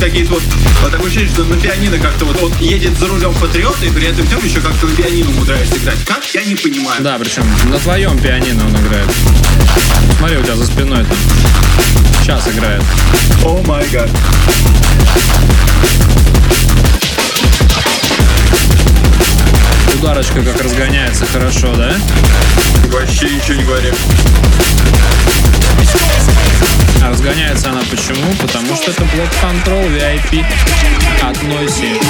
Какие-то 0.00 0.32
вот, 0.32 0.42
вот 0.82 0.90
такое 0.90 1.06
ощущение, 1.06 1.30
что 1.30 1.44
на 1.44 1.56
пианино 1.56 1.98
как-то 1.98 2.24
вот 2.24 2.42
он 2.42 2.52
едет 2.58 2.98
за 2.98 3.06
рулем 3.06 3.34
патриот, 3.34 3.82
и 3.82 3.90
при 3.90 4.06
этом 4.06 4.26
всем 4.26 4.42
еще 4.44 4.60
как-то 4.60 4.86
на 4.86 4.96
пианино 4.96 5.30
умудряется 5.30 5.76
играть. 5.76 5.98
Как? 6.04 6.24
Я 6.34 6.42
не 6.44 6.54
понимаю. 6.54 7.02
Да, 7.02 7.18
причем 7.18 7.44
на 7.68 7.78
твоем 7.78 8.18
пианино 8.18 8.64
он 8.66 8.76
играет. 8.76 9.10
Смотри, 10.18 10.38
у 10.38 10.42
тебя 10.42 10.56
за 10.56 10.66
спиной 10.66 11.04
там. 11.04 11.16
Сейчас 12.22 12.48
играет. 12.48 12.82
О 13.44 13.62
май 13.66 13.86
гад. 13.92 14.10
Ударочка 19.94 20.42
как 20.42 20.62
разгоняется 20.62 21.26
хорошо, 21.26 21.74
да? 21.74 21.94
Вообще 22.90 23.28
ничего 23.30 23.54
не 23.54 23.64
говори. 23.64 23.92
А 27.02 27.08
разгоняется 27.10 27.70
она 27.70 27.80
почему? 27.90 28.32
Потому 28.40 28.76
что 28.76 28.90
это 28.90 29.04
блок 29.04 29.28
контрол 29.40 29.82
VIP 29.84 30.44
от 31.22 31.36
Noisy. 31.42 32.00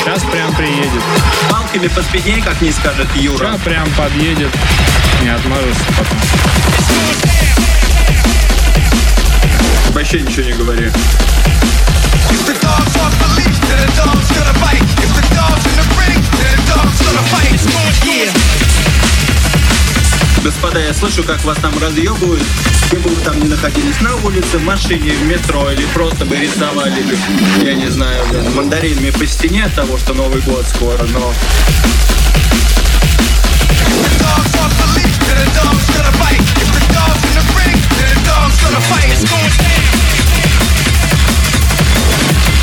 Сейчас 0.00 0.22
прям 0.30 0.54
приедет. 0.54 1.02
Палками 1.50 1.88
по 1.88 2.02
спине, 2.02 2.42
как 2.42 2.60
не 2.60 2.70
скажет 2.70 3.08
Юра. 3.16 3.36
Сейчас 3.38 3.60
прям 3.62 3.90
подъедет. 3.94 4.50
Не 5.22 5.30
отмажешься 5.30 5.84
потом. 5.98 6.18
Вообще 9.92 10.20
ничего 10.20 10.42
не 10.42 10.52
говори. 10.52 10.92
If 12.28 12.44
the 12.44 12.66
Господа, 20.46 20.78
я 20.78 20.94
слышу, 20.94 21.24
как 21.24 21.42
вас 21.42 21.58
там 21.58 21.76
разъебывают. 21.76 22.40
Где 22.86 22.98
бы 22.98 23.10
вы 23.10 23.16
там 23.22 23.36
не 23.40 23.48
находились, 23.48 24.00
на 24.00 24.14
улице, 24.14 24.58
в 24.58 24.62
машине, 24.62 25.10
в 25.10 25.22
метро, 25.24 25.72
или 25.72 25.84
просто 25.86 26.24
бы 26.24 26.36
рисовали, 26.36 27.04
я 27.64 27.74
не 27.74 27.90
знаю, 27.90 28.24
блин, 28.30 28.54
мандаринами 28.54 29.10
по 29.10 29.26
стене 29.26 29.64
от 29.64 29.74
того, 29.74 29.98
что 29.98 30.14
Новый 30.14 30.40
год 30.42 30.64
скоро, 30.68 31.02
но 31.12 31.34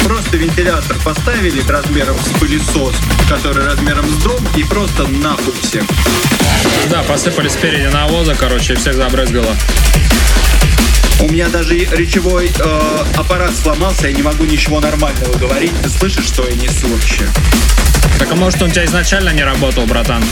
просто 0.06 0.38
вентилятор 0.38 0.98
поставили 1.04 1.62
размером 1.68 2.16
с 2.18 2.40
пылесос, 2.40 2.96
который 3.28 3.66
размером 3.66 4.10
с 4.10 4.24
дом, 4.24 4.40
и 4.56 4.64
просто 4.64 5.06
нахуй 5.06 5.54
всех. 5.62 5.84
Да, 6.90 7.04
посыпали 7.04 7.48
спереди 7.48 7.88
навоза, 7.88 8.36
короче, 8.36 8.74
и 8.74 8.76
всех 8.76 8.96
забрызгало. 8.96 9.56
У 11.20 11.30
меня 11.30 11.48
даже 11.48 11.74
речевой 11.74 12.52
э, 12.54 13.06
аппарат 13.16 13.56
сломался, 13.56 14.08
я 14.08 14.14
не 14.14 14.22
могу 14.22 14.44
ничего 14.44 14.80
нормального 14.82 15.38
говорить. 15.38 15.72
Ты 15.82 15.90
слышишь, 15.90 16.26
что 16.26 16.48
я 16.48 16.56
несу 16.56 16.88
вообще? 16.88 17.26
Так 18.20 18.32
а 18.32 18.36
может 18.36 18.62
он 18.62 18.70
у 18.70 18.72
тебя 18.72 18.84
изначально 18.86 19.30
не 19.30 19.44
работал, 19.44 19.86
братан? 19.86 20.24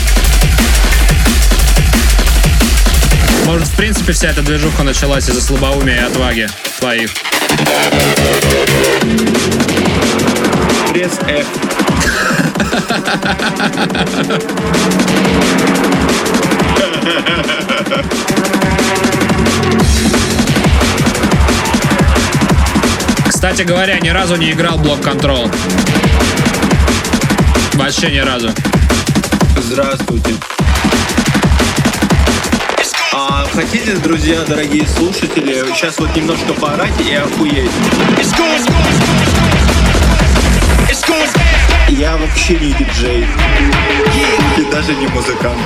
Может, 3.46 3.68
в 3.68 3.74
принципе, 3.76 4.12
вся 4.12 4.28
эта 4.28 4.42
движуха 4.42 4.82
началась 4.82 5.28
из-за 5.28 5.40
слабоумия 5.40 5.96
и 5.96 6.00
отваги 6.00 6.46
твоих. 6.78 7.10
Пресс 10.92 11.18
F. 11.26 11.46
Кстати 23.28 23.62
говоря, 23.62 23.98
ни 23.98 24.08
разу 24.08 24.36
не 24.36 24.52
играл 24.52 24.78
блок 24.78 25.00
контрол. 25.02 25.50
Вообще 27.74 28.10
ни 28.10 28.18
разу. 28.18 28.50
Здравствуйте. 29.56 30.34
А 33.12 33.44
хотите, 33.52 33.96
друзья, 33.96 34.40
дорогие 34.46 34.86
слушатели, 34.86 35.64
сейчас 35.74 35.98
вот 35.98 36.14
немножко 36.16 36.54
поорать 36.54 36.98
и 37.00 37.14
охуеть? 37.14 37.70
It's 38.18 38.32
going, 38.32 38.54
it's 38.56 38.66
going, 38.66 38.86
it's 40.88 41.02
going 41.04 41.32
down. 41.34 41.61
Я 41.92 42.16
вообще 42.16 42.54
не 42.54 42.72
диджей. 42.72 43.26
И 44.56 44.64
даже 44.70 44.94
не 44.94 45.06
музыкант. 45.08 45.60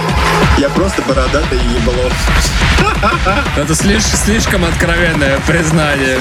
Я 0.59 0.68
просто 0.70 1.01
бородатый 1.03 1.59
ебло. 1.59 2.11
Это 3.57 3.74
слишком, 3.77 4.18
слишком 4.18 4.64
откровенное 4.64 5.39
признание. 5.47 6.18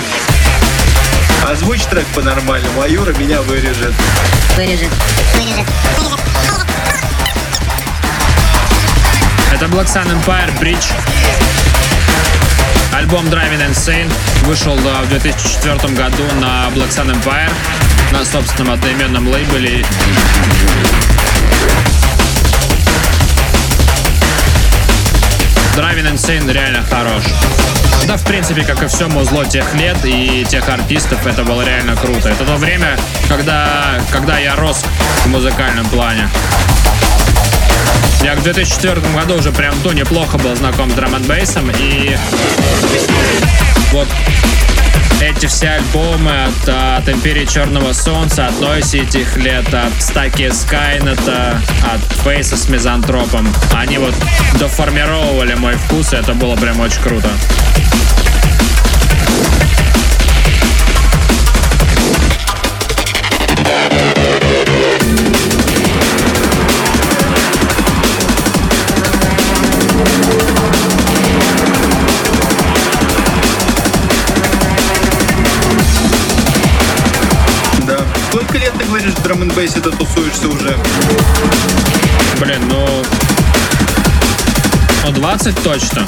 Озвучь 1.50 1.86
трек 1.86 2.06
по-нормальному, 2.14 2.82
а 2.82 2.88
Юра 2.88 3.14
меня 3.14 3.42
вырежет. 3.42 3.94
Вырежет. 4.56 4.92
Вырежет. 5.34 5.68
Это 9.52 9.66
Black 9.66 9.88
Sun 9.88 10.08
Empire 10.24 10.60
Bridge. 10.60 10.94
Альбом 12.96 13.26
Driving 13.26 13.70
Insane 13.70 14.10
вышел 14.46 14.74
да, 14.78 15.02
в 15.02 15.10
2004 15.10 15.94
году 15.96 16.24
на 16.40 16.70
Black 16.70 16.90
Sun 16.92 17.14
Empire 17.14 17.52
на 18.14 18.24
собственном 18.24 18.74
одноименном 18.74 19.28
лейбле. 19.28 19.84
Driving 25.76 26.14
Insane 26.14 26.50
реально 26.50 26.86
хорош. 26.90 27.24
Да, 28.08 28.16
в 28.16 28.24
принципе, 28.24 28.64
как 28.64 28.82
и 28.82 28.88
все 28.88 29.10
музло 29.10 29.46
тех 29.46 29.74
лет 29.74 29.98
и 30.06 30.46
тех 30.50 30.70
артистов, 30.70 31.28
это 31.28 31.44
было 31.44 31.64
реально 31.64 31.98
круто. 31.98 32.30
Это 32.30 32.46
то 32.46 32.56
время, 32.56 32.98
когда, 33.28 34.00
когда 34.14 34.40
я 34.40 34.56
рос 34.56 34.86
в 35.26 35.28
музыкальном 35.28 35.86
плане. 35.88 36.30
Я 38.26 38.34
в 38.34 38.42
2004 38.42 39.02
году 39.14 39.36
уже 39.36 39.52
прям 39.52 39.76
то 39.84 39.94
неплохо 39.94 40.40
был 40.40 40.56
знаком 40.56 40.90
с 40.90 40.96
драм 40.96 41.12
бейсом 41.28 41.70
и 41.70 42.18
вот 43.92 44.08
эти 45.22 45.46
все 45.46 45.70
альбомы 45.70 46.46
от, 46.46 46.68
от 46.68 47.08
Империи 47.08 47.46
Черного 47.46 47.94
Солнца, 47.94 48.48
от 48.48 48.56
Noisy 48.56 49.04
этих 49.04 49.38
лет, 49.38 49.72
от 49.72 49.94
Стаки 50.02 50.50
Скайнета, 50.52 51.62
от 51.84 52.02
Фейса 52.24 52.58
с 52.58 52.68
Мизантропом, 52.68 53.48
они 53.72 54.00
вот 54.00 54.16
доформировали 54.60 55.54
мой 55.54 55.76
вкус, 55.76 56.14
и 56.14 56.16
это 56.16 56.34
было 56.34 56.56
прям 56.56 56.80
очень 56.80 57.02
круто. 57.04 57.30
Бейсе 79.56 79.80
ты 79.80 79.90
тусуешься 79.90 80.48
уже? 80.48 80.78
Блин, 82.40 82.62
ну... 82.68 83.04
Ну, 85.04 85.12
20 85.12 85.64
точно. 85.64 86.06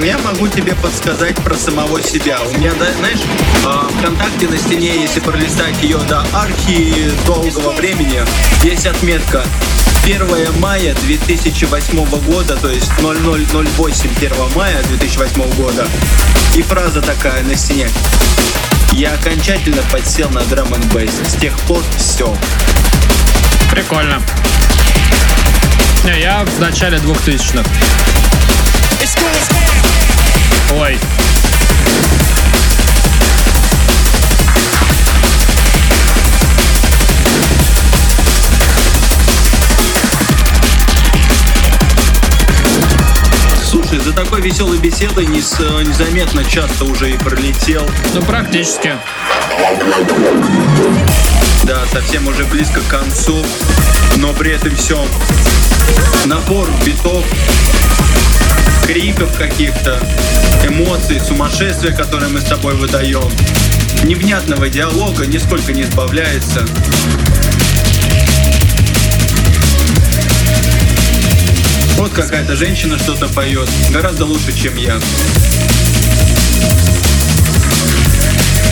Я 0.00 0.18
могу 0.18 0.46
тебе 0.48 0.74
подсказать 0.74 1.36
про 1.36 1.56
самого 1.56 2.00
себя. 2.02 2.40
У 2.42 2.58
меня, 2.58 2.72
да, 2.78 2.92
знаешь, 2.92 3.18
а, 3.64 3.88
ВКонтакте 3.98 4.48
на 4.48 4.56
стене, 4.56 5.02
если 5.02 5.20
пролистать 5.20 5.74
ее 5.82 5.98
до 5.98 6.20
архи 6.32 7.10
долгого 7.26 7.72
времени, 7.72 8.22
есть 8.62 8.86
отметка 8.86 9.44
1 10.04 10.60
мая 10.60 10.94
2008 10.94 12.04
года, 12.20 12.56
то 12.56 12.70
есть 12.70 12.90
0008 13.00 14.10
1 14.16 14.32
мая 14.54 14.82
2008 14.84 15.54
года. 15.54 15.86
И 16.56 16.62
фраза 16.62 17.00
такая 17.02 17.42
на 17.44 17.56
стене. 17.56 17.88
Я 18.92 19.14
окончательно 19.14 19.82
подсел 19.90 20.28
на 20.30 20.42
драм 20.44 20.72
н. 20.72 20.82
С 21.26 21.34
тех 21.40 21.58
пор 21.60 21.82
все. 21.96 22.36
Прикольно. 23.70 24.20
Не, 26.04 26.20
я 26.20 26.44
в 26.44 26.60
начале 26.60 26.98
2000-х. 26.98 27.64
Ой. 30.74 30.98
Слушай, 43.92 44.04
за 44.06 44.12
такой 44.14 44.40
веселой 44.40 44.78
беседой 44.78 45.26
незаметно 45.26 46.42
часто 46.44 46.86
уже 46.86 47.10
и 47.10 47.18
пролетел. 47.18 47.86
Ну, 48.14 48.22
практически. 48.22 48.94
Да, 51.64 51.84
совсем 51.92 52.26
уже 52.26 52.44
близко 52.46 52.80
к 52.80 52.86
концу, 52.86 53.44
но 54.16 54.32
при 54.32 54.52
этом 54.52 54.74
все. 54.76 55.04
Набор 56.24 56.70
битов, 56.86 57.22
криков 58.86 59.36
каких-то, 59.36 60.00
эмоций, 60.66 61.20
сумасшествия, 61.20 61.94
которые 61.94 62.30
мы 62.30 62.40
с 62.40 62.44
тобой 62.44 62.74
выдаем. 62.76 63.30
Невнятного 64.04 64.70
диалога 64.70 65.26
нисколько 65.26 65.74
не 65.74 65.82
избавляется. 65.82 66.66
Вот 72.02 72.10
какая-то 72.10 72.56
женщина 72.56 72.98
что-то 72.98 73.28
поет, 73.28 73.68
гораздо 73.92 74.24
лучше, 74.24 74.52
чем 74.52 74.76
я. 74.76 74.98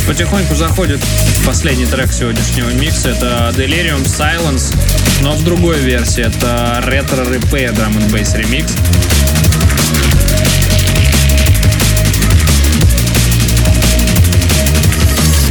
Потихоньку 0.04 0.56
заходит 0.56 1.00
последний 1.46 1.86
трек 1.86 2.12
сегодняшнего 2.12 2.70
микса. 2.70 3.10
Это 3.10 3.54
Delirium 3.56 4.02
Silence, 4.02 4.74
но 5.20 5.36
в 5.36 5.44
другой 5.44 5.78
версии. 5.78 6.24
Это 6.24 6.82
Retro 6.84 7.24
Repair 7.24 7.72
Drum 7.72 7.96
and 7.98 8.10
Bass 8.10 8.36
Remix. 8.36 8.68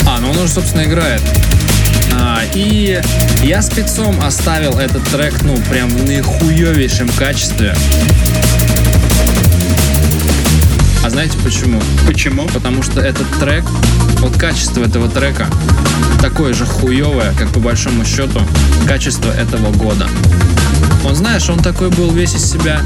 А, 0.05 0.19
ну 0.19 0.31
он 0.31 0.37
уже, 0.37 0.49
собственно, 0.49 0.83
играет. 0.83 1.21
А, 2.13 2.41
и 2.53 3.01
я 3.43 3.61
спецом 3.61 4.19
оставил 4.21 4.77
этот 4.79 5.03
трек, 5.05 5.33
ну, 5.43 5.57
прям 5.69 5.89
в 5.89 6.05
наихуевейшем 6.05 7.09
качестве. 7.09 7.75
А 11.03 11.09
знаете 11.09 11.37
почему? 11.43 11.81
Почему? 12.05 12.47
Потому 12.47 12.83
что 12.83 13.01
этот 13.01 13.27
трек, 13.39 13.63
вот 14.19 14.37
качество 14.37 14.83
этого 14.83 15.09
трека 15.09 15.47
такое 16.21 16.53
же 16.53 16.65
хуевое, 16.65 17.33
как 17.37 17.49
по 17.49 17.59
большому 17.59 18.03
счету 18.05 18.41
качество 18.87 19.31
этого 19.31 19.71
года. 19.71 20.07
Он, 21.05 21.15
знаешь, 21.15 21.49
он 21.49 21.59
такой 21.59 21.89
был 21.89 22.11
весь 22.11 22.35
из 22.35 22.51
себя 22.51 22.81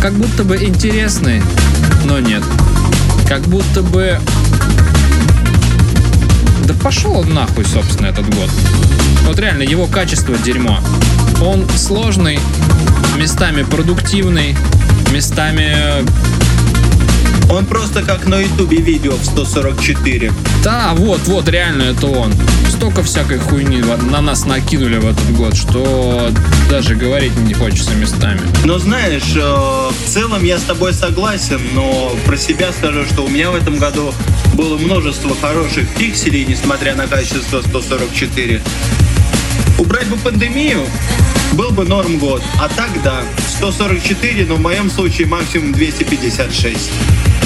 как 0.00 0.14
будто 0.14 0.44
бы 0.44 0.56
интересный, 0.56 1.42
но 2.06 2.18
нет. 2.20 2.42
Как 3.28 3.42
будто 3.42 3.82
бы... 3.82 4.18
Пошел 6.82 7.18
он 7.18 7.34
нахуй, 7.34 7.64
собственно, 7.64 8.06
этот 8.06 8.26
год. 8.34 8.48
Вот 9.26 9.38
реально, 9.38 9.62
его 9.62 9.86
качество 9.86 10.36
дерьмо. 10.38 10.78
Он 11.42 11.68
сложный, 11.76 12.40
местами 13.16 13.62
продуктивный, 13.62 14.56
местами 15.12 16.04
Он 17.50 17.66
просто 17.66 18.02
как 18.02 18.26
на 18.26 18.38
ютубе 18.40 18.78
видео 18.78 19.12
в 19.16 19.24
144. 19.24 20.32
Да, 20.62 20.92
вот, 20.94 21.20
вот, 21.26 21.48
реально 21.48 21.82
это 21.82 22.06
он. 22.06 22.32
Столько 22.68 23.02
всякой 23.02 23.38
хуйни 23.38 23.82
на 23.82 24.20
нас 24.20 24.46
накинули 24.46 24.98
в 24.98 25.06
этот 25.06 25.36
год, 25.36 25.56
что 25.56 26.30
даже 26.70 26.94
говорить 26.94 27.36
не 27.38 27.52
хочется 27.52 27.94
местами. 27.94 28.40
Но 28.64 28.78
знаешь, 28.78 29.34
э, 29.34 29.40
в 29.40 30.08
целом 30.08 30.44
я 30.44 30.58
с 30.58 30.62
тобой 30.62 30.94
согласен, 30.94 31.60
но 31.74 32.12
про 32.24 32.36
себя 32.36 32.72
скажу, 32.72 33.04
что 33.04 33.24
у 33.24 33.28
меня 33.28 33.50
в 33.50 33.56
этом 33.56 33.78
году 33.78 34.14
было 34.54 34.76
множество 34.78 35.34
хороших 35.36 35.88
пикселей, 35.96 36.44
несмотря 36.44 36.94
на 36.94 37.06
качество 37.06 37.62
144. 37.62 38.60
Убрать 39.78 40.08
бы 40.08 40.16
пандемию, 40.16 40.86
был 41.52 41.70
бы 41.70 41.84
норм 41.84 42.18
год. 42.18 42.42
А 42.60 42.68
так 42.68 42.90
да, 43.02 43.22
144, 43.56 44.46
но 44.46 44.56
в 44.56 44.60
моем 44.60 44.90
случае 44.90 45.26
максимум 45.26 45.72
256. 45.72 46.90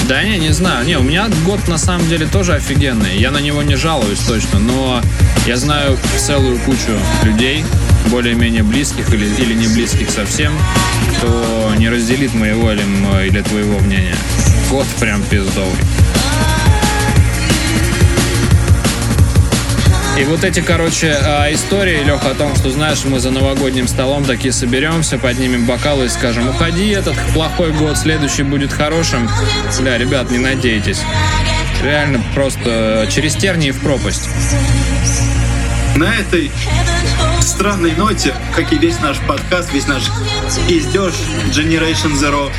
Да 0.07 0.23
не, 0.23 0.37
не 0.37 0.51
знаю. 0.51 0.85
Не, 0.85 0.97
у 0.97 1.03
меня 1.03 1.27
год 1.45 1.67
на 1.67 1.77
самом 1.77 2.07
деле 2.07 2.27
тоже 2.27 2.53
офигенный. 2.53 3.17
Я 3.17 3.31
на 3.31 3.39
него 3.39 3.63
не 3.63 3.75
жалуюсь 3.75 4.19
точно, 4.19 4.59
но 4.59 5.01
я 5.47 5.57
знаю 5.57 5.97
целую 6.17 6.59
кучу 6.59 6.91
людей, 7.23 7.65
более-менее 8.11 8.63
близких 8.63 9.11
или, 9.13 9.25
или 9.25 9.53
не 9.53 9.67
близких 9.67 10.11
совсем, 10.11 10.53
кто 11.17 11.73
не 11.77 11.89
разделит 11.89 12.33
моего 12.35 12.71
или, 12.71 12.83
или 13.27 13.41
твоего 13.41 13.79
мнения. 13.79 14.15
Год 14.69 14.85
прям 14.99 15.23
пиздовый. 15.23 15.73
И 20.17 20.23
вот 20.23 20.45
эти, 20.45 20.61
короче, 20.61 21.11
а, 21.11 21.51
истории, 21.51 22.01
Леха, 22.03 22.31
о 22.31 22.35
том, 22.35 22.55
что, 22.55 22.69
знаешь, 22.69 23.03
мы 23.03 23.19
за 23.19 23.31
новогодним 23.31 23.85
столом 23.85 24.23
такие 24.23 24.53
соберемся, 24.53 25.17
поднимем 25.17 25.65
бокалы 25.65 26.05
и 26.05 26.09
скажем, 26.09 26.47
уходи, 26.47 26.89
этот 26.89 27.15
плохой 27.33 27.73
год, 27.73 27.97
следующий 27.97 28.43
будет 28.43 28.71
хорошим. 28.71 29.29
Бля, 29.79 29.97
ребят, 29.97 30.31
не 30.31 30.37
надейтесь. 30.37 31.01
Реально 31.83 32.23
просто 32.33 33.07
через 33.11 33.35
тернии 33.35 33.71
в 33.71 33.81
пропасть. 33.81 34.29
На 35.97 36.15
этой 36.15 36.49
странной 37.41 37.91
ноте, 37.91 38.33
как 38.55 38.71
и 38.73 38.77
весь 38.77 38.99
наш 38.99 39.17
подкаст, 39.19 39.73
весь 39.73 39.87
наш 39.87 40.03
издеж 40.67 41.13
Generation 41.53 42.13
Zero, 42.13 42.51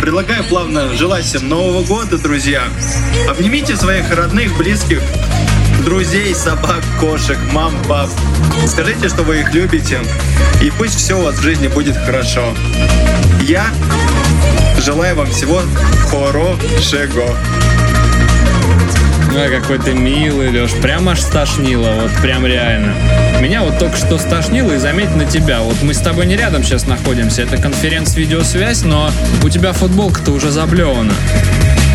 предлагаю 0.00 0.44
плавно 0.44 0.94
желать 0.96 1.24
всем 1.24 1.48
Нового 1.48 1.84
года, 1.84 2.18
друзья. 2.18 2.64
Обнимите 3.28 3.76
своих 3.76 4.10
родных, 4.14 4.56
близких, 4.56 5.00
друзей, 5.84 6.34
собак, 6.34 6.82
кошек, 7.00 7.38
мам, 7.52 7.74
пап. 7.88 8.08
Скажите, 8.66 9.08
что 9.08 9.22
вы 9.22 9.40
их 9.40 9.52
любите, 9.52 10.00
и 10.60 10.70
пусть 10.70 10.96
все 10.96 11.18
у 11.18 11.22
вас 11.22 11.36
в 11.36 11.42
жизни 11.42 11.68
будет 11.68 11.96
хорошо. 11.96 12.54
Я 13.40 13.66
желаю 14.78 15.16
вам 15.16 15.26
всего 15.26 15.60
хорошего. 16.10 17.36
Ой, 19.34 19.48
какой 19.48 19.78
ты 19.78 19.94
милый, 19.94 20.50
Леш. 20.50 20.72
Прям 20.82 21.08
аж 21.08 21.20
стошнило, 21.20 21.90
вот 22.02 22.10
прям 22.20 22.44
реально. 22.46 22.94
Меня 23.40 23.62
вот 23.62 23.78
только 23.78 23.96
что 23.96 24.18
стошнило, 24.18 24.72
и 24.72 24.78
заметь 24.78 25.14
на 25.16 25.24
тебя. 25.24 25.62
Вот 25.62 25.82
мы 25.82 25.94
с 25.94 25.98
тобой 25.98 26.26
не 26.26 26.36
рядом 26.36 26.62
сейчас 26.62 26.86
находимся, 26.86 27.42
это 27.42 27.56
конференц-видеосвязь, 27.56 28.82
но 28.82 29.10
у 29.42 29.48
тебя 29.48 29.72
футболка-то 29.72 30.32
уже 30.32 30.50
заблевана. 30.50 31.12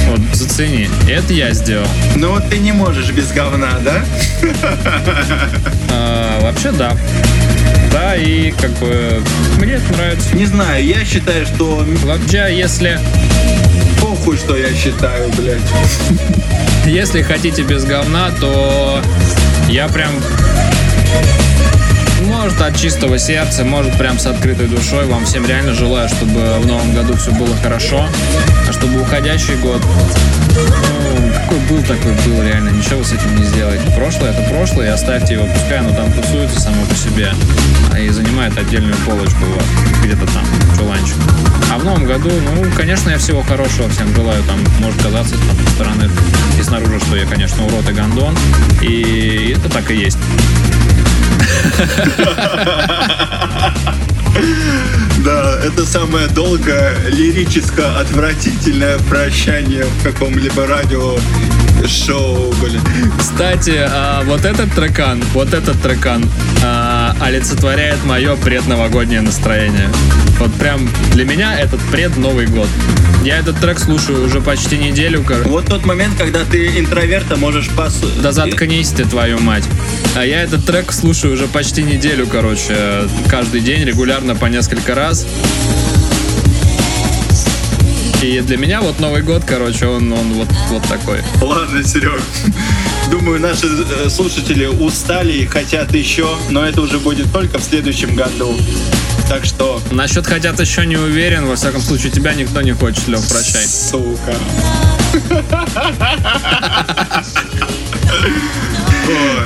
Вот, 0.07 0.19
зацени. 0.33 0.89
Это 1.09 1.33
я 1.33 1.53
сделал. 1.53 1.87
Но 2.15 2.31
вот 2.31 2.49
ты 2.49 2.57
не 2.59 2.71
можешь 2.71 3.11
без 3.11 3.31
говна, 3.31 3.79
да? 3.83 4.03
А, 5.91 6.41
вообще, 6.41 6.71
да. 6.71 6.95
Да, 7.91 8.15
и 8.15 8.51
как 8.51 8.71
бы 8.79 9.21
мне 9.57 9.73
это 9.73 9.93
нравится. 9.93 10.35
Не 10.35 10.45
знаю, 10.45 10.85
я 10.85 11.03
считаю, 11.05 11.45
что 11.45 11.85
Вообще, 12.03 12.55
если, 12.57 12.99
похуй, 14.01 14.37
что 14.37 14.55
я 14.55 14.73
считаю, 14.73 15.29
блядь. 15.31 15.59
если 16.85 17.21
хотите 17.21 17.63
без 17.63 17.85
говна, 17.85 18.31
то 18.39 19.01
я 19.69 19.87
прям 19.87 20.11
Может, 22.37 22.61
от 22.61 22.77
чистого 22.77 23.17
сердца, 23.17 23.65
может, 23.65 23.97
прям 23.97 24.19
с 24.19 24.27
открытой 24.27 24.67
душой. 24.67 25.07
Вам 25.07 25.25
всем 25.25 25.43
реально 25.47 25.73
желаю, 25.73 26.07
чтобы 26.07 26.59
в 26.59 26.67
новом 26.67 26.93
году 26.93 27.15
все 27.15 27.31
было 27.31 27.55
хорошо. 27.63 28.07
А 28.69 28.71
чтобы 28.71 29.01
уходящий 29.01 29.55
год, 29.55 29.81
ну, 30.53 31.31
какой 31.33 31.57
был, 31.67 31.81
такой 31.81 32.13
был, 32.27 32.43
реально. 32.43 32.69
Ничего 32.69 32.99
вы 32.99 33.05
с 33.05 33.11
этим 33.11 33.35
не 33.35 33.43
сделаете. 33.43 33.83
Прошлое 33.95 34.33
это 34.33 34.43
прошлое, 34.51 34.85
и 34.85 34.89
оставьте 34.89 35.33
его. 35.33 35.47
Пускай 35.47 35.79
оно 35.79 35.89
там 35.95 36.13
тусуется 36.13 36.61
само 36.61 36.85
по 36.85 36.95
себе. 36.95 37.31
а 37.91 37.99
И 37.99 38.07
занимает 38.09 38.55
отдельную 38.55 38.95
полочку 38.97 39.43
у. 39.43 40.05
Где-то 40.05 40.27
там, 40.31 40.45
чуланчик. 40.77 41.15
А 41.73 41.79
в 41.79 41.85
новом 41.85 42.05
году, 42.05 42.29
ну, 42.29 42.65
конечно, 42.77 43.09
я 43.09 43.17
всего 43.17 43.41
хорошего 43.41 43.89
всем 43.89 44.13
желаю. 44.15 44.43
Там 44.43 44.59
может 44.79 45.01
казаться 45.01 45.33
там, 45.33 45.65
со 45.65 45.71
стороны 45.73 46.09
и 46.59 46.61
снаружи, 46.61 46.99
что 46.99 47.15
я, 47.15 47.25
конечно, 47.25 47.65
урод 47.65 47.89
и 47.89 47.93
гондон. 47.93 48.37
И 48.83 49.55
это 49.57 49.69
так 49.73 49.89
и 49.89 49.95
есть. 49.95 50.19
Да, 55.25 55.59
это 55.63 55.85
самое 55.85 56.27
долгое, 56.27 56.95
лирическое, 57.09 57.99
отвратительное 57.99 58.97
прощание 59.09 59.83
в 59.83 60.03
каком-либо 60.03 60.67
радио 60.67 61.17
шоу, 61.85 62.53
блин. 62.61 62.81
Кстати, 63.17 63.75
а, 63.77 64.23
вот 64.23 64.45
этот 64.45 64.71
трекан, 64.73 65.21
вот 65.33 65.53
этот 65.53 65.81
трекан 65.81 66.25
а, 66.63 67.15
олицетворяет 67.21 68.03
мое 68.05 68.35
предновогоднее 68.35 69.21
настроение. 69.21 69.89
Вот 70.39 70.53
прям 70.53 70.89
для 71.11 71.25
меня 71.25 71.59
этот 71.59 71.79
пред 71.91 72.17
Новый 72.17 72.47
год. 72.47 72.67
Я 73.23 73.39
этот 73.39 73.59
трек 73.59 73.79
слушаю 73.79 74.25
уже 74.25 74.39
почти 74.39 74.77
неделю. 74.77 75.25
Вот 75.45 75.65
тот 75.65 75.85
момент, 75.85 76.17
когда 76.17 76.45
ты 76.45 76.79
интроверта 76.79 77.35
можешь 77.35 77.69
пос... 77.69 77.99
Да 78.21 78.31
заткнись 78.31 78.89
ты, 78.89 79.03
твою 79.03 79.39
мать. 79.39 79.65
А 80.15 80.25
я 80.25 80.43
этот 80.43 80.65
трек 80.65 80.93
слушаю 80.93 81.33
уже 81.33 81.47
почти 81.47 81.83
неделю, 81.83 82.27
короче, 82.27 83.07
каждый 83.29 83.61
день, 83.61 83.83
регулярно 83.83 84.35
по 84.35 84.45
несколько 84.45 84.95
раз. 84.95 85.25
И 88.21 88.41
для 88.41 88.57
меня 88.57 88.81
вот 88.81 88.99
Новый 88.99 89.21
год, 89.21 89.43
короче, 89.45 89.85
он, 89.85 90.11
он 90.11 90.33
вот, 90.33 90.47
вот 90.69 90.83
такой. 90.83 91.21
Ладно, 91.39 91.83
Серег. 91.83 92.19
Думаю, 93.11 93.39
наши 93.39 93.67
э, 93.67 94.09
слушатели 94.09 94.65
устали 94.65 95.33
и 95.33 95.45
хотят 95.45 95.93
еще, 95.93 96.27
но 96.49 96.65
это 96.65 96.81
уже 96.81 96.97
будет 96.97 97.31
только 97.31 97.59
в 97.59 97.63
следующем 97.63 98.15
году. 98.15 98.57
Так 99.29 99.45
что, 99.45 99.81
Насчет 99.91 100.25
хотят 100.25 100.59
еще 100.59 100.85
не 100.85 100.97
уверен, 100.97 101.45
во 101.45 101.55
всяком 101.55 101.81
случае, 101.81 102.11
тебя 102.11 102.33
никто 102.33 102.61
не 102.61 102.71
хочет, 102.71 103.07
Лев, 103.07 103.27
прощай. 103.29 103.65
сука. 103.65 104.35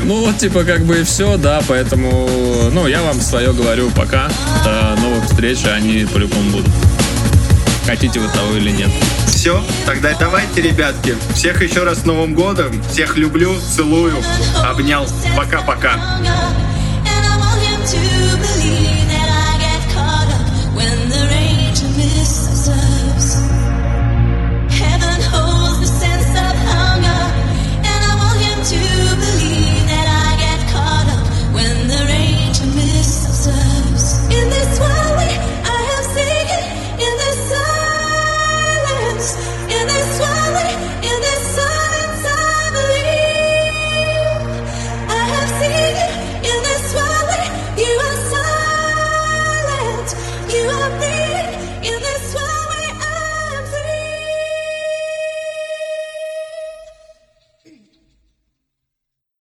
Ну 0.04 0.26
вот, 0.26 0.40
типа, 0.40 0.64
как 0.64 0.84
бы 0.86 1.02
и 1.02 1.04
все, 1.04 1.38
да, 1.38 1.62
поэтому, 1.68 2.28
ну, 2.74 2.88
я 2.88 3.04
вам 3.04 3.22
свое 3.22 3.54
говорю, 3.54 3.92
пока. 3.92 4.28
До 4.66 5.00
новых 5.00 5.26
встреч, 5.26 5.60
они 5.66 6.06
по-любому 6.12 6.50
будут. 6.50 6.72
Хотите 7.86 8.20
вы 8.20 8.28
того 8.30 8.56
или 8.56 8.72
нет. 8.72 8.92
Все, 9.28 9.64
тогда 9.86 10.14
давайте, 10.20 10.62
ребятки. 10.62 11.16
Всех 11.34 11.62
еще 11.62 11.84
раз 11.84 12.02
с 12.02 12.06
Новым 12.06 12.36
годом. 12.36 12.82
Всех 12.90 13.18
люблю, 13.18 13.60
целую. 13.60 14.16
Обнял. 14.64 15.08
Пока-пока. 15.36 15.94
And 15.94 17.26
I 17.26 17.38
want 17.40 17.62
him 17.62 17.82
to 17.86 18.21